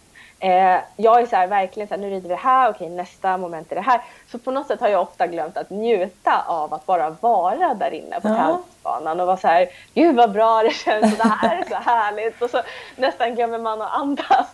Eh, 0.43 0.81
jag 0.95 1.21
är 1.21 1.25
så 1.25 1.35
här, 1.35 1.47
verkligen 1.47 1.87
så 1.87 1.93
här, 1.93 2.01
nu 2.01 2.09
rider 2.09 2.29
vi 2.29 2.35
här, 2.35 2.69
okej 2.69 2.89
nästa 2.89 3.37
moment 3.37 3.71
är 3.71 3.75
det 3.75 3.81
här. 3.81 4.01
Så 4.31 4.39
på 4.39 4.51
något 4.51 4.67
sätt 4.67 4.79
har 4.79 4.87
jag 4.87 5.01
ofta 5.01 5.27
glömt 5.27 5.57
att 5.57 5.69
njuta 5.69 6.43
av 6.47 6.73
att 6.73 6.85
bara 6.85 7.09
vara 7.09 7.73
där 7.73 7.93
inne 7.93 8.19
på 8.21 8.27
ja. 8.27 8.35
tävlingsbanan 8.35 9.19
och 9.19 9.27
vara 9.27 9.37
så 9.37 9.47
här, 9.47 9.67
gud 9.93 10.15
vad 10.15 10.31
bra 10.31 10.63
det 10.63 10.71
känns 10.71 11.17
det 11.17 11.27
här 11.27 11.57
är 11.57 11.69
så 11.69 11.75
härligt. 11.75 12.41
Och 12.41 12.49
så 12.49 12.61
nästan 12.95 13.35
glömmer 13.35 13.57
man 13.57 13.81
att 13.81 13.93
andas 13.93 14.47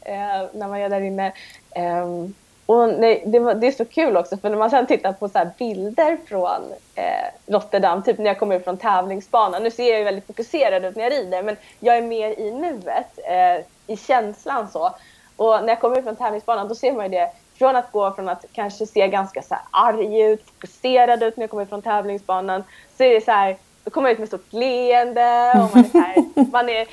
eh, 0.00 0.42
när 0.52 0.68
man 0.68 0.78
är 0.78 0.88
där 0.88 1.00
inne. 1.00 1.32
Um, 1.76 2.34
och 2.72 2.88
nej, 2.88 3.22
det, 3.26 3.38
var, 3.38 3.54
det, 3.54 3.66
är 3.66 3.72
så 3.72 3.84
kul 3.84 4.16
också 4.16 4.36
för 4.36 4.50
när 4.50 4.56
man 4.56 4.70
sen 4.70 4.86
tittar 4.86 5.12
på 5.12 5.28
så 5.28 5.50
bilder 5.58 6.18
från 6.28 6.72
eh, 6.94 7.52
Rotterdam, 7.52 8.02
typ 8.02 8.18
när 8.18 8.26
jag 8.26 8.38
kommer 8.38 8.56
ut 8.56 8.64
från 8.64 8.76
tävlingsbanan. 8.76 9.62
Nu 9.62 9.70
ser 9.70 9.90
jag 9.90 9.98
ju 9.98 10.04
väldigt 10.04 10.26
fokuserad 10.26 10.84
ut 10.84 10.96
när 10.96 11.02
jag 11.02 11.12
rider 11.12 11.42
men 11.42 11.56
jag 11.80 11.96
är 11.96 12.02
mer 12.02 12.40
i 12.40 12.50
nuet, 12.50 13.18
eh, 13.28 13.64
i 13.94 13.96
känslan 13.96 14.68
så. 14.68 14.90
Och 15.36 15.60
när 15.60 15.68
jag 15.68 15.80
kommer 15.80 15.98
ut 15.98 16.04
från 16.04 16.16
tävlingsbanan 16.16 16.68
då 16.68 16.74
ser 16.74 16.92
man 16.92 17.04
ju 17.04 17.10
det 17.10 17.30
från 17.58 17.76
att 17.76 17.92
gå 17.92 18.14
från 18.14 18.28
att 18.28 18.44
kanske 18.52 18.86
se 18.86 19.08
ganska 19.08 19.42
så 19.42 19.54
här 19.54 19.64
arg 19.70 20.22
ut, 20.22 20.44
fokuserad 20.46 21.22
ut 21.22 21.36
när 21.36 21.42
jag 21.42 21.50
kommer 21.50 21.62
ut 21.62 21.68
från 21.68 21.82
tävlingsbanan 21.82 22.64
så 22.96 23.04
är 23.04 23.14
det 23.14 23.24
så 23.24 23.30
här, 23.30 23.56
då 23.84 23.90
kommer 23.90 24.08
jag 24.08 24.12
ut 24.12 24.18
med 24.18 24.28
stort 24.28 24.52
leende 24.52 25.52
och 25.54 25.76
man 25.76 25.84
är, 25.84 26.00
här, 26.00 26.50
man 26.52 26.68
är 26.68 26.86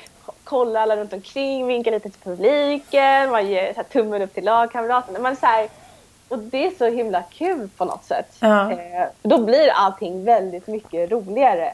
kollar 0.50 0.80
alla 0.80 0.96
runt 0.96 1.12
omkring, 1.12 1.66
vinkar 1.66 1.90
lite 1.90 2.10
till 2.10 2.20
publiken, 2.20 3.30
man 3.30 3.48
ger 3.48 3.74
här, 3.76 3.82
tummen 3.82 4.22
upp 4.22 4.34
till 4.34 4.44
lagkamraterna. 4.44 5.18
Man 5.18 5.36
så 5.36 5.46
här, 5.46 5.68
och 6.28 6.38
det 6.38 6.66
är 6.66 6.70
så 6.70 6.86
himla 6.86 7.22
kul 7.22 7.68
på 7.76 7.84
något 7.84 8.04
sätt. 8.04 8.36
Ja. 8.40 8.72
Eh, 8.72 9.06
då 9.22 9.38
blir 9.44 9.68
allting 9.68 10.24
väldigt 10.24 10.66
mycket 10.66 11.10
roligare. 11.10 11.72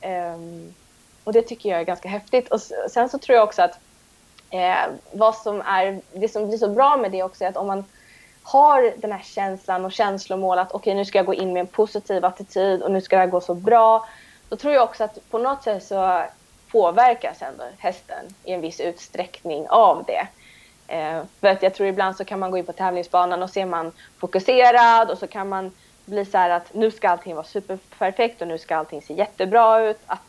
Eh, 0.00 0.36
och 1.24 1.32
det 1.32 1.42
tycker 1.42 1.70
jag 1.70 1.80
är 1.80 1.84
ganska 1.84 2.08
häftigt. 2.08 2.48
Och 2.48 2.60
sen 2.90 3.08
så 3.08 3.18
tror 3.18 3.36
jag 3.36 3.44
också 3.44 3.62
att 3.62 3.78
eh, 4.50 4.92
vad 5.12 5.34
som 5.34 5.60
är, 5.60 6.00
det 6.12 6.28
som 6.28 6.48
blir 6.48 6.58
så 6.58 6.68
bra 6.68 6.96
med 6.96 7.12
det 7.12 7.22
också 7.22 7.44
är 7.44 7.48
att 7.48 7.56
om 7.56 7.66
man 7.66 7.84
har 8.42 8.92
den 8.96 9.12
här 9.12 9.22
känslan 9.24 9.84
och 9.84 9.92
känslomål 9.92 10.58
att 10.58 10.72
okej 10.72 10.78
okay, 10.78 10.94
nu 10.94 11.04
ska 11.04 11.18
jag 11.18 11.26
gå 11.26 11.34
in 11.34 11.52
med 11.52 11.60
en 11.60 11.66
positiv 11.66 12.24
attityd 12.24 12.82
och 12.82 12.90
nu 12.90 13.00
ska 13.00 13.16
det 13.16 13.22
här 13.22 13.28
gå 13.28 13.40
så 13.40 13.54
bra. 13.54 14.08
Då 14.48 14.56
tror 14.56 14.74
jag 14.74 14.84
också 14.84 15.04
att 15.04 15.30
på 15.30 15.38
något 15.38 15.62
sätt 15.62 15.84
så 15.84 16.24
påverkas 16.72 17.42
ändå 17.42 17.64
hästen 17.78 18.34
i 18.44 18.52
en 18.52 18.60
viss 18.60 18.80
utsträckning 18.80 19.66
av 19.68 20.04
det. 20.04 20.26
Eh, 20.86 21.22
för 21.40 21.48
att 21.48 21.62
jag 21.62 21.74
tror 21.74 21.88
ibland 21.88 22.16
så 22.16 22.24
kan 22.24 22.38
man 22.38 22.50
gå 22.50 22.58
in 22.58 22.66
på 22.66 22.72
tävlingsbanan 22.72 23.42
och 23.42 23.50
se 23.50 23.66
man 23.66 23.92
fokuserad 24.18 25.10
och 25.10 25.18
så 25.18 25.26
kan 25.26 25.48
man 25.48 25.72
bli 26.04 26.24
så 26.24 26.38
här 26.38 26.50
att 26.50 26.74
nu 26.74 26.90
ska 26.90 27.08
allting 27.08 27.34
vara 27.34 27.44
superperfekt 27.44 28.42
och 28.42 28.48
nu 28.48 28.58
ska 28.58 28.76
allting 28.76 29.02
se 29.02 29.14
jättebra 29.14 29.80
ut. 29.80 30.00
Att 30.06 30.20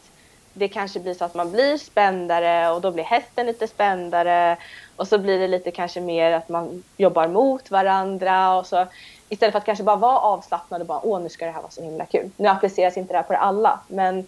det 0.54 0.68
kanske 0.68 1.00
blir 1.00 1.14
så 1.14 1.26
att 1.26 1.34
man 1.34 1.52
blir 1.52 1.78
spändare 1.78 2.72
och 2.72 2.82
då 2.82 2.91
blir 2.91 3.04
hästen 3.04 3.46
lite 3.46 3.68
spändare 3.68 4.58
och 4.96 5.08
så 5.08 5.18
blir 5.18 5.39
det 5.39 5.48
lite 5.48 5.72
kanske 5.72 6.02
mer 6.02 6.32
att 6.32 6.50
man 6.50 6.84
jobbar 6.98 7.28
mot 7.28 7.72
varandra 7.72 8.58
och 8.58 8.68
så 8.68 8.86
istället 9.30 9.52
för 9.52 9.60
att 9.60 9.66
kanske 9.66 9.84
bara 9.84 9.96
vara 9.96 10.20
avslappnad 10.20 10.82
och 10.82 10.88
bara 10.88 11.00
åh 11.04 11.22
nu 11.22 11.30
ska 11.30 11.46
det 11.46 11.52
här 11.52 11.62
vara 11.62 11.72
så 11.72 11.84
himla 11.84 12.06
kul. 12.06 12.30
Nu 12.38 12.48
appliceras 12.48 12.98
inte 12.98 13.14
det 13.14 13.18
här 13.18 13.24
på 13.24 13.34
alla 13.34 13.80
men 13.88 14.28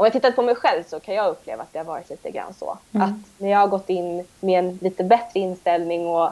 om 0.00 0.06
jag 0.06 0.12
tittar 0.12 0.30
på 0.30 0.42
mig 0.42 0.54
själv 0.54 0.82
så 0.88 1.00
kan 1.00 1.14
jag 1.14 1.30
uppleva 1.30 1.62
att 1.62 1.72
det 1.72 1.78
har 1.78 1.84
varit 1.84 2.10
lite 2.10 2.30
grann 2.30 2.54
så. 2.54 2.78
Mm. 2.92 3.08
Att 3.08 3.40
när 3.40 3.50
jag 3.50 3.58
har 3.58 3.68
gått 3.68 3.90
in 3.90 4.26
med 4.40 4.58
en 4.58 4.78
lite 4.82 5.04
bättre 5.04 5.40
inställning 5.40 6.06
och 6.06 6.26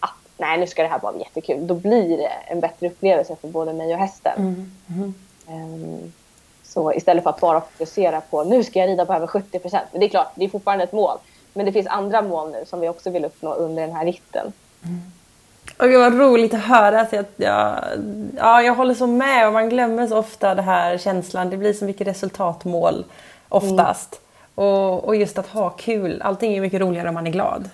att 0.00 0.14
nej 0.36 0.58
nu 0.58 0.66
ska 0.66 0.82
det 0.82 0.88
här 0.88 0.98
vara 0.98 1.18
jättekul. 1.18 1.66
Då 1.66 1.74
blir 1.74 2.16
det 2.16 2.32
en 2.46 2.60
bättre 2.60 2.86
upplevelse 2.86 3.36
för 3.36 3.48
både 3.48 3.72
mig 3.72 3.94
och 3.94 4.00
hästen. 4.00 4.32
Mm. 4.38 4.72
Mm. 4.88 5.14
Um, 5.48 6.12
så 6.62 6.92
istället 6.92 7.22
för 7.22 7.30
att 7.30 7.40
bara 7.40 7.60
fokusera 7.60 8.20
på 8.20 8.44
nu 8.44 8.64
ska 8.64 8.78
jag 8.78 8.88
rida 8.88 9.06
på 9.06 9.14
över 9.14 9.26
70 9.26 9.58
procent. 9.58 9.88
Det 9.92 10.04
är 10.04 10.08
klart, 10.08 10.32
det 10.34 10.44
är 10.44 10.48
fortfarande 10.48 10.84
ett 10.84 10.92
mål. 10.92 11.18
Men 11.52 11.66
det 11.66 11.72
finns 11.72 11.86
andra 11.86 12.22
mål 12.22 12.50
nu 12.50 12.64
som 12.66 12.80
vi 12.80 12.88
också 12.88 13.10
vill 13.10 13.24
uppnå 13.24 13.54
under 13.54 13.86
den 13.86 13.96
här 13.96 14.04
ritten. 14.04 14.52
Och 15.82 15.88
det 15.88 15.98
var 15.98 16.10
roligt 16.10 16.54
att 16.54 16.60
höra. 16.60 17.00
Att 17.00 17.12
jag, 17.12 17.24
ja, 17.36 17.78
ja, 18.36 18.62
jag 18.62 18.74
håller 18.74 18.94
så 18.94 19.06
med 19.06 19.46
och 19.46 19.52
man 19.52 19.68
glömmer 19.68 20.06
så 20.06 20.18
ofta 20.18 20.54
det 20.54 20.62
här 20.62 20.98
känslan. 20.98 21.50
Det 21.50 21.56
blir 21.56 21.72
så 21.72 21.84
mycket 21.84 22.06
resultatmål 22.06 23.04
oftast. 23.48 24.20
Mm. 24.56 24.68
Och, 24.68 25.04
och 25.04 25.16
just 25.16 25.38
att 25.38 25.46
ha 25.46 25.70
kul. 25.70 26.22
Allting 26.22 26.56
är 26.56 26.60
mycket 26.60 26.80
roligare 26.80 27.08
om 27.08 27.14
man 27.14 27.26
är 27.26 27.30
glad. 27.30 27.70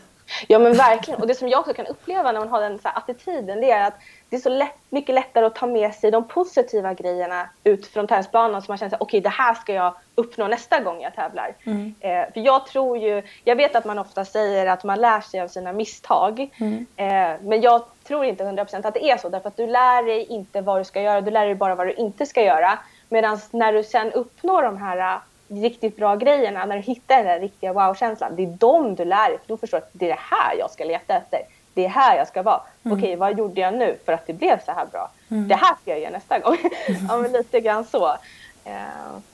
Ja 0.46 0.58
men 0.58 0.72
verkligen. 0.72 1.20
Och 1.20 1.26
det 1.26 1.34
som 1.34 1.48
jag 1.48 1.60
också 1.60 1.74
kan 1.74 1.86
uppleva 1.86 2.32
när 2.32 2.40
man 2.40 2.48
har 2.48 2.60
den 2.60 2.78
så 2.78 2.88
attityden 2.88 3.60
det 3.60 3.70
är 3.70 3.86
att 3.86 3.94
det 4.30 4.36
är 4.36 4.40
så 4.40 4.48
lätt, 4.48 4.74
mycket 4.90 5.14
lättare 5.14 5.46
att 5.46 5.54
ta 5.54 5.66
med 5.66 5.94
sig 5.94 6.10
de 6.10 6.28
positiva 6.28 6.94
grejerna 6.94 7.48
ut 7.64 7.86
från 7.86 8.06
tävlingsbanan 8.06 8.62
så 8.62 8.70
man 8.70 8.78
känner 8.78 8.94
att 8.94 9.00
okej 9.00 9.18
okay, 9.18 9.20
det 9.20 9.36
här 9.36 9.54
ska 9.54 9.72
jag 9.72 9.94
uppnå 10.14 10.48
nästa 10.48 10.80
gång 10.80 11.00
jag 11.00 11.14
tävlar. 11.14 11.54
Mm. 11.66 11.94
Eh, 12.00 12.32
för 12.32 12.40
jag 12.40 12.66
tror 12.66 12.98
ju, 12.98 13.22
jag 13.44 13.56
vet 13.56 13.76
att 13.76 13.84
man 13.84 13.98
ofta 13.98 14.24
säger 14.24 14.66
att 14.66 14.84
man 14.84 15.00
lär 15.00 15.20
sig 15.20 15.40
av 15.40 15.48
sina 15.48 15.72
misstag. 15.72 16.50
Mm. 16.60 16.86
Eh, 16.96 17.40
men 17.42 17.60
jag 17.60 17.84
tror 18.04 18.24
inte 18.24 18.44
100% 18.44 18.86
att 18.86 18.94
det 18.94 19.10
är 19.10 19.16
så 19.16 19.28
därför 19.28 19.48
att 19.48 19.56
du 19.56 19.66
lär 19.66 20.02
dig 20.02 20.24
inte 20.24 20.60
vad 20.60 20.80
du 20.80 20.84
ska 20.84 21.02
göra, 21.02 21.20
du 21.20 21.30
lär 21.30 21.46
dig 21.46 21.54
bara 21.54 21.74
vad 21.74 21.86
du 21.86 21.92
inte 21.92 22.26
ska 22.26 22.42
göra. 22.42 22.78
Medan 23.08 23.38
när 23.50 23.72
du 23.72 23.84
sen 23.84 24.12
uppnår 24.12 24.62
de 24.62 24.76
här 24.76 25.20
riktigt 25.48 25.96
bra 25.96 26.16
grejerna, 26.16 26.66
när 26.66 26.76
du 26.76 26.82
hittar 26.82 27.16
den 27.16 27.26
där 27.26 27.40
riktiga 27.40 27.72
wow-känslan, 27.72 28.36
det 28.36 28.42
är 28.42 28.56
de 28.58 28.94
du 28.94 29.04
lär 29.04 29.28
dig. 29.28 29.38
För 29.38 29.48
då 29.48 29.56
förstår 29.56 29.78
du 29.78 29.84
att 29.84 29.90
det 29.92 30.04
är 30.04 30.08
det 30.08 30.20
här 30.20 30.58
jag 30.58 30.70
ska 30.70 30.84
leta 30.84 31.16
efter. 31.16 31.40
Det 31.78 31.84
är 31.84 31.88
här 31.88 32.16
jag 32.16 32.28
ska 32.28 32.42
vara. 32.42 32.60
Mm. 32.84 32.98
Okej, 32.98 33.16
vad 33.16 33.38
gjorde 33.38 33.60
jag 33.60 33.74
nu 33.74 33.98
för 34.04 34.12
att 34.12 34.26
det 34.26 34.32
blev 34.32 34.64
så 34.64 34.72
här 34.72 34.86
bra? 34.92 35.10
Mm. 35.30 35.48
Det 35.48 35.54
här 35.54 35.74
ska 35.82 35.90
jag 35.90 36.00
göra 36.00 36.10
nästa 36.10 36.38
gång. 36.38 36.56
ja, 37.08 37.18
men 37.18 37.32
lite 37.32 37.60
grann 37.60 37.84
så. 37.84 38.06
Uh, 38.06 38.72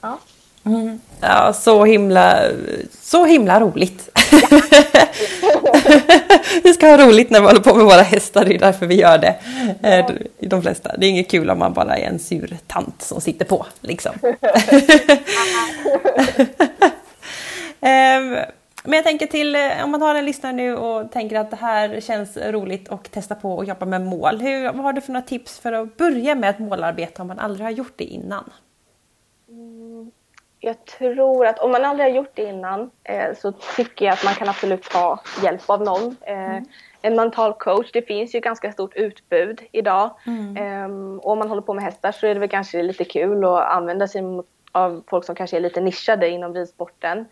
ja. 0.01 0.17
Mm. 0.65 0.99
Ja, 1.21 1.53
så 1.53 1.85
himla, 1.85 2.39
så 3.01 3.25
himla 3.25 3.59
roligt. 3.59 4.09
vi 6.63 6.73
ska 6.73 6.87
ha 6.87 6.97
roligt 6.97 7.29
när 7.29 7.41
vi 7.41 7.47
håller 7.47 7.59
på 7.59 7.75
med 7.75 7.85
våra 7.85 8.01
hästar, 8.01 8.45
det 8.45 8.55
är 8.55 8.59
därför 8.59 8.85
vi 8.85 8.95
gör 8.95 9.17
det. 9.17 9.35
Eh, 9.83 10.05
de 10.39 10.61
flesta. 10.61 10.97
Det 10.97 11.05
är 11.05 11.09
inget 11.09 11.31
kul 11.31 11.49
om 11.49 11.59
man 11.59 11.73
bara 11.73 11.97
är 11.97 12.07
en 12.07 12.19
sur 12.19 12.57
tant 12.67 13.01
som 13.01 13.21
sitter 13.21 13.45
på. 13.45 13.65
Liksom. 13.81 14.13
Ehm, 17.81 18.37
men 18.85 18.93
jag 18.93 19.03
tänker 19.03 19.27
till, 19.27 19.55
eh, 19.55 19.83
om 19.83 19.91
man 19.91 20.01
har 20.01 20.15
en 20.15 20.25
lyssnare 20.25 20.53
nu 20.53 20.75
och 20.75 21.11
tänker 21.11 21.39
att 21.39 21.49
det 21.49 21.55
här 21.55 21.99
känns 21.99 22.37
roligt 22.37 22.87
och 22.87 23.11
testa 23.11 23.35
på 23.35 23.61
att 23.61 23.67
jobba 23.67 23.85
med 23.85 24.01
mål. 24.01 24.39
Hur, 24.39 24.63
vad 24.63 24.75
har 24.75 24.93
du 24.93 25.01
för 25.01 25.13
några 25.13 25.25
tips 25.25 25.59
för 25.59 25.73
att 25.73 25.97
börja 25.97 26.35
med 26.35 26.49
ett 26.49 26.59
målarbete 26.59 27.21
om 27.21 27.27
man 27.27 27.39
aldrig 27.39 27.65
har 27.65 27.71
gjort 27.71 27.93
det 27.97 28.03
innan? 28.03 28.49
Mm 29.49 30.11
jag 30.65 30.85
tror 30.85 31.45
att 31.45 31.59
om 31.59 31.71
man 31.71 31.85
aldrig 31.85 32.09
har 32.09 32.15
gjort 32.15 32.31
det 32.33 32.43
innan 32.43 32.91
eh, 33.03 33.35
så 33.37 33.51
tycker 33.51 34.05
jag 34.05 34.13
att 34.13 34.23
man 34.23 34.33
kan 34.33 34.49
absolut 34.49 34.83
ta 34.83 35.19
hjälp 35.43 35.69
av 35.69 35.81
någon. 35.81 36.15
Eh, 36.21 36.51
mm. 36.51 36.65
En 37.01 37.15
mental 37.15 37.53
coach, 37.53 37.91
det 37.93 38.01
finns 38.01 38.35
ju 38.35 38.39
ganska 38.39 38.71
stort 38.71 38.95
utbud 38.95 39.61
idag. 39.71 40.15
Mm. 40.27 40.57
Eh, 40.57 41.17
och 41.17 41.31
om 41.31 41.39
man 41.39 41.49
håller 41.49 41.61
på 41.61 41.73
med 41.73 41.83
hästar 41.83 42.11
så 42.11 42.27
är 42.27 42.33
det 42.33 42.39
väl 42.39 42.49
kanske 42.49 42.83
lite 42.83 43.03
kul 43.03 43.45
att 43.45 43.63
använda 43.63 44.07
sig 44.07 44.21
av 44.71 45.03
folk 45.07 45.25
som 45.25 45.35
kanske 45.35 45.57
är 45.57 45.61
lite 45.61 45.81
nischade 45.81 46.29
inom 46.29 46.53
ridsporten. 46.53 47.25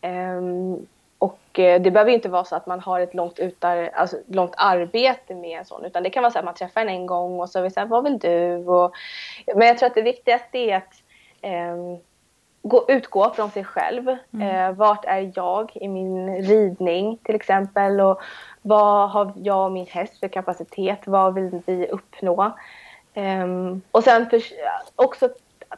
Ehm, 0.00 0.86
och 1.18 1.58
eh, 1.58 1.80
det 1.80 1.90
behöver 1.90 2.12
inte 2.12 2.28
vara 2.28 2.44
så 2.44 2.56
att 2.56 2.66
man 2.66 2.80
har 2.80 3.00
ett 3.00 3.14
långt, 3.14 3.38
utar, 3.38 3.90
alltså 3.94 4.16
långt 4.26 4.54
arbete 4.56 5.34
med 5.34 5.58
en 5.58 5.64
sån 5.64 5.84
utan 5.84 6.02
det 6.02 6.10
kan 6.10 6.22
vara 6.22 6.32
så 6.32 6.38
att 6.38 6.44
man 6.44 6.54
träffar 6.54 6.80
en 6.80 6.88
en 6.88 7.06
gång 7.06 7.40
och 7.40 7.50
så 7.50 7.60
vill 7.60 7.72
säga 7.72 7.86
vad 7.86 8.04
vill 8.04 8.18
du? 8.18 8.56
Och, 8.56 8.92
men 9.56 9.66
jag 9.66 9.78
tror 9.78 9.86
att 9.86 9.94
det 9.94 10.02
viktigaste 10.02 10.58
är 10.58 10.76
att 10.76 11.02
ehm, 11.40 11.98
gå, 12.62 12.84
utgå 12.88 13.30
från 13.30 13.50
sig 13.50 13.64
själv. 13.64 14.16
Mm. 14.32 14.48
Eh, 14.48 14.76
vart 14.76 15.04
är 15.04 15.32
jag 15.34 15.70
i 15.74 15.88
min 15.88 16.42
ridning 16.42 17.18
till 17.22 17.34
exempel? 17.34 18.00
Och 18.00 18.20
vad 18.62 19.10
har 19.10 19.32
jag 19.36 19.64
och 19.64 19.72
min 19.72 19.86
häst 19.86 20.20
för 20.20 20.28
kapacitet? 20.28 20.98
Vad 21.04 21.34
vill 21.34 21.62
vi 21.66 21.86
uppnå? 21.86 22.52
Eh, 23.14 23.46
och 23.90 24.04
sen 24.04 24.30
för, 24.30 24.42
också 24.96 25.28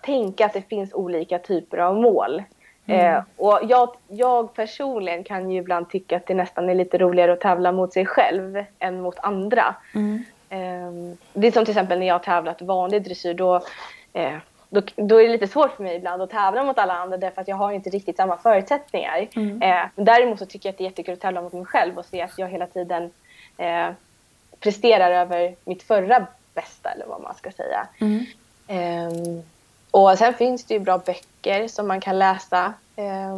tänka 0.02 0.46
att 0.46 0.52
det 0.52 0.62
finns 0.62 0.94
olika 0.94 1.38
typer 1.38 1.78
av 1.78 1.96
mål. 1.96 2.42
Mm. 2.90 3.14
Eh, 3.14 3.22
och 3.36 3.60
jag, 3.62 3.96
jag, 4.08 4.54
personligen 4.54 5.24
kan 5.24 5.50
ju 5.50 5.58
ibland 5.58 5.90
tycka 5.90 6.16
att 6.16 6.26
det 6.26 6.34
nästan 6.34 6.70
är 6.70 6.74
lite 6.74 6.98
roligare 6.98 7.32
att 7.32 7.40
tävla 7.40 7.72
mot 7.72 7.92
sig 7.92 8.06
själv 8.06 8.64
än 8.78 9.00
mot 9.00 9.18
andra. 9.18 9.74
Mm. 9.94 10.24
Eh, 10.48 11.16
det 11.32 11.46
är 11.46 11.52
som 11.52 11.64
till 11.64 11.72
exempel 11.72 11.98
när 11.98 12.06
jag 12.06 12.14
har 12.14 12.18
tävlat 12.18 12.62
vanlig 12.62 13.02
dressyr. 13.02 13.34
Då, 13.34 13.62
eh, 14.12 14.36
då, 14.68 14.82
då, 14.96 15.20
är 15.20 15.22
det 15.22 15.32
lite 15.32 15.46
svårt 15.48 15.76
för 15.76 15.82
mig 15.82 15.96
ibland 15.96 16.22
att 16.22 16.30
tävla 16.30 16.64
mot 16.64 16.78
alla 16.78 16.94
andra 16.94 17.16
därför 17.16 17.40
att 17.40 17.48
jag 17.48 17.56
har 17.56 17.72
inte 17.72 17.90
riktigt 17.90 18.16
samma 18.16 18.36
förutsättningar. 18.36 19.28
Mm. 19.36 19.62
Eh, 19.62 19.86
däremot 19.94 20.38
så 20.38 20.46
tycker 20.46 20.68
jag 20.68 20.72
att 20.72 20.78
det 20.78 20.84
är 20.84 20.88
jättekul 20.88 21.14
att 21.14 21.20
tävla 21.20 21.42
mot 21.42 21.52
mig 21.52 21.64
själv 21.64 21.98
och 21.98 22.04
se 22.04 22.22
att 22.22 22.38
jag 22.38 22.48
hela 22.48 22.66
tiden 22.66 23.10
eh, 23.56 23.88
presterar 24.60 25.10
över 25.10 25.54
mitt 25.64 25.82
förra 25.82 26.26
bästa 26.54 26.90
eller 26.90 27.06
vad 27.06 27.20
man 27.20 27.34
ska 27.34 27.50
säga. 27.50 27.88
Mm. 28.00 28.24
Och 29.90 30.18
sen 30.18 30.34
finns 30.34 30.64
det 30.64 30.74
ju 30.74 30.80
bra 30.80 30.98
böcker 30.98 31.68
som 31.68 31.88
man 31.88 32.00
kan 32.00 32.18
läsa 32.18 32.74
eh, 32.96 33.34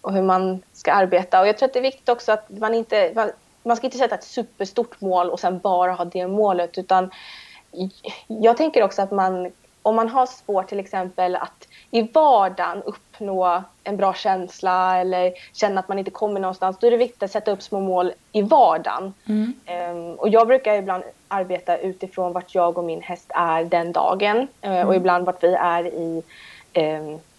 och 0.00 0.12
hur 0.12 0.22
man 0.22 0.62
ska 0.72 0.92
arbeta. 0.92 1.40
Och 1.40 1.48
jag 1.48 1.58
tror 1.58 1.68
att 1.68 1.72
det 1.72 1.78
är 1.78 1.82
viktigt 1.82 2.08
också 2.08 2.32
att 2.32 2.50
man 2.50 2.74
inte 2.74 3.12
man, 3.14 3.30
man 3.62 3.76
ska 3.76 3.86
inte 3.86 3.98
sätta 3.98 4.14
ett 4.14 4.24
superstort 4.24 5.00
mål 5.00 5.30
och 5.30 5.40
sen 5.40 5.58
bara 5.58 5.92
ha 5.92 6.04
det 6.04 6.26
målet 6.26 6.78
utan 6.78 7.10
jag 8.26 8.56
tänker 8.56 8.82
också 8.82 9.02
att 9.02 9.10
man 9.10 9.52
om 9.82 9.96
man 9.96 10.08
har 10.08 10.26
svårt 10.26 10.68
till 10.68 10.80
exempel 10.80 11.36
att 11.36 11.68
i 11.90 12.02
vardagen 12.02 12.82
uppnå 12.82 13.62
en 13.84 13.96
bra 13.96 14.14
känsla 14.14 15.00
eller 15.00 15.32
känna 15.52 15.80
att 15.80 15.88
man 15.88 15.98
inte 15.98 16.10
kommer 16.10 16.40
någonstans, 16.40 16.76
då 16.80 16.86
är 16.86 16.90
det 16.90 16.96
viktigt 16.96 17.22
att 17.22 17.30
sätta 17.30 17.50
upp 17.50 17.62
små 17.62 17.80
mål 17.80 18.12
i 18.32 18.42
vardagen. 18.42 19.14
Mm. 19.26 19.54
Um, 19.90 20.14
och 20.14 20.28
jag 20.28 20.46
brukar 20.46 20.74
ibland 20.74 21.04
arbeta 21.28 21.78
utifrån 21.78 22.32
vart 22.32 22.54
jag 22.54 22.78
och 22.78 22.84
min 22.84 23.02
häst 23.02 23.30
är 23.34 23.64
den 23.64 23.92
dagen 23.92 24.36
uh, 24.36 24.46
mm. 24.60 24.88
och 24.88 24.94
ibland 24.94 25.26
vart 25.26 25.42
vi 25.42 25.54
är 25.54 25.86
i 25.86 26.22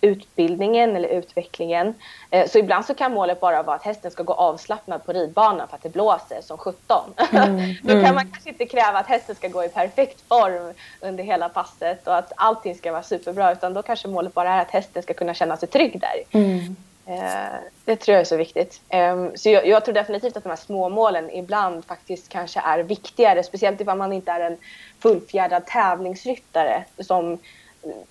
utbildningen 0.01 0.95
eller 0.95 1.09
utvecklingen. 1.09 1.93
Uh, 2.36 2.45
så 2.47 2.57
ibland 2.57 2.86
så 2.86 2.93
kan 2.93 3.13
målet 3.13 3.39
bara 3.39 3.63
vara 3.63 3.75
att 3.75 3.84
hästen 3.84 4.11
ska 4.11 4.23
gå 4.23 4.34
avslappnad 4.34 5.05
på 5.05 5.13
ridbanan 5.13 5.67
för 5.67 5.75
att 5.75 5.84
det 5.84 5.89
blåser 5.89 6.41
som 6.41 6.57
17. 6.57 7.13
Mm. 7.32 7.75
Då 7.84 7.89
kan 7.89 8.01
man 8.01 8.09
mm. 8.09 8.32
kanske 8.32 8.49
inte 8.49 8.65
kräva 8.65 8.99
att 8.99 9.07
hästen 9.07 9.36
ska 9.36 9.47
gå 9.47 9.63
i 9.63 9.69
perfekt 9.69 10.21
form 10.27 10.73
under 11.01 11.23
hela 11.23 11.49
passet 11.49 12.07
och 12.07 12.17
att 12.17 12.32
allting 12.36 12.75
ska 12.75 12.91
vara 12.91 13.03
superbra 13.03 13.51
utan 13.51 13.73
då 13.73 13.82
kanske 13.82 14.07
målet 14.07 14.34
bara 14.34 14.53
är 14.53 14.61
att 14.61 14.71
hästen 14.71 15.03
ska 15.03 15.13
kunna 15.13 15.34
känna 15.34 15.57
sig 15.57 15.69
trygg 15.69 15.99
där. 15.99 16.39
Mm. 16.39 16.75
Uh, 17.09 17.59
det 17.86 17.95
tror 17.95 18.13
jag 18.13 18.21
är 18.21 18.25
så 18.25 18.38
viktigt. 18.38 18.82
Um, 18.93 19.32
så 19.36 19.49
jag, 19.49 19.67
jag, 19.67 19.86
tror 19.86 19.93
definitivt 19.95 20.38
att 20.38 20.43
de 20.43 20.49
här 20.49 20.55
små 20.55 20.89
målen 20.89 21.30
ibland 21.32 21.86
faktiskt 21.86 22.30
kanske 22.30 22.59
är 22.59 22.80
viktigare, 22.80 23.43
speciellt 23.43 23.82
ifall 23.82 23.97
man 23.97 24.13
inte 24.13 24.32
är 24.32 24.39
en 24.39 24.57
fullfjädrad 24.99 25.65
tävlingsryttare 25.65 26.84
som 26.99 27.39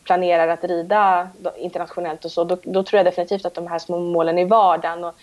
planerar 0.05 0.49
att 0.49 0.65
rida 0.65 1.29
internationellt 1.57 2.25
och 2.25 2.33
så, 2.33 2.45
då, 2.45 2.59
då, 2.63 2.83
tror 2.83 2.99
jag 2.99 3.07
definitivt 3.07 3.47
att 3.47 3.55
de 3.55 3.67
här 3.67 3.79
små 3.79 3.99
målen 3.99 4.39
i 4.39 4.45
vardagen 4.45 5.05
och 5.05 5.15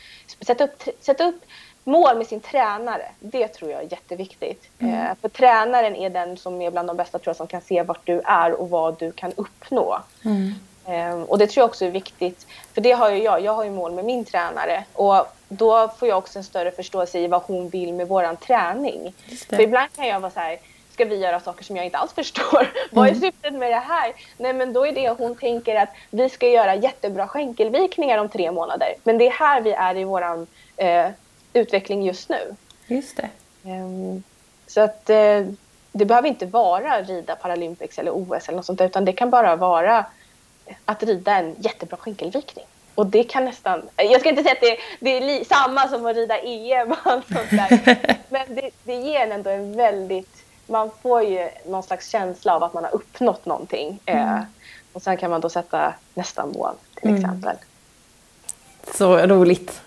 sätta 0.42 0.64
upp, 0.64 0.84
sätta 1.00 1.28
upp 1.28 1.46
mål 1.84 2.18
med 2.18 2.28
sin 2.28 2.40
tränare, 2.40 3.06
det 3.20 3.48
tror 3.48 3.72
jag 3.72 3.84
är 3.84 3.92
jätteviktigt. 3.92 4.70
Mm. 4.80 4.96
Eh, 4.96 5.12
för 5.22 5.30
tränaren 5.30 5.96
är 5.96 6.10
den 6.10 6.38
som 6.38 6.62
är 6.62 6.72
bland 6.72 6.90
de 6.90 6.98
bästa 6.98 7.20
tror 7.20 7.30
jag, 7.30 7.36
som 7.36 7.48
kan 7.48 7.62
se 7.62 7.84
vart 7.84 8.06
du 8.06 8.22
är 8.26 8.54
och 8.54 8.70
vad 8.70 9.00
du 9.00 9.12
kan 9.12 9.34
uppnå. 9.36 10.00
Mm. 10.26 10.54
Um, 10.88 11.24
och 11.24 11.38
det 11.38 11.48
tror 11.48 11.62
jag 11.62 11.70
också 11.70 11.86
är 11.86 11.92
viktigt, 11.92 12.48
för 12.74 12.82
det 12.82 12.92
har 12.92 13.12
ju 13.12 13.24
jag. 13.24 13.42
Jag 13.42 13.54
har 13.54 13.64
ju 13.64 13.72
mål 13.72 13.92
med 13.92 14.06
min 14.06 14.26
tränare 14.26 14.84
och 14.94 15.28
då 15.48 15.88
får 15.88 16.08
jag 16.08 16.18
också 16.18 16.40
en 16.40 16.44
större 16.44 16.72
förståelse 16.72 17.20
i 17.20 17.28
vad 17.28 17.42
hon 17.42 17.70
vill 17.70 17.94
med 17.94 18.08
våran 18.08 18.38
träning. 18.38 19.14
För 19.50 19.62
ibland 19.62 19.94
kan 19.96 20.08
jag 20.08 20.20
vara 20.20 20.32
så 20.32 20.40
här, 20.40 20.58
ska 20.96 21.06
vi 21.06 21.18
göra 21.18 21.40
saker 21.40 21.64
som 21.64 21.76
jag 21.76 21.86
inte 21.86 21.98
alls 21.98 22.14
förstår? 22.14 22.62
Mm. 22.62 22.72
Vad 22.92 23.06
är 23.06 23.12
mm. 23.12 23.22
syftet 23.22 23.54
med 23.54 23.72
det 23.72 23.76
här? 23.76 24.14
Nej 24.38 24.54
men 24.54 24.74
då 24.74 24.88
är 24.88 24.92
det 24.92 25.10
hon 25.10 25.36
tänker 25.36 25.76
att 25.76 25.90
vi 26.10 26.30
ska 26.30 26.48
göra 26.48 26.76
jättebra 26.76 27.28
skänkelvikningar 27.28 28.18
om 28.18 28.30
tre 28.30 28.52
månader. 28.52 28.96
Men 29.04 29.18
det 29.18 29.28
är 29.28 29.32
här 29.32 29.62
vi 29.62 29.72
är 29.72 29.98
i 29.98 30.04
våran 30.04 30.48
eh, 30.78 31.08
utveckling 31.54 32.04
just 32.04 32.30
nu. 32.30 32.56
Just 32.88 33.18
det. 33.18 33.30
Um, 33.64 34.24
så 34.68 34.82
att 34.82 35.10
eh, 35.10 35.46
det 35.92 36.06
behöver 36.06 36.28
inte 36.28 36.46
vara 36.46 37.02
rida 37.02 37.36
Paralympics 37.36 38.00
eller 38.00 38.12
OS 38.12 38.48
eller 38.48 38.56
något 38.56 38.66
sånt 38.66 38.82
utan 38.82 39.06
det 39.06 39.14
kan 39.14 39.30
bara 39.30 39.56
vara 39.56 40.06
att 40.86 41.04
rida 41.04 41.36
en 41.36 41.56
jättebra 41.60 41.98
skänkelvikning. 41.98 42.66
Och 42.96 43.06
det 43.06 43.24
kan 43.24 43.46
nästan, 43.46 43.90
jag 43.96 44.20
ska 44.20 44.30
inte 44.30 44.44
säga 44.44 44.54
att 44.54 44.62
det, 44.62 44.78
det 45.00 45.18
är 45.18 45.22
li, 45.22 45.46
samma 45.46 45.88
som 45.88 46.06
att 46.06 46.16
rida 46.16 46.40
EM 46.40 46.92
och 46.92 46.98
allt 47.04 47.28
sånt 47.28 47.50
där. 47.50 47.98
Men 48.30 48.56
det, 48.56 48.70
det 48.84 48.96
ger 48.96 49.20
en 49.20 49.32
ändå 49.32 49.50
en 49.50 49.78
väldigt, 49.78 50.35
man 50.68 50.90
får 51.02 51.24
ju 51.24 51.50
någon 51.66 51.84
slags 51.84 52.10
känsla 52.10 52.56
av 52.56 52.64
att 52.64 52.74
man 52.74 52.84
har 52.84 52.96
uppnått 52.96 53.46
någonting. 53.46 54.00
Mm. 54.06 54.36
Eh, 54.36 54.44
och 54.94 55.02
sen 55.02 55.18
kan 55.18 55.32
man 55.32 55.42
då 55.42 55.50
sätta 55.50 55.94
nästa 56.14 56.46
mål 56.46 56.74
till 56.96 57.10
mm. 57.10 57.22
exempel. 57.22 57.56
Så 58.94 59.18
roligt. 59.18 59.82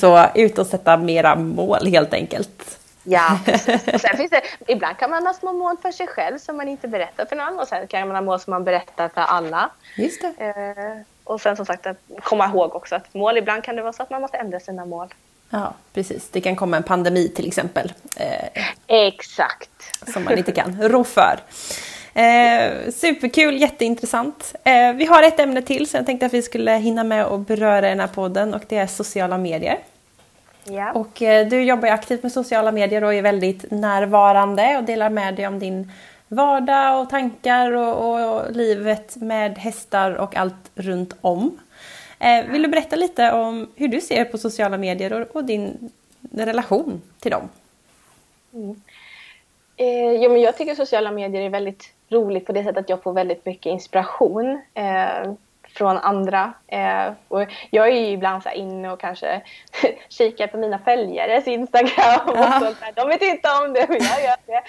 Så 0.00 0.26
ut 0.34 0.58
och 0.58 0.66
sätta 0.66 0.96
mera 0.96 1.36
mål 1.36 1.86
helt 1.86 2.14
enkelt. 2.14 2.78
Ja, 3.04 3.38
och 3.94 4.00
sen 4.00 4.16
finns 4.16 4.30
det, 4.30 4.42
ibland 4.66 4.96
kan 4.96 5.10
man 5.10 5.26
ha 5.26 5.34
små 5.34 5.52
mål 5.52 5.76
för 5.82 5.92
sig 5.92 6.06
själv 6.06 6.38
som 6.38 6.56
man 6.56 6.68
inte 6.68 6.88
berättar 6.88 7.24
för 7.24 7.36
någon 7.36 7.58
och 7.58 7.68
sen 7.68 7.86
kan 7.86 8.08
man 8.08 8.16
ha 8.16 8.22
mål 8.22 8.40
som 8.40 8.50
man 8.50 8.64
berättar 8.64 9.08
för 9.08 9.20
alla. 9.20 9.70
Just 9.96 10.22
det. 10.22 10.44
Eh, 10.44 11.06
och 11.24 11.40
sen 11.40 11.56
som 11.56 11.66
sagt 11.66 11.86
att 11.86 11.96
komma 12.22 12.46
ihåg 12.46 12.74
också 12.74 12.94
att 12.94 13.14
mål, 13.14 13.38
ibland 13.38 13.64
kan 13.64 13.76
det 13.76 13.82
vara 13.82 13.92
så 13.92 14.02
att 14.02 14.10
man 14.10 14.22
måste 14.22 14.36
ändra 14.36 14.60
sina 14.60 14.84
mål. 14.84 15.14
Ja, 15.52 15.74
precis. 15.92 16.28
Det 16.30 16.40
kan 16.40 16.56
komma 16.56 16.76
en 16.76 16.82
pandemi 16.82 17.28
till 17.28 17.48
exempel. 17.48 17.92
Eh, 18.16 18.62
Exakt. 18.86 19.70
Som 20.12 20.24
man 20.24 20.38
inte 20.38 20.52
kan 20.52 20.82
rå 20.82 21.04
för. 21.04 21.38
Eh, 22.14 22.90
superkul, 22.90 23.60
jätteintressant. 23.60 24.54
Eh, 24.64 24.92
vi 24.92 25.04
har 25.04 25.22
ett 25.22 25.40
ämne 25.40 25.62
till 25.62 25.88
som 25.88 25.98
jag 25.98 26.06
tänkte 26.06 26.26
att 26.26 26.34
vi 26.34 26.42
skulle 26.42 26.72
hinna 26.72 27.04
med 27.04 27.24
att 27.24 27.46
beröra 27.46 27.86
i 27.86 27.90
den 27.90 28.00
här 28.00 28.06
podden 28.06 28.54
och 28.54 28.62
det 28.68 28.76
är 28.76 28.86
sociala 28.86 29.38
medier. 29.38 29.78
Ja. 30.64 30.92
Och 30.92 31.22
eh, 31.22 31.48
du 31.48 31.62
jobbar 31.62 31.88
ju 31.88 31.94
aktivt 31.94 32.22
med 32.22 32.32
sociala 32.32 32.72
medier 32.72 33.04
och 33.04 33.14
är 33.14 33.22
väldigt 33.22 33.70
närvarande 33.70 34.76
och 34.78 34.84
delar 34.84 35.10
med 35.10 35.34
dig 35.34 35.46
om 35.46 35.58
din 35.58 35.92
vardag 36.28 37.00
och 37.00 37.10
tankar 37.10 37.72
och, 37.72 38.34
och 38.34 38.52
livet 38.52 39.16
med 39.16 39.58
hästar 39.58 40.10
och 40.14 40.36
allt 40.36 40.70
runt 40.74 41.16
om. 41.20 41.58
Eh, 42.22 42.46
vill 42.46 42.62
du 42.62 42.68
berätta 42.68 42.96
lite 42.96 43.32
om 43.32 43.68
hur 43.76 43.88
du 43.88 44.00
ser 44.00 44.24
på 44.24 44.38
sociala 44.38 44.78
medier 44.78 45.12
och, 45.12 45.36
och 45.36 45.44
din 45.44 45.90
relation 46.32 47.02
till 47.20 47.30
dem? 47.30 47.48
Mm. 48.54 48.82
Eh, 49.76 50.12
jo, 50.12 50.32
men 50.32 50.40
jag 50.40 50.56
tycker 50.56 50.74
sociala 50.74 51.10
medier 51.10 51.42
är 51.42 51.50
väldigt 51.50 51.92
roligt 52.08 52.46
på 52.46 52.52
det 52.52 52.64
sättet 52.64 52.78
att 52.78 52.88
jag 52.88 53.02
får 53.02 53.12
väldigt 53.12 53.46
mycket 53.46 53.70
inspiration. 53.70 54.62
Eh, 54.74 55.32
från 55.74 55.98
andra. 55.98 56.52
Eh, 56.66 57.12
och 57.28 57.42
jag 57.70 57.88
är 57.88 57.92
ju 57.92 58.06
ibland 58.06 58.42
så 58.42 58.50
inne 58.50 58.90
och 58.90 59.00
kanske 59.00 59.42
kikar 60.08 60.46
på 60.46 60.56
mina 60.56 60.78
följares 60.78 61.48
Instagram 61.48 62.28
och 62.28 62.36
sånt 62.36 62.80
där. 62.80 62.92
De 62.94 63.08
vet 63.08 63.22
inte 63.22 63.48
om 63.48 63.72
det, 63.72 63.86
men 63.88 63.98
jag 64.00 64.22
gör 64.22 64.36
det. 64.46 64.62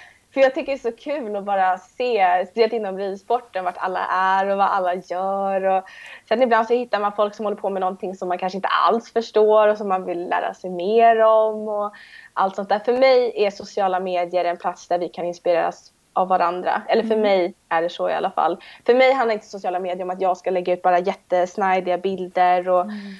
För 0.34 0.40
jag 0.40 0.54
tycker 0.54 0.72
det 0.72 0.78
är 0.78 0.90
så 0.90 0.96
kul 0.96 1.36
att 1.36 1.44
bara 1.44 1.78
se, 1.78 2.46
speciellt 2.46 2.72
inom 2.72 2.98
ridsporten, 2.98 3.64
vart 3.64 3.76
alla 3.78 4.06
är 4.06 4.48
och 4.48 4.58
vad 4.58 4.66
alla 4.66 4.94
gör. 4.94 5.64
Och 5.64 5.84
sen 6.28 6.42
ibland 6.42 6.66
så 6.66 6.74
hittar 6.74 7.00
man 7.00 7.12
folk 7.12 7.34
som 7.34 7.44
håller 7.44 7.56
på 7.56 7.70
med 7.70 7.80
någonting 7.80 8.14
som 8.14 8.28
man 8.28 8.38
kanske 8.38 8.56
inte 8.56 8.68
alls 8.68 9.12
förstår 9.12 9.68
och 9.68 9.78
som 9.78 9.88
man 9.88 10.04
vill 10.04 10.28
lära 10.28 10.54
sig 10.54 10.70
mer 10.70 11.20
om. 11.20 11.68
Och 11.68 11.92
allt 12.32 12.56
sånt 12.56 12.68
där. 12.68 12.78
För 12.78 12.98
mig 12.98 13.32
är 13.36 13.50
sociala 13.50 14.00
medier 14.00 14.44
en 14.44 14.56
plats 14.56 14.88
där 14.88 14.98
vi 14.98 15.08
kan 15.08 15.24
inspireras 15.24 15.92
av 16.12 16.28
varandra. 16.28 16.82
Eller 16.88 17.02
för 17.02 17.14
mm. 17.14 17.22
mig 17.22 17.54
är 17.68 17.82
det 17.82 17.90
så 17.90 18.08
i 18.08 18.12
alla 18.12 18.30
fall. 18.30 18.62
För 18.86 18.94
mig 18.94 19.12
handlar 19.12 19.34
inte 19.34 19.46
sociala 19.46 19.80
medier 19.80 20.02
om 20.02 20.10
att 20.10 20.20
jag 20.20 20.36
ska 20.36 20.50
lägga 20.50 20.72
ut 20.72 20.82
bara 20.82 20.98
jättesnajdiga 20.98 21.98
bilder 21.98 22.68
och 22.68 22.80
mm. 22.80 23.14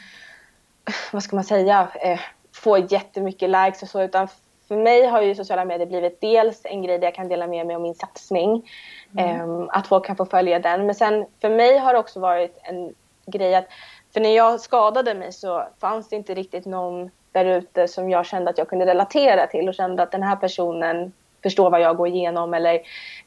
vad 1.12 1.22
ska 1.22 1.36
man 1.36 1.44
säga, 1.44 1.88
eh, 1.94 2.20
få 2.52 2.78
jättemycket 2.78 3.50
likes 3.50 3.82
och 3.82 3.88
så 3.88 4.02
utan 4.02 4.28
för 4.68 4.76
mig 4.76 5.06
har 5.06 5.22
ju 5.22 5.34
sociala 5.34 5.64
medier 5.64 5.86
blivit 5.86 6.20
dels 6.20 6.60
en 6.64 6.82
grej 6.82 6.98
där 6.98 7.06
jag 7.06 7.14
kan 7.14 7.28
dela 7.28 7.46
med 7.46 7.66
mig 7.66 7.76
om 7.76 7.82
min 7.82 7.94
satsning. 7.94 8.70
Mm. 9.18 9.60
Eh, 9.60 9.68
att 9.68 9.86
folk 9.86 10.06
kan 10.06 10.16
få 10.16 10.24
följa 10.24 10.58
den. 10.58 10.86
Men 10.86 10.94
sen 10.94 11.26
för 11.40 11.50
mig 11.50 11.78
har 11.78 11.92
det 11.92 11.98
också 11.98 12.20
varit 12.20 12.58
en 12.62 12.94
grej 13.26 13.54
att 13.54 13.66
för 14.12 14.20
när 14.20 14.36
jag 14.36 14.60
skadade 14.60 15.14
mig 15.14 15.32
så 15.32 15.68
fanns 15.80 16.08
det 16.08 16.16
inte 16.16 16.34
riktigt 16.34 16.66
någon 16.66 17.10
där 17.32 17.44
ute 17.44 17.88
som 17.88 18.10
jag 18.10 18.26
kände 18.26 18.50
att 18.50 18.58
jag 18.58 18.68
kunde 18.68 18.86
relatera 18.86 19.46
till 19.46 19.68
och 19.68 19.74
kände 19.74 20.02
att 20.02 20.12
den 20.12 20.22
här 20.22 20.36
personen 20.36 21.12
förstår 21.44 21.70
vad 21.70 21.80
jag 21.80 21.96
går 21.96 22.08
igenom 22.08 22.54
eller 22.54 22.74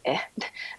eh, 0.03 0.19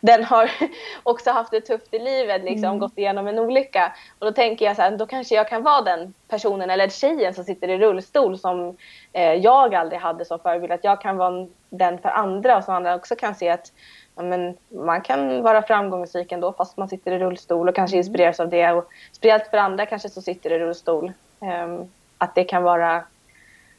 den 0.01 0.25
har 0.25 0.51
också 1.03 1.31
haft 1.31 1.51
det 1.51 1.61
tufft 1.61 1.95
i 1.95 1.99
livet, 1.99 2.45
liksom, 2.45 2.65
mm. 2.65 2.79
gått 2.79 2.99
igenom 2.99 3.27
en 3.27 3.39
olycka. 3.39 3.93
Och 4.19 4.27
då 4.27 4.33
tänker 4.33 4.65
jag 4.65 4.77
så 4.77 4.83
här, 4.83 4.97
då 4.97 5.07
kanske 5.07 5.35
jag 5.35 5.49
kan 5.49 5.63
vara 5.63 5.83
den 5.83 6.15
personen 6.29 6.71
eller 6.71 6.89
tjejen 6.89 7.35
som 7.35 7.45
sitter 7.45 7.69
i 7.69 7.79
rullstol 7.79 8.39
som 8.39 8.77
eh, 9.13 9.33
jag 9.33 9.75
aldrig 9.75 10.01
hade 10.01 10.25
som 10.25 10.39
förebild. 10.39 10.73
Att 10.73 10.85
jag 10.85 11.01
kan 11.01 11.17
vara 11.17 11.47
den 11.71 11.99
för 11.99 12.09
andra 12.09 12.57
och 12.57 12.65
som 12.65 12.75
andra 12.75 12.95
också 12.95 13.17
kan 13.17 13.35
se 13.35 13.49
att 13.49 13.73
ja, 14.17 14.23
men 14.23 14.57
man 14.69 15.01
kan 15.01 15.43
vara 15.43 15.63
framgångsrik 15.63 16.33
ändå 16.33 16.53
fast 16.53 16.77
man 16.77 16.89
sitter 16.89 17.13
i 17.13 17.19
rullstol 17.19 17.69
och 17.69 17.75
kanske 17.75 17.97
mm. 17.97 18.01
inspireras 18.01 18.41
av 18.41 18.49
det. 18.49 18.73
Och 18.73 18.85
speciellt 19.13 19.47
för 19.47 19.59
andra 19.59 19.87
kanske 19.87 20.09
som 20.09 20.23
sitter 20.23 20.53
i 20.53 20.59
rullstol. 20.59 21.13
Eh, 21.41 21.85
att 22.19 22.35
det 22.35 22.45
kan 22.45 22.63
vara 22.63 23.03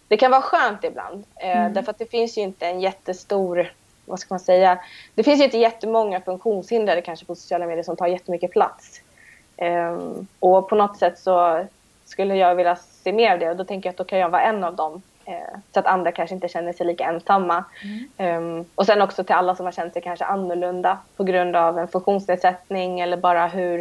det 0.09 0.17
kan 0.17 0.31
vara 0.31 0.41
skönt 0.41 0.83
ibland. 0.83 1.23
Eh, 1.35 1.57
mm. 1.57 1.73
Därför 1.73 1.91
att 1.91 1.99
det 1.99 2.11
finns 2.11 2.37
ju 2.37 2.41
inte 2.41 2.67
en 2.67 2.81
jättestor, 2.81 3.73
vad 4.05 4.19
ska 4.19 4.33
man 4.33 4.39
säga, 4.39 4.79
det 5.15 5.23
finns 5.23 5.39
ju 5.39 5.43
inte 5.43 5.57
jättemånga 5.57 6.21
funktionshindrade 6.21 7.01
kanske 7.01 7.25
på 7.25 7.35
sociala 7.35 7.65
medier 7.65 7.83
som 7.83 7.95
tar 7.95 8.07
jättemycket 8.07 8.51
plats. 8.51 9.01
Eh, 9.57 9.97
och 10.39 10.69
på 10.69 10.75
något 10.75 10.97
sätt 10.97 11.19
så 11.19 11.65
skulle 12.05 12.35
jag 12.35 12.55
vilja 12.55 12.75
se 12.75 13.13
mer 13.13 13.33
av 13.33 13.39
det 13.39 13.49
och 13.49 13.55
då 13.55 13.63
tänker 13.63 13.87
jag 13.87 13.91
att 13.93 13.97
då 13.97 14.03
kan 14.03 14.19
jag 14.19 14.29
vara 14.29 14.41
en 14.41 14.63
av 14.63 14.75
dem. 14.75 15.01
Eh, 15.25 15.59
så 15.73 15.79
att 15.79 15.85
andra 15.85 16.11
kanske 16.11 16.35
inte 16.35 16.47
känner 16.47 16.73
sig 16.73 16.85
lika 16.85 17.03
ensamma. 17.03 17.63
Mm. 18.17 18.37
Um, 18.37 18.65
och 18.75 18.85
sen 18.85 19.01
också 19.01 19.23
till 19.23 19.35
alla 19.35 19.55
som 19.55 19.65
har 19.65 19.71
känt 19.71 19.93
sig 19.93 20.01
kanske 20.01 20.25
annorlunda 20.25 20.97
på 21.15 21.23
grund 21.23 21.55
av 21.55 21.79
en 21.79 21.87
funktionsnedsättning 21.87 22.99
eller 22.99 23.17
bara 23.17 23.47
hur 23.47 23.77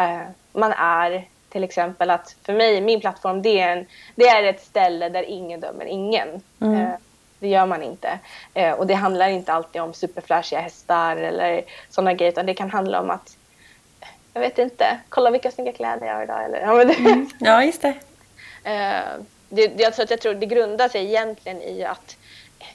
uh, 0.00 0.22
man 0.52 0.72
är 0.72 1.24
till 1.50 1.64
exempel 1.64 2.10
att 2.10 2.36
för 2.42 2.52
mig, 2.52 2.80
min 2.80 3.00
plattform, 3.00 3.42
det 3.42 3.60
är, 3.60 3.76
en, 3.76 3.86
det 4.14 4.28
är 4.28 4.42
ett 4.42 4.62
ställe 4.62 5.08
där 5.08 5.22
ingen 5.22 5.60
dömer 5.60 5.84
ingen. 5.84 6.42
Mm. 6.60 6.80
Eh, 6.80 6.92
det 7.38 7.48
gör 7.48 7.66
man 7.66 7.82
inte. 7.82 8.18
Eh, 8.54 8.72
och 8.72 8.86
det 8.86 8.94
handlar 8.94 9.28
inte 9.28 9.52
alltid 9.52 9.82
om 9.82 9.94
superflashiga 9.94 10.60
hästar 10.60 11.16
eller 11.16 11.62
sådana 11.90 12.14
grejer, 12.14 12.32
utan 12.32 12.46
det 12.46 12.54
kan 12.54 12.70
handla 12.70 13.00
om 13.00 13.10
att 13.10 13.36
jag 14.34 14.40
vet 14.40 14.58
inte, 14.58 15.00
kolla 15.08 15.30
vilka 15.30 15.50
snygga 15.50 15.72
kläder 15.72 16.06
jag 16.06 16.14
har 16.14 16.22
idag. 16.22 16.44
Eller, 16.44 16.60
ja, 16.60 16.84
det, 16.84 16.94
mm. 16.94 17.30
ja, 17.38 17.64
just 17.64 17.82
det. 17.82 17.94
Eh, 18.64 19.20
det, 19.48 19.80
jag, 19.80 19.94
tror 19.94 20.04
att 20.04 20.10
jag 20.10 20.20
tror 20.20 20.34
det 20.34 20.46
grundar 20.46 20.88
sig 20.88 21.04
egentligen 21.04 21.62
i 21.62 21.84
att 21.84 22.16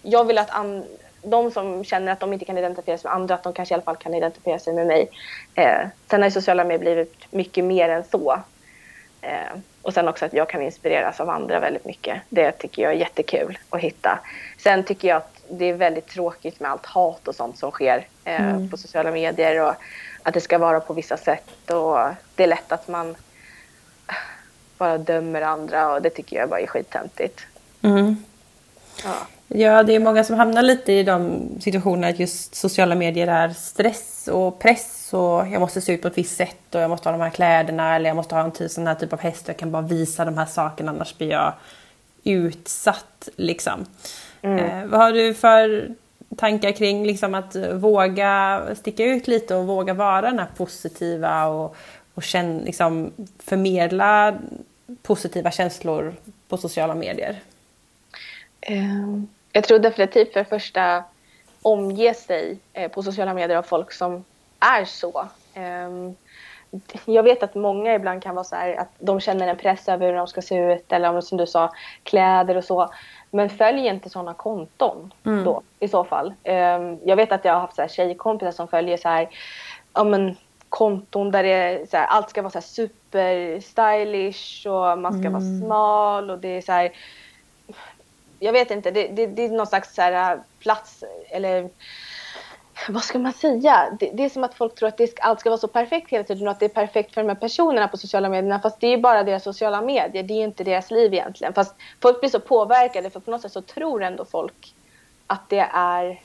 jag 0.01 0.25
vill 0.25 0.37
att 0.37 0.49
an, 0.49 0.85
de 1.21 1.51
som 1.51 1.83
känner 1.83 2.11
att 2.11 2.19
de 2.19 2.33
inte 2.33 2.45
kan 2.45 2.57
identifiera 2.57 2.97
sig 2.97 3.09
med 3.09 3.15
andra, 3.15 3.35
att 3.35 3.43
de 3.43 3.53
kanske 3.53 3.73
i 3.73 3.75
alla 3.75 3.83
fall 3.83 3.95
kan 3.95 4.13
identifiera 4.13 4.59
sig 4.59 4.73
med 4.73 4.87
mig. 4.87 5.09
Eh, 5.55 5.87
sen 6.09 6.21
har 6.21 6.29
sociala 6.29 6.63
medier 6.63 6.79
blivit 6.79 7.31
mycket 7.31 7.63
mer 7.63 7.89
än 7.89 8.03
så. 8.03 8.39
Eh, 9.25 9.59
och 9.81 9.93
sen 9.93 10.07
också 10.07 10.25
att 10.25 10.33
jag 10.33 10.49
kan 10.49 10.61
inspireras 10.61 11.19
av 11.19 11.29
andra 11.29 11.59
väldigt 11.59 11.85
mycket. 11.85 12.21
Det 12.29 12.51
tycker 12.51 12.81
jag 12.81 12.91
är 12.91 12.97
jättekul 12.97 13.57
att 13.69 13.81
hitta. 13.81 14.19
Sen 14.57 14.83
tycker 14.83 15.07
jag 15.07 15.17
att 15.17 15.43
det 15.49 15.65
är 15.65 15.73
väldigt 15.73 16.07
tråkigt 16.07 16.59
med 16.59 16.71
allt 16.71 16.85
hat 16.85 17.27
och 17.27 17.35
sånt 17.35 17.57
som 17.57 17.71
sker 17.71 18.07
eh, 18.23 18.49
mm. 18.49 18.69
på 18.69 18.77
sociala 18.77 19.11
medier 19.11 19.61
och 19.61 19.73
att 20.23 20.33
det 20.33 20.41
ska 20.41 20.57
vara 20.57 20.79
på 20.79 20.93
vissa 20.93 21.17
sätt 21.17 21.71
och 21.71 21.97
det 22.35 22.43
är 22.43 22.47
lätt 22.47 22.71
att 22.71 22.87
man 22.87 23.15
bara 24.77 24.97
dömer 24.97 25.41
andra 25.41 25.93
och 25.93 26.01
det 26.01 26.09
tycker 26.09 26.37
jag 26.37 26.49
bara 26.49 26.59
är 26.59 26.67
skittöntigt. 26.67 27.41
Mm. 27.81 28.23
Ja. 29.03 29.15
ja, 29.47 29.83
det 29.83 29.95
är 29.95 29.99
många 29.99 30.23
som 30.23 30.35
hamnar 30.35 30.61
lite 30.61 30.91
i 30.91 31.03
de 31.03 31.49
situationerna 31.61 32.07
att 32.07 32.19
just 32.19 32.55
sociala 32.55 32.95
medier 32.95 33.27
är 33.27 33.49
stress 33.49 34.27
och 34.27 34.59
press 34.59 34.94
så 35.09 35.47
jag 35.51 35.59
måste 35.59 35.81
se 35.81 35.93
ut 35.93 36.01
på 36.01 36.07
ett 36.07 36.17
visst 36.17 36.37
sätt 36.37 36.75
och 36.75 36.81
jag 36.81 36.89
måste 36.89 37.09
ha 37.09 37.17
de 37.17 37.23
här 37.23 37.29
kläderna 37.29 37.95
eller 37.95 38.09
jag 38.09 38.15
måste 38.15 38.35
ha 38.35 38.51
en 38.57 38.69
sån 38.69 38.87
här 38.87 38.95
typ 38.95 39.13
av 39.13 39.19
häst 39.19 39.47
jag 39.47 39.57
kan 39.57 39.71
bara 39.71 39.81
visa 39.81 40.25
de 40.25 40.37
här 40.37 40.45
sakerna 40.45 40.91
annars 40.91 41.17
blir 41.17 41.29
jag 41.29 41.53
utsatt 42.23 43.29
liksom. 43.35 43.85
Mm. 44.41 44.59
Eh, 44.59 44.85
vad 44.85 44.99
har 44.99 45.11
du 45.11 45.33
för 45.33 45.89
tankar 46.37 46.71
kring 46.71 47.05
liksom 47.05 47.35
att 47.35 47.55
våga 47.73 48.61
sticka 48.75 49.03
ut 49.03 49.27
lite 49.27 49.55
och 49.55 49.67
våga 49.67 49.93
vara 49.93 50.21
den 50.21 50.39
här 50.39 50.47
positiva 50.57 51.45
och, 51.45 51.75
och 52.13 52.23
känn, 52.23 52.57
liksom, 52.57 53.11
förmedla 53.39 54.37
positiva 55.01 55.51
känslor 55.51 56.15
på 56.47 56.57
sociala 56.57 56.95
medier? 56.95 57.39
Um, 58.69 59.27
jag 59.51 59.63
tror 59.63 59.79
definitivt 59.79 60.33
för 60.33 60.39
det 60.39 60.49
första 60.49 61.03
omge 61.61 62.13
sig 62.13 62.57
eh, 62.73 62.91
på 62.91 63.03
sociala 63.03 63.33
medier 63.33 63.57
av 63.57 63.63
folk 63.63 63.91
som 63.91 64.23
är 64.59 64.85
så. 64.85 65.27
Um, 65.55 66.15
jag 67.05 67.23
vet 67.23 67.43
att 67.43 67.55
många 67.55 67.95
ibland 67.95 68.23
kan 68.23 68.35
vara 68.35 68.43
så 68.43 68.55
här 68.55 68.75
att 68.75 68.89
de 68.99 69.19
känner 69.19 69.47
en 69.47 69.57
press 69.57 69.89
över 69.89 70.07
hur 70.07 70.13
de 70.13 70.27
ska 70.27 70.41
se 70.41 70.73
ut 70.73 70.91
eller 70.91 71.09
om 71.09 71.21
som 71.21 71.37
du 71.37 71.47
sa 71.47 71.71
kläder 72.03 72.57
och 72.57 72.63
så. 72.63 72.93
Men 73.31 73.49
följ 73.49 73.87
inte 73.87 74.09
sådana 74.09 74.33
konton 74.33 75.13
mm. 75.25 75.43
då 75.43 75.61
i 75.79 75.87
så 75.87 76.03
fall. 76.03 76.27
Um, 76.43 76.99
jag 77.03 77.15
vet 77.15 77.31
att 77.31 77.45
jag 77.45 77.53
har 77.53 77.59
haft 77.59 77.75
så 77.75 77.81
här 77.81 77.89
tjejkompisar 77.89 78.51
som 78.51 78.67
följer 78.67 78.97
så 78.97 79.09
här, 79.09 79.29
ja 79.93 80.03
men 80.03 80.35
konton 80.69 81.31
där 81.31 81.43
det 81.43 81.89
så 81.89 81.97
här, 81.97 82.05
allt 82.05 82.29
ska 82.29 82.41
vara 82.41 82.51
så 82.51 82.57
här 82.57 82.63
super 82.63 83.59
stylish 83.59 84.67
och 84.67 84.99
man 84.99 85.13
ska 85.13 85.27
mm. 85.27 85.33
vara 85.33 85.61
smal 85.61 86.29
och 86.29 86.39
det 86.39 86.57
är 86.57 86.61
så 86.61 86.71
här, 86.71 86.91
jag 88.39 88.53
vet 88.53 88.71
inte, 88.71 88.91
det, 88.91 89.07
det, 89.07 89.27
det 89.27 89.45
är 89.45 89.49
någon 89.49 89.67
slags 89.67 89.95
så 89.95 90.01
här 90.01 90.39
plats 90.59 91.03
eller 91.29 91.69
vad 92.89 93.03
ska 93.03 93.19
man 93.19 93.33
säga? 93.33 93.97
Det, 93.99 94.11
det, 94.13 94.25
är 94.25 94.29
som 94.29 94.43
att 94.43 94.53
folk 94.53 94.75
tror 94.75 94.89
att 94.89 94.97
det, 94.97 95.19
allt 95.19 95.39
ska 95.39 95.49
vara 95.49 95.59
så 95.59 95.67
perfekt 95.67 96.09
hela 96.09 96.23
tiden 96.23 96.47
och 96.47 96.51
att 96.51 96.59
det 96.59 96.65
är 96.65 96.69
perfekt 96.69 97.13
för 97.13 97.21
de 97.21 97.27
här 97.27 97.35
personerna 97.35 97.87
på 97.87 97.97
sociala 97.97 98.29
medierna. 98.29 98.59
Fast 98.59 98.79
det 98.79 98.87
är 98.87 98.97
bara 98.97 99.23
deras 99.23 99.43
sociala 99.43 99.81
medier, 99.81 100.23
det 100.23 100.33
är 100.33 100.43
inte 100.43 100.63
deras 100.63 100.91
liv 100.91 101.13
egentligen. 101.13 101.53
Fast 101.53 101.75
folk 102.01 102.19
blir 102.19 102.29
så 102.29 102.39
påverkade 102.39 103.09
för 103.09 103.19
på 103.19 103.31
något 103.31 103.41
sätt 103.41 103.51
så 103.51 103.61
tror 103.61 104.03
ändå 104.03 104.25
folk 104.25 104.73
att 105.27 105.49
det 105.49 105.67
är 105.73 106.21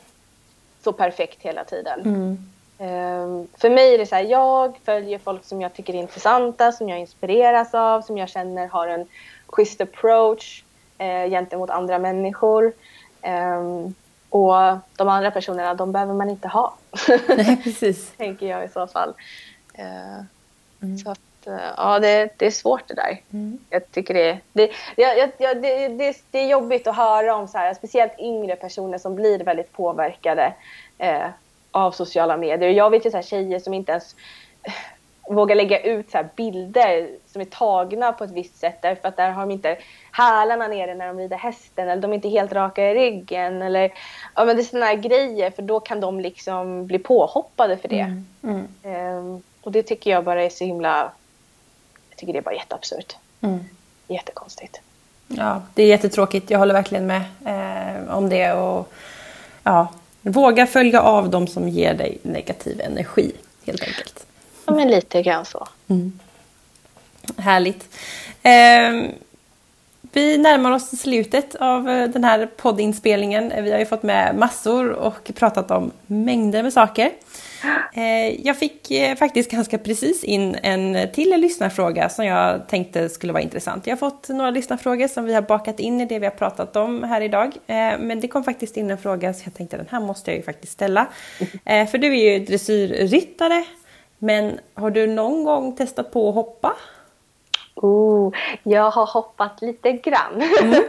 så 0.82 0.92
perfekt 0.92 1.42
hela 1.42 1.64
tiden. 1.64 2.00
Mm. 2.00 2.38
Um, 2.80 3.48
för 3.58 3.70
mig 3.70 3.94
är 3.94 3.98
det 3.98 4.06
så 4.06 4.14
här, 4.14 4.22
jag 4.22 4.78
följer 4.84 5.18
folk 5.18 5.44
som 5.44 5.60
jag 5.60 5.74
tycker 5.74 5.94
är 5.94 5.98
intressanta, 5.98 6.72
som 6.72 6.88
jag 6.88 7.00
inspireras 7.00 7.74
av, 7.74 8.02
som 8.02 8.18
jag 8.18 8.28
känner 8.28 8.66
har 8.66 8.88
en 8.88 9.06
schysst 9.46 9.80
approach 9.80 10.64
uh, 11.00 11.30
gentemot 11.30 11.70
andra 11.70 11.98
människor. 11.98 12.72
Um, 13.22 13.94
och 14.30 14.54
de 14.96 15.08
andra 15.08 15.30
personerna, 15.30 15.74
de 15.74 15.92
behöver 15.92 16.14
man 16.14 16.30
inte 16.30 16.48
ha. 16.48 16.74
Nej, 17.28 17.60
precis. 17.64 18.12
Tänker 18.12 18.46
jag 18.46 18.64
i 18.64 18.68
så 18.68 18.86
fall. 18.86 19.14
Uh, 19.78 20.24
mm. 20.82 20.98
Så 20.98 21.10
att, 21.10 21.46
uh, 21.46 21.58
ja, 21.76 21.98
det, 21.98 22.30
det, 22.36 22.46
är 22.46 22.50
svårt 22.50 22.88
det 22.88 22.94
där. 22.94 23.20
Mm. 23.32 23.58
Jag 23.70 23.90
tycker 23.90 24.14
det, 24.14 24.38
det, 24.52 24.70
det, 24.96 25.32
det, 25.38 25.88
det, 25.88 26.16
det 26.30 26.38
är 26.38 26.48
jobbigt 26.48 26.86
att 26.86 26.96
höra 26.96 27.34
om 27.34 27.48
så 27.48 27.58
här, 27.58 27.74
speciellt 27.74 28.18
yngre 28.18 28.56
personer 28.56 28.98
som 28.98 29.14
blir 29.14 29.38
väldigt 29.38 29.72
påverkade 29.72 30.54
uh, 31.02 31.28
av 31.70 31.92
sociala 31.92 32.36
medier. 32.36 32.70
Jag 32.70 32.90
vet 32.90 33.06
ju 33.06 33.10
så 33.10 33.16
här 33.16 33.22
tjejer 33.22 33.58
som 33.58 33.74
inte 33.74 33.92
ens 33.92 34.16
vågar 35.28 35.56
lägga 35.56 35.80
ut 35.80 36.10
så 36.10 36.24
bilder 36.36 37.08
som 37.26 37.40
är 37.40 37.44
tagna 37.44 38.12
på 38.12 38.24
ett 38.24 38.30
visst 38.30 38.58
sätt 38.58 38.78
därför 38.82 39.08
att 39.08 39.16
där 39.16 39.30
har 39.30 39.42
de 39.42 39.50
inte 39.50 39.78
hälarna 40.12 40.68
nere 40.68 40.94
när 40.94 41.06
de 41.06 41.18
rider 41.18 41.36
hästen 41.36 41.88
eller 41.88 42.02
de 42.02 42.10
är 42.10 42.14
inte 42.14 42.28
helt 42.28 42.52
raka 42.52 42.90
i 42.90 42.94
ryggen 42.94 43.62
eller 43.62 43.92
ja 44.34 44.44
men 44.44 44.56
det 44.56 44.62
är 44.62 44.64
sådana 44.64 44.86
här 44.86 44.94
grejer 44.94 45.50
för 45.50 45.62
då 45.62 45.80
kan 45.80 46.00
de 46.00 46.20
liksom 46.20 46.86
bli 46.86 46.98
påhoppade 46.98 47.76
för 47.76 47.88
det. 47.88 48.14
Mm. 48.42 48.68
Mm. 48.82 49.16
Um, 49.16 49.42
och 49.60 49.72
det 49.72 49.82
tycker 49.82 50.10
jag 50.10 50.24
bara 50.24 50.42
är 50.42 50.50
så 50.50 50.64
himla, 50.64 51.12
jag 52.10 52.18
tycker 52.18 52.32
det 52.32 52.38
är 52.38 52.42
bara 52.42 52.54
jätteabsurt. 52.54 53.16
Mm. 53.40 53.64
Jättekonstigt. 54.08 54.80
Ja, 55.28 55.62
det 55.74 55.82
är 55.82 55.86
jättetråkigt. 55.86 56.50
Jag 56.50 56.58
håller 56.58 56.74
verkligen 56.74 57.06
med 57.06 57.22
eh, 57.44 58.16
om 58.16 58.28
det 58.28 58.52
och 58.52 58.92
ja, 59.62 59.88
våga 60.22 60.66
följa 60.66 61.02
av 61.02 61.30
de 61.30 61.46
som 61.46 61.68
ger 61.68 61.94
dig 61.94 62.18
negativ 62.22 62.80
energi 62.80 63.32
helt 63.66 63.82
enkelt. 63.82 64.26
Ja, 64.66 64.74
men 64.74 64.88
lite 64.88 65.22
grann 65.22 65.44
så. 65.44 65.68
Mm. 65.88 66.18
Härligt. 67.36 67.96
Eh, 68.42 69.10
vi 70.12 70.38
närmar 70.38 70.72
oss 70.72 71.00
slutet 71.00 71.54
av 71.54 71.88
eh, 71.88 72.08
den 72.08 72.24
här 72.24 72.46
poddinspelningen. 72.56 73.52
Eh, 73.52 73.62
vi 73.62 73.72
har 73.72 73.78
ju 73.78 73.86
fått 73.86 74.02
med 74.02 74.36
massor 74.36 74.90
och 74.90 75.30
pratat 75.34 75.70
om 75.70 75.90
mängder 76.06 76.62
med 76.62 76.72
saker. 76.72 77.10
Eh, 77.94 78.46
jag 78.46 78.58
fick 78.58 78.88
faktiskt 79.18 79.50
ganska 79.50 79.78
precis 79.78 80.24
in 80.24 80.56
en 80.62 81.08
till 81.12 81.40
lyssnarfråga 81.40 82.08
som 82.08 82.24
jag 82.24 82.68
tänkte 82.68 83.08
skulle 83.08 83.32
vara 83.32 83.42
intressant. 83.42 83.86
Jag 83.86 83.92
har 83.92 84.10
fått 84.10 84.28
några 84.28 84.50
lyssnarfrågor 84.50 85.08
som 85.08 85.24
vi 85.24 85.34
har 85.34 85.42
bakat 85.42 85.80
in 85.80 86.00
i 86.00 86.06
det 86.06 86.18
vi 86.18 86.26
har 86.26 86.32
pratat 86.32 86.76
om 86.76 87.02
här 87.02 87.20
idag. 87.20 87.52
Men 87.98 88.20
det 88.20 88.28
kom 88.28 88.44
faktiskt 88.44 88.76
in 88.76 88.90
en 88.90 88.98
fråga 88.98 89.34
så 89.34 89.42
jag 89.44 89.54
tänkte 89.54 89.76
den 89.76 89.88
här 89.90 90.00
måste 90.00 90.30
jag 90.30 90.38
ju 90.38 90.42
faktiskt 90.42 90.72
ställa. 90.72 91.06
För 91.64 91.98
du 91.98 92.18
är 92.18 92.32
ju 92.32 92.44
dressyrryttare 92.44 93.64
men 94.18 94.58
har 94.74 94.90
du 94.90 95.06
någon 95.06 95.44
gång 95.44 95.76
testat 95.76 96.12
på 96.12 96.28
att 96.28 96.34
hoppa? 96.34 96.76
Oh, 97.82 98.32
jag 98.62 98.90
har 98.90 99.06
hoppat 99.06 99.62
lite 99.62 99.92
grann. 99.92 100.42
Mm. 100.62 100.74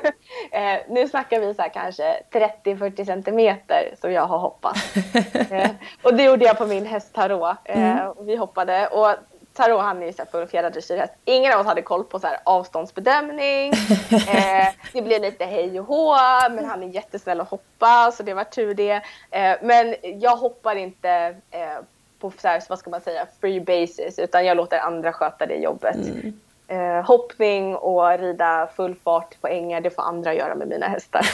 eh, 0.52 0.82
nu 0.90 1.08
snackar 1.08 1.40
vi 1.40 1.54
så 1.54 1.64
kanske 1.74 2.24
30-40 2.32 3.06
centimeter 3.06 3.96
som 4.02 4.12
jag 4.12 4.26
har 4.26 4.38
hoppat. 4.38 4.78
eh, 5.52 5.70
och 6.04 6.14
det 6.14 6.24
gjorde 6.24 6.46
jag 6.46 6.58
på 6.58 6.66
min 6.66 6.86
häst 6.86 7.14
Tarot. 7.14 7.58
Eh, 7.66 8.00
mm. 8.00 8.14
Vi 8.20 8.36
hoppade 8.36 8.88
och 8.88 9.16
Tarot 9.54 9.82
han 9.82 10.04
är 10.04 10.08
ju 10.08 10.14
fullfjädrad 10.32 10.74
dressyrhäst. 10.74 11.14
Ingen 11.26 11.54
av 11.54 11.60
oss 11.60 11.66
hade 11.66 11.82
koll 11.82 12.04
på 12.04 12.20
så 12.20 12.28
här 12.28 12.38
avståndsbedömning. 12.44 13.74
Eh, 14.12 14.68
det 14.94 15.02
blev 15.02 15.22
lite 15.22 15.46
hej 15.46 15.80
och 15.80 15.86
hå 15.86 16.16
men 16.50 16.66
han 16.66 16.84
är 16.84 16.88
jättesnäll 16.88 17.42
att 17.42 17.50
hoppa 17.50 18.12
så 18.12 18.24
det 18.24 18.34
var 18.34 18.44
tur 18.44 18.74
det. 18.74 19.02
Eh, 19.32 19.58
men 19.62 19.96
jag 20.02 20.36
hoppar 20.36 20.76
inte 20.76 21.36
eh, 21.52 21.78
på 22.20 22.32
så 22.38 22.48
här, 22.48 22.64
vad 22.70 22.80
ska 22.80 22.90
man 22.90 23.02
säga, 23.02 23.28
free 23.42 23.62
basis 23.62 24.20
utan 24.20 24.46
jag 24.46 24.58
låter 24.58 24.80
andra 24.80 25.14
sköta 25.14 25.46
det 25.46 25.56
jobbet. 25.56 25.96
Mm. 25.96 26.40
Eh, 26.72 27.06
hoppning 27.06 27.76
och 27.76 28.20
rida 28.20 28.70
full 28.76 28.96
fart 28.96 29.42
på 29.42 29.48
ängar, 29.48 29.82
det 29.82 29.90
får 29.90 30.04
andra 30.04 30.34
göra 30.34 30.56
med 30.56 30.68
mina 30.68 30.88
hästar. 30.88 31.26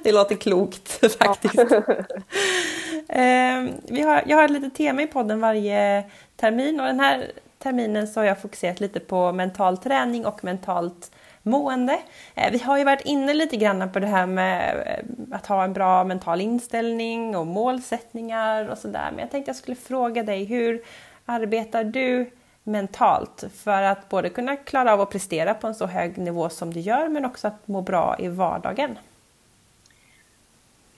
det 0.02 0.12
låter 0.12 0.34
klokt 0.34 0.88
faktiskt. 1.18 1.58
eh, 3.08 3.64
vi 3.82 4.02
har, 4.02 4.22
jag 4.26 4.36
har 4.36 4.44
ett 4.44 4.50
litet 4.50 4.74
tema 4.74 5.02
i 5.02 5.06
podden 5.06 5.40
varje 5.40 6.04
termin 6.36 6.80
och 6.80 6.86
den 6.86 7.00
här 7.00 7.30
terminen 7.58 8.08
så 8.08 8.20
har 8.20 8.24
jag 8.24 8.40
fokuserat 8.40 8.80
lite 8.80 9.00
på 9.00 9.32
mental 9.32 9.78
träning 9.78 10.26
och 10.26 10.44
mentalt 10.44 11.10
mående. 11.42 11.98
Eh, 12.34 12.52
vi 12.52 12.58
har 12.58 12.78
ju 12.78 12.84
varit 12.84 13.04
inne 13.04 13.34
lite 13.34 13.56
grann 13.56 13.92
på 13.92 14.00
det 14.00 14.06
här 14.06 14.26
med 14.26 14.76
eh, 14.86 15.36
att 15.36 15.46
ha 15.46 15.64
en 15.64 15.72
bra 15.72 16.04
mental 16.04 16.40
inställning 16.40 17.36
och 17.36 17.46
målsättningar 17.46 18.68
och 18.68 18.78
sådär. 18.78 19.08
Men 19.10 19.20
jag 19.20 19.30
tänkte 19.30 19.48
jag 19.48 19.56
skulle 19.56 19.76
fråga 19.76 20.22
dig, 20.22 20.44
hur 20.44 20.82
arbetar 21.26 21.84
du 21.84 22.30
mentalt 22.64 23.44
för 23.54 23.82
att 23.82 24.08
både 24.08 24.28
kunna 24.28 24.56
klara 24.56 24.92
av 24.92 25.00
att 25.00 25.10
prestera 25.10 25.54
på 25.54 25.66
en 25.66 25.74
så 25.74 25.86
hög 25.86 26.18
nivå 26.18 26.48
som 26.48 26.72
du 26.72 26.80
gör 26.80 27.08
men 27.08 27.24
också 27.24 27.48
att 27.48 27.68
må 27.68 27.80
bra 27.80 28.16
i 28.18 28.28
vardagen? 28.28 28.98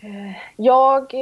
Eh, 0.01 0.37
jag 0.57 1.15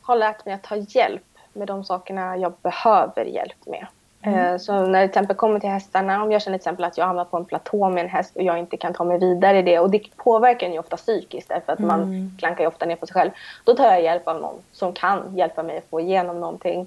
har 0.00 0.16
lärt 0.16 0.44
mig 0.44 0.54
att 0.54 0.62
ta 0.62 0.76
hjälp 0.76 1.22
med 1.52 1.66
de 1.66 1.84
sakerna 1.84 2.36
jag 2.36 2.52
behöver 2.62 3.24
hjälp 3.24 3.66
med. 3.66 3.86
Mm. 4.22 4.38
Eh, 4.38 4.58
så 4.58 4.72
när 4.72 5.00
det 5.00 5.08
till 5.08 5.10
exempel 5.10 5.36
kommer 5.36 5.60
till 5.60 5.70
hästarna, 5.70 6.22
om 6.22 6.32
jag 6.32 6.42
känner 6.42 6.58
till 6.58 6.62
exempel 6.62 6.84
att 6.84 6.98
jag 6.98 7.06
hamnar 7.06 7.24
på 7.24 7.36
en 7.36 7.44
platå 7.44 7.88
med 7.88 8.04
en 8.04 8.10
häst 8.10 8.36
och 8.36 8.42
jag 8.42 8.58
inte 8.58 8.76
kan 8.76 8.94
ta 8.94 9.04
mig 9.04 9.18
vidare 9.18 9.58
i 9.58 9.62
det 9.62 9.78
och 9.78 9.90
det 9.90 10.16
påverkar 10.16 10.66
en 10.66 10.72
ju 10.72 10.78
ofta 10.78 10.96
psykiskt 10.96 11.48
därför 11.48 11.72
att 11.72 11.78
mm. 11.78 11.88
man 11.88 12.36
klankar 12.38 12.64
ju 12.64 12.68
ofta 12.68 12.86
ner 12.86 12.96
på 12.96 13.06
sig 13.06 13.14
själv. 13.14 13.30
Då 13.64 13.74
tar 13.74 13.84
jag 13.84 14.02
hjälp 14.02 14.28
av 14.28 14.40
någon 14.40 14.56
som 14.72 14.92
kan 14.92 15.36
hjälpa 15.36 15.62
mig 15.62 15.78
att 15.78 15.90
få 15.90 16.00
igenom 16.00 16.40
någonting. 16.40 16.86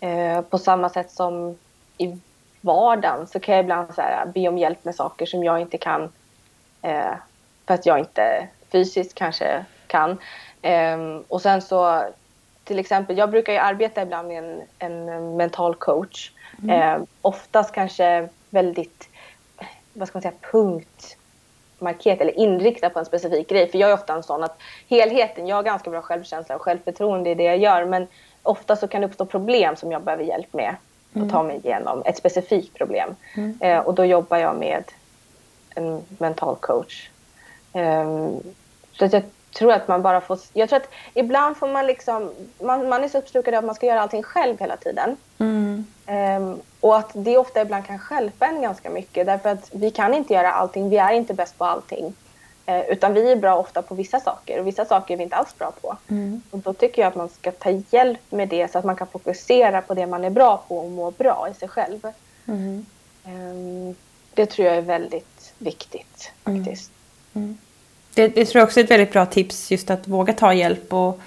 Eh, 0.00 0.40
på 0.40 0.58
samma 0.58 0.88
sätt 0.88 1.10
som 1.10 1.56
i 1.98 2.18
vardagen 2.64 3.26
så 3.26 3.40
kan 3.40 3.54
jag 3.54 3.64
ibland 3.64 3.94
så 3.94 4.00
här, 4.00 4.26
be 4.26 4.48
om 4.48 4.58
hjälp 4.58 4.84
med 4.84 4.94
saker 4.94 5.26
som 5.26 5.44
jag 5.44 5.60
inte 5.60 5.78
kan 5.78 6.12
eh, 6.82 7.14
för 7.66 7.74
att 7.74 7.86
jag 7.86 7.98
inte 7.98 8.48
fysiskt 8.72 9.14
kanske 9.14 9.64
kan. 9.86 10.18
och 11.28 11.42
sen 11.42 11.62
så 11.62 12.04
till 12.64 12.78
exempel, 12.78 13.18
jag 13.18 13.30
brukar 13.30 13.52
ju 13.52 13.58
arbeta 13.58 14.02
ibland 14.02 14.28
med 14.28 14.44
en, 14.44 14.62
en 14.78 15.36
mental 15.36 15.74
coach 15.74 16.30
Mm. 16.62 17.00
Eh, 17.00 17.02
oftast 17.22 17.74
kanske 17.74 18.28
väldigt, 18.50 19.08
vad 19.92 20.08
ska 20.08 20.16
man 20.16 20.22
säga, 20.22 20.34
punktmarkerat 20.52 22.20
eller 22.20 22.38
inriktad 22.38 22.90
på 22.90 22.98
en 22.98 23.04
specifik 23.04 23.48
grej. 23.48 23.70
För 23.70 23.78
jag 23.78 23.90
är 23.90 23.94
ofta 23.94 24.14
en 24.14 24.22
sån 24.22 24.44
att 24.44 24.58
helheten, 24.88 25.46
jag 25.46 25.56
har 25.56 25.62
ganska 25.62 25.90
bra 25.90 26.02
självkänsla 26.02 26.54
och 26.54 26.62
självförtroende 26.62 27.30
i 27.30 27.34
det 27.34 27.44
jag 27.44 27.58
gör. 27.58 27.84
Men 27.84 28.06
ofta 28.42 28.76
så 28.76 28.88
kan 28.88 29.00
det 29.00 29.06
uppstå 29.06 29.26
problem 29.26 29.76
som 29.76 29.92
jag 29.92 30.02
behöver 30.02 30.24
hjälp 30.24 30.52
med 30.52 30.76
ta 31.14 31.40
mm. 31.40 31.46
mig 31.46 31.60
igenom. 31.64 32.02
Ett 32.06 32.16
specifikt 32.16 32.74
problem. 32.74 33.16
Mm. 33.34 33.58
Eh, 33.60 33.78
och 33.78 33.94
då 33.94 34.04
jobbar 34.04 34.36
jag 34.36 34.56
med 34.56 34.84
en 35.74 36.02
mental 36.18 36.56
coach. 36.56 37.08
Eh, 37.72 38.30
så 38.92 39.04
att 39.04 39.12
jag 39.12 39.22
tror 39.54 39.72
att 39.72 39.88
man 39.88 40.02
bara 40.02 40.20
får... 40.20 40.38
Jag 40.52 40.68
tror 40.68 40.76
att 40.76 40.88
ibland 41.14 41.56
får 41.56 41.68
man 41.68 41.86
liksom... 41.86 42.30
Man, 42.58 42.88
man 42.88 43.04
är 43.04 43.08
så 43.08 43.18
uppslukad 43.18 43.54
av 43.54 43.58
att 43.58 43.64
man 43.64 43.74
ska 43.74 43.86
göra 43.86 44.00
allting 44.00 44.22
själv 44.22 44.60
hela 44.60 44.76
tiden. 44.76 45.16
Mm. 45.38 45.86
Um, 46.06 46.60
och 46.80 46.96
att 46.96 47.10
det 47.14 47.38
ofta 47.38 47.62
ibland 47.62 47.86
kan 47.86 47.98
stjälpa 47.98 48.46
en 48.46 48.62
ganska 48.62 48.90
mycket 48.90 49.26
därför 49.26 49.48
att 49.48 49.70
vi 49.72 49.90
kan 49.90 50.14
inte 50.14 50.34
göra 50.34 50.52
allting. 50.52 50.90
Vi 50.90 50.96
är 50.96 51.12
inte 51.12 51.34
bäst 51.34 51.58
på 51.58 51.64
allting. 51.64 52.14
Uh, 52.68 52.90
utan 52.90 53.14
vi 53.14 53.32
är 53.32 53.36
bra 53.36 53.56
ofta 53.56 53.82
på 53.82 53.94
vissa 53.94 54.20
saker 54.20 54.60
och 54.60 54.66
vissa 54.66 54.84
saker 54.84 55.14
är 55.14 55.18
vi 55.18 55.24
inte 55.24 55.36
alls 55.36 55.58
bra 55.58 55.72
på. 55.80 55.96
Mm. 56.08 56.42
Och 56.50 56.58
då 56.58 56.72
tycker 56.72 57.02
jag 57.02 57.08
att 57.08 57.14
man 57.14 57.28
ska 57.28 57.50
ta 57.50 57.70
hjälp 57.90 58.20
med 58.30 58.48
det 58.48 58.72
så 58.72 58.78
att 58.78 58.84
man 58.84 58.96
kan 58.96 59.06
fokusera 59.06 59.82
på 59.82 59.94
det 59.94 60.06
man 60.06 60.24
är 60.24 60.30
bra 60.30 60.64
på 60.68 60.78
och 60.78 60.90
må 60.90 61.10
bra 61.10 61.48
i 61.50 61.54
sig 61.54 61.68
själv. 61.68 62.00
Mm. 62.46 62.86
Um, 63.24 63.94
det 64.34 64.46
tror 64.46 64.68
jag 64.68 64.76
är 64.76 64.82
väldigt 64.82 65.54
viktigt 65.58 66.32
faktiskt. 66.44 66.90
Mm. 67.34 67.58
Det, 68.14 68.28
det, 68.28 68.44
tror 68.44 68.60
jag 68.60 68.66
också 68.66 68.80
är 68.80 68.84
ett 68.84 68.90
väldigt 68.90 69.12
bra 69.12 69.26
tips, 69.26 69.70
just 69.70 69.90
att 69.90 70.08
våga 70.08 70.32
ta 70.32 70.54
hjälp 70.54 70.92
och 70.92 71.20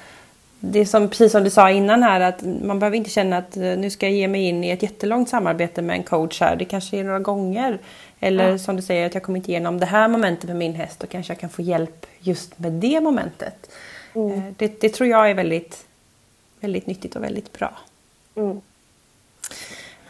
det 0.60 0.80
är 0.80 0.86
som, 0.86 1.10
precis 1.10 1.32
som 1.32 1.44
du 1.44 1.50
sa 1.50 1.72
innan 1.72 2.04
här 2.04 2.20
att 2.20 2.42
man 2.64 2.80
behöver 2.80 2.98
inte 2.98 3.10
känna 3.10 3.38
att 3.38 3.58
eh, 3.58 3.62
nu 3.64 3.90
ska 3.90 4.06
jag 4.06 4.16
ge 4.16 4.28
mig 4.28 4.42
in 4.42 4.64
i 4.64 4.70
ett 4.70 4.84
jättelångt 4.84 5.30
samarbete 5.30 5.82
med 5.82 5.96
en 5.96 6.04
coach 6.04 6.42
här. 6.42 6.56
Det 6.56 6.66
kanske 6.66 6.98
är 6.98 7.04
några 7.04 7.20
gånger. 7.20 7.80
Eller 8.20 8.50
ja. 8.50 8.58
som 8.58 8.76
du 8.76 8.82
säger 8.82 9.06
att 9.06 9.14
jag 9.14 9.24
kommer 9.24 9.38
inte 9.38 9.52
igenom 9.52 9.80
det 9.80 9.86
här 9.86 10.08
momentet 10.08 10.48
med 10.48 10.56
min 10.56 10.74
häst. 10.74 11.00
Då 11.00 11.08
kanske 11.08 11.34
jag 11.34 11.40
kan 11.40 11.50
få 11.50 11.62
hjälp 11.62 12.06
just 12.20 12.60
med 12.60 12.72
det 12.72 13.02
momentet. 13.02 13.70
Mm. 14.14 14.32
Eh, 14.32 14.44
det, 14.58 14.82
det, 14.82 14.90
tror 14.90 15.10
jag 15.10 15.30
är 15.30 15.34
väldigt, 15.34 15.86
väldigt 16.60 16.88
nyttigt 16.88 17.16
och 17.16 17.24
väldigt 17.24 17.54
bra. 17.54 17.78
Mm. 18.36 18.62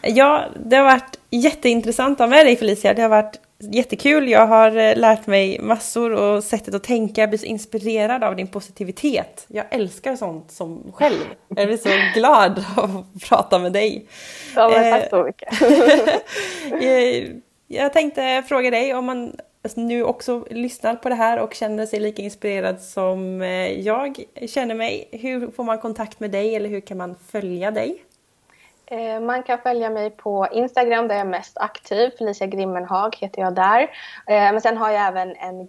Ja, 0.02 0.44
det 0.64 0.76
har 0.76 0.84
varit 0.84 1.18
jätteintressant 1.30 2.20
av 2.20 2.30
med 2.30 2.46
dig 2.46 2.56
Felicia. 2.56 2.94
Det 2.94 3.02
har 3.02 3.08
varit 3.08 3.40
jättekul. 3.58 4.28
Jag 4.28 4.46
har 4.46 4.76
eh, 4.76 4.96
lärt 4.96 5.26
mig 5.26 5.58
massor 5.60 6.12
och 6.12 6.44
sättet 6.44 6.74
att 6.74 6.84
tänka. 6.84 7.20
Jag 7.20 7.30
blir 7.30 7.38
så 7.38 7.46
inspirerad 7.46 8.24
av 8.24 8.36
din 8.36 8.46
positivitet. 8.46 9.46
Jag 9.48 9.64
älskar 9.70 10.16
sånt 10.16 10.50
som 10.50 10.92
själv. 10.92 11.24
Jag 11.48 11.66
blir 11.66 11.76
så 11.76 11.88
glad 12.20 12.64
av 12.76 12.96
att 12.96 13.28
prata 13.28 13.58
med 13.58 13.72
dig. 13.72 14.06
Ja, 14.54 14.68
men 14.68 15.00
tack 15.00 15.10
så 15.10 15.24
mycket. 15.24 15.48
Eh, 16.82 17.28
jag 17.66 17.92
tänkte 17.92 18.42
fråga 18.48 18.70
dig 18.70 18.94
om 18.94 19.04
man 19.04 19.32
nu 19.74 20.04
också 20.04 20.44
lyssnar 20.50 20.94
på 20.94 21.08
det 21.08 21.14
här 21.14 21.38
och 21.38 21.54
känner 21.54 21.86
sig 21.86 22.00
lika 22.00 22.22
inspirerad 22.22 22.80
som 22.80 23.42
eh, 23.42 23.80
jag 23.80 24.24
känner 24.48 24.74
mig. 24.74 25.08
Hur 25.12 25.50
får 25.50 25.64
man 25.64 25.78
kontakt 25.78 26.20
med 26.20 26.30
dig 26.30 26.54
eller 26.54 26.68
hur 26.68 26.80
kan 26.80 26.96
man 26.96 27.16
följa 27.30 27.70
dig? 27.70 28.02
Eh, 28.90 29.20
man 29.20 29.42
kan 29.42 29.58
följa 29.58 29.90
mig 29.90 30.10
på 30.10 30.46
Instagram 30.52 31.08
där 31.08 31.14
jag 31.14 31.26
är 31.26 31.30
mest 31.30 31.58
aktiv. 31.58 32.10
Felicia 32.18 32.46
Grimmenhag 32.46 33.16
heter 33.16 33.42
jag 33.42 33.54
där. 33.54 33.82
Eh, 34.26 34.52
men 34.52 34.60
sen 34.60 34.76
har 34.76 34.90
jag 34.90 35.06
även 35.06 35.36
en, 35.36 35.68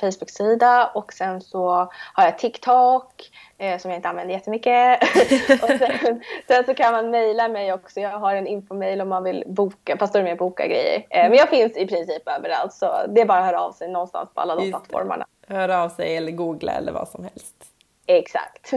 Facebook-sida 0.00 0.90
och 0.94 1.12
sen 1.12 1.40
så 1.40 1.68
har 2.14 2.24
jag 2.24 2.38
TikTok 2.38 3.30
eh, 3.58 3.78
som 3.78 3.90
jag 3.90 3.98
inte 3.98 4.08
använder 4.08 4.34
jättemycket. 4.34 5.02
och 5.62 5.68
sen, 5.68 6.22
sen 6.46 6.64
så 6.64 6.74
kan 6.74 6.92
man 6.92 7.10
mejla 7.10 7.48
mig 7.48 7.72
också. 7.72 8.00
Jag 8.00 8.18
har 8.18 8.34
en 8.34 8.46
infomail 8.46 9.00
om 9.00 9.08
man 9.08 9.24
vill 9.24 9.44
boka, 9.46 9.96
pastor 9.96 10.22
med 10.22 10.38
boka 10.38 10.66
grejer. 10.66 11.06
Men 11.10 11.34
jag 11.34 11.48
finns 11.48 11.76
i 11.76 11.86
princip 11.86 12.28
överallt 12.28 12.72
så 12.72 12.86
det 13.08 13.20
är 13.20 13.26
bara 13.26 13.38
att 13.38 13.46
höra 13.46 13.60
av 13.60 13.72
sig 13.72 13.88
någonstans 13.88 14.28
på 14.34 14.40
alla 14.40 14.56
de 14.56 14.70
plattformarna. 14.70 15.26
Höra 15.48 15.82
av 15.82 15.88
sig 15.88 16.16
eller 16.16 16.32
googla 16.32 16.72
eller 16.72 16.92
vad 16.92 17.08
som 17.08 17.24
helst. 17.24 17.69
Exakt. 18.18 18.72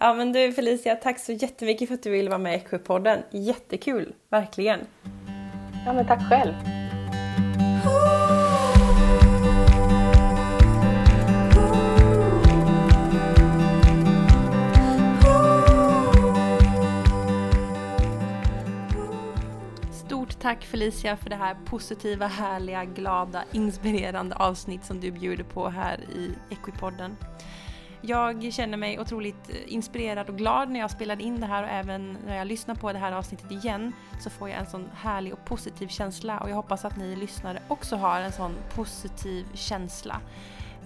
Ja 0.00 0.14
men 0.14 0.32
du 0.32 0.52
Felicia, 0.52 0.96
tack 0.96 1.18
så 1.18 1.32
jättemycket 1.32 1.88
för 1.88 1.94
att 1.94 2.02
du 2.02 2.10
ville 2.10 2.30
vara 2.30 2.38
med 2.38 2.54
i 2.54 2.56
Equipodden. 2.56 3.22
Jättekul, 3.30 4.14
verkligen. 4.28 4.80
Ja 5.86 5.92
men 5.92 6.06
tack 6.06 6.28
själv. 6.28 6.54
Stort 19.92 20.40
tack 20.40 20.64
Felicia 20.64 21.16
för 21.16 21.30
det 21.30 21.36
här 21.36 21.56
positiva, 21.66 22.26
härliga, 22.26 22.84
glada, 22.84 23.44
inspirerande 23.52 24.36
avsnitt 24.36 24.84
som 24.84 25.00
du 25.00 25.10
bjuder 25.10 25.44
på 25.44 25.68
här 25.68 26.00
i 26.00 26.34
Equipodden. 26.50 27.16
Jag 28.02 28.52
känner 28.52 28.76
mig 28.76 29.00
otroligt 29.00 29.48
inspirerad 29.66 30.28
och 30.28 30.38
glad 30.38 30.70
när 30.70 30.80
jag 30.80 30.90
spelade 30.90 31.22
in 31.22 31.40
det 31.40 31.46
här 31.46 31.62
och 31.62 31.68
även 31.68 32.18
när 32.26 32.36
jag 32.36 32.46
lyssnar 32.46 32.74
på 32.74 32.92
det 32.92 32.98
här 32.98 33.12
avsnittet 33.12 33.50
igen 33.50 33.92
så 34.20 34.30
får 34.30 34.48
jag 34.48 34.58
en 34.58 34.66
sån 34.66 34.90
härlig 34.94 35.32
och 35.32 35.44
positiv 35.44 35.88
känsla 35.88 36.38
och 36.38 36.50
jag 36.50 36.56
hoppas 36.56 36.84
att 36.84 36.96
ni 36.96 37.16
lyssnare 37.16 37.62
också 37.68 37.96
har 37.96 38.20
en 38.20 38.32
sån 38.32 38.54
positiv 38.74 39.46
känsla. 39.54 40.20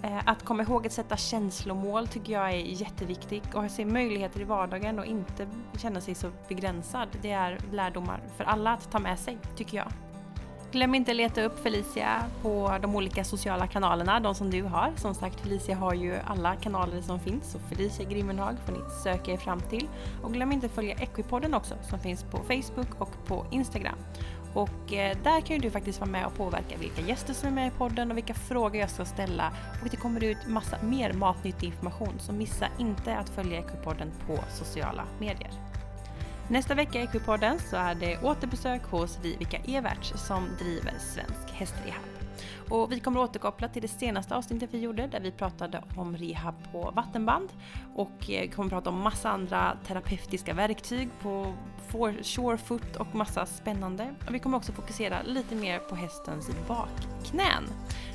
Eh, 0.03 0.19
att 0.25 0.45
komma 0.45 0.63
ihåg 0.63 0.87
att 0.87 0.93
sätta 0.93 1.17
känslomål 1.17 2.07
tycker 2.07 2.33
jag 2.33 2.49
är 2.49 2.57
jätteviktigt 2.57 3.55
och 3.55 3.71
se 3.71 3.85
möjligheter 3.85 4.41
i 4.41 4.43
vardagen 4.43 4.99
och 4.99 5.05
inte 5.05 5.47
känna 5.77 6.01
sig 6.01 6.15
så 6.15 6.31
begränsad. 6.47 7.07
Det 7.21 7.31
är 7.31 7.59
lärdomar 7.71 8.19
för 8.37 8.43
alla 8.43 8.71
att 8.71 8.91
ta 8.91 8.99
med 8.99 9.19
sig, 9.19 9.37
tycker 9.55 9.77
jag. 9.77 9.91
Glöm 10.75 10.95
inte 10.95 11.11
att 11.11 11.17
leta 11.17 11.43
upp 11.43 11.59
Felicia 11.59 12.25
på 12.41 12.77
de 12.81 12.95
olika 12.95 13.23
sociala 13.23 13.67
kanalerna, 13.67 14.19
de 14.19 14.35
som 14.35 14.51
du 14.51 14.63
har. 14.63 14.93
Som 14.95 15.15
sagt, 15.15 15.39
Felicia 15.39 15.75
har 15.75 15.93
ju 15.93 16.15
alla 16.25 16.55
kanaler 16.55 17.01
som 17.01 17.19
finns, 17.19 17.51
så 17.51 17.59
Felicia 17.59 18.05
Grimmenhag 18.09 18.55
får 18.65 18.73
ni 18.73 18.79
söka 19.03 19.31
er 19.31 19.37
fram 19.37 19.61
till. 19.61 19.87
Och 20.23 20.33
glöm 20.33 20.51
inte 20.51 20.65
att 20.65 20.71
följa 20.71 20.95
Equipodden 20.95 21.53
också, 21.53 21.75
som 21.89 21.99
finns 21.99 22.23
på 22.23 22.37
Facebook 22.37 22.87
och 23.01 23.25
på 23.25 23.45
Instagram. 23.51 23.95
Och 24.53 24.93
eh, 24.93 25.17
där 25.23 25.41
kan 25.41 25.55
ju 25.55 25.61
du 25.61 25.71
faktiskt 25.71 25.99
vara 25.99 26.11
med 26.11 26.25
och 26.25 26.35
påverka 26.35 26.77
vilka 26.79 27.01
gäster 27.01 27.33
som 27.33 27.49
är 27.49 27.53
med 27.53 27.67
i 27.67 27.71
podden 27.71 28.11
och 28.11 28.17
vilka 28.17 28.33
frågor 28.33 28.75
jag 28.75 28.89
ska 28.89 29.05
ställa. 29.05 29.51
Och 29.83 29.89
det 29.91 29.97
kommer 29.97 30.23
ut 30.23 30.47
massa 30.47 30.77
mer 30.83 31.13
matnyttig 31.13 31.67
information, 31.67 32.13
så 32.19 32.33
missa 32.33 32.67
inte 32.79 33.17
att 33.17 33.29
följa 33.29 33.59
Equipodden 33.59 34.11
på 34.27 34.39
sociala 34.49 35.03
medier. 35.19 35.64
Nästa 36.49 36.75
vecka 36.75 36.99
i 36.99 37.03
Equipodden 37.03 37.59
så 37.59 37.75
är 37.75 37.95
det 37.95 38.17
återbesök 38.23 38.83
hos 38.83 39.19
Vivica 39.21 39.57
Everts 39.57 40.13
som 40.27 40.47
driver 40.59 40.93
Svensk 40.99 41.53
Hästrehab. 41.53 42.03
Och 42.69 42.91
vi 42.91 42.99
kommer 42.99 43.19
återkoppla 43.19 43.67
till 43.67 43.81
det 43.81 43.87
senaste 43.87 44.35
avsnittet 44.35 44.69
vi 44.73 44.79
gjorde 44.79 45.07
där 45.07 45.19
vi 45.19 45.31
pratade 45.31 45.83
om 45.95 46.17
rehab 46.17 46.55
på 46.71 46.91
vattenband 46.95 47.49
och 47.95 48.29
eh, 48.29 48.49
kommer 48.49 48.69
prata 48.69 48.89
om 48.89 49.01
massa 49.01 49.29
andra 49.29 49.77
terapeutiska 49.87 50.53
verktyg 50.53 51.09
på 51.21 51.53
shorefoot 52.23 52.95
och 52.95 53.15
massa 53.15 53.45
spännande. 53.45 54.15
Och 54.27 54.35
vi 54.35 54.39
kommer 54.39 54.57
också 54.57 54.71
fokusera 54.71 55.21
lite 55.21 55.55
mer 55.55 55.79
på 55.79 55.95
hästens 55.95 56.49
bakknän. 56.67 57.63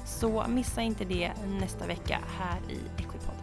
Så 0.07 0.45
missa 0.49 0.83
inte 0.83 1.05
det 1.05 1.33
nästa 1.61 1.87
vecka 1.87 2.18
här 2.39 2.61
i 2.68 3.03
Equipodden. 3.03 3.39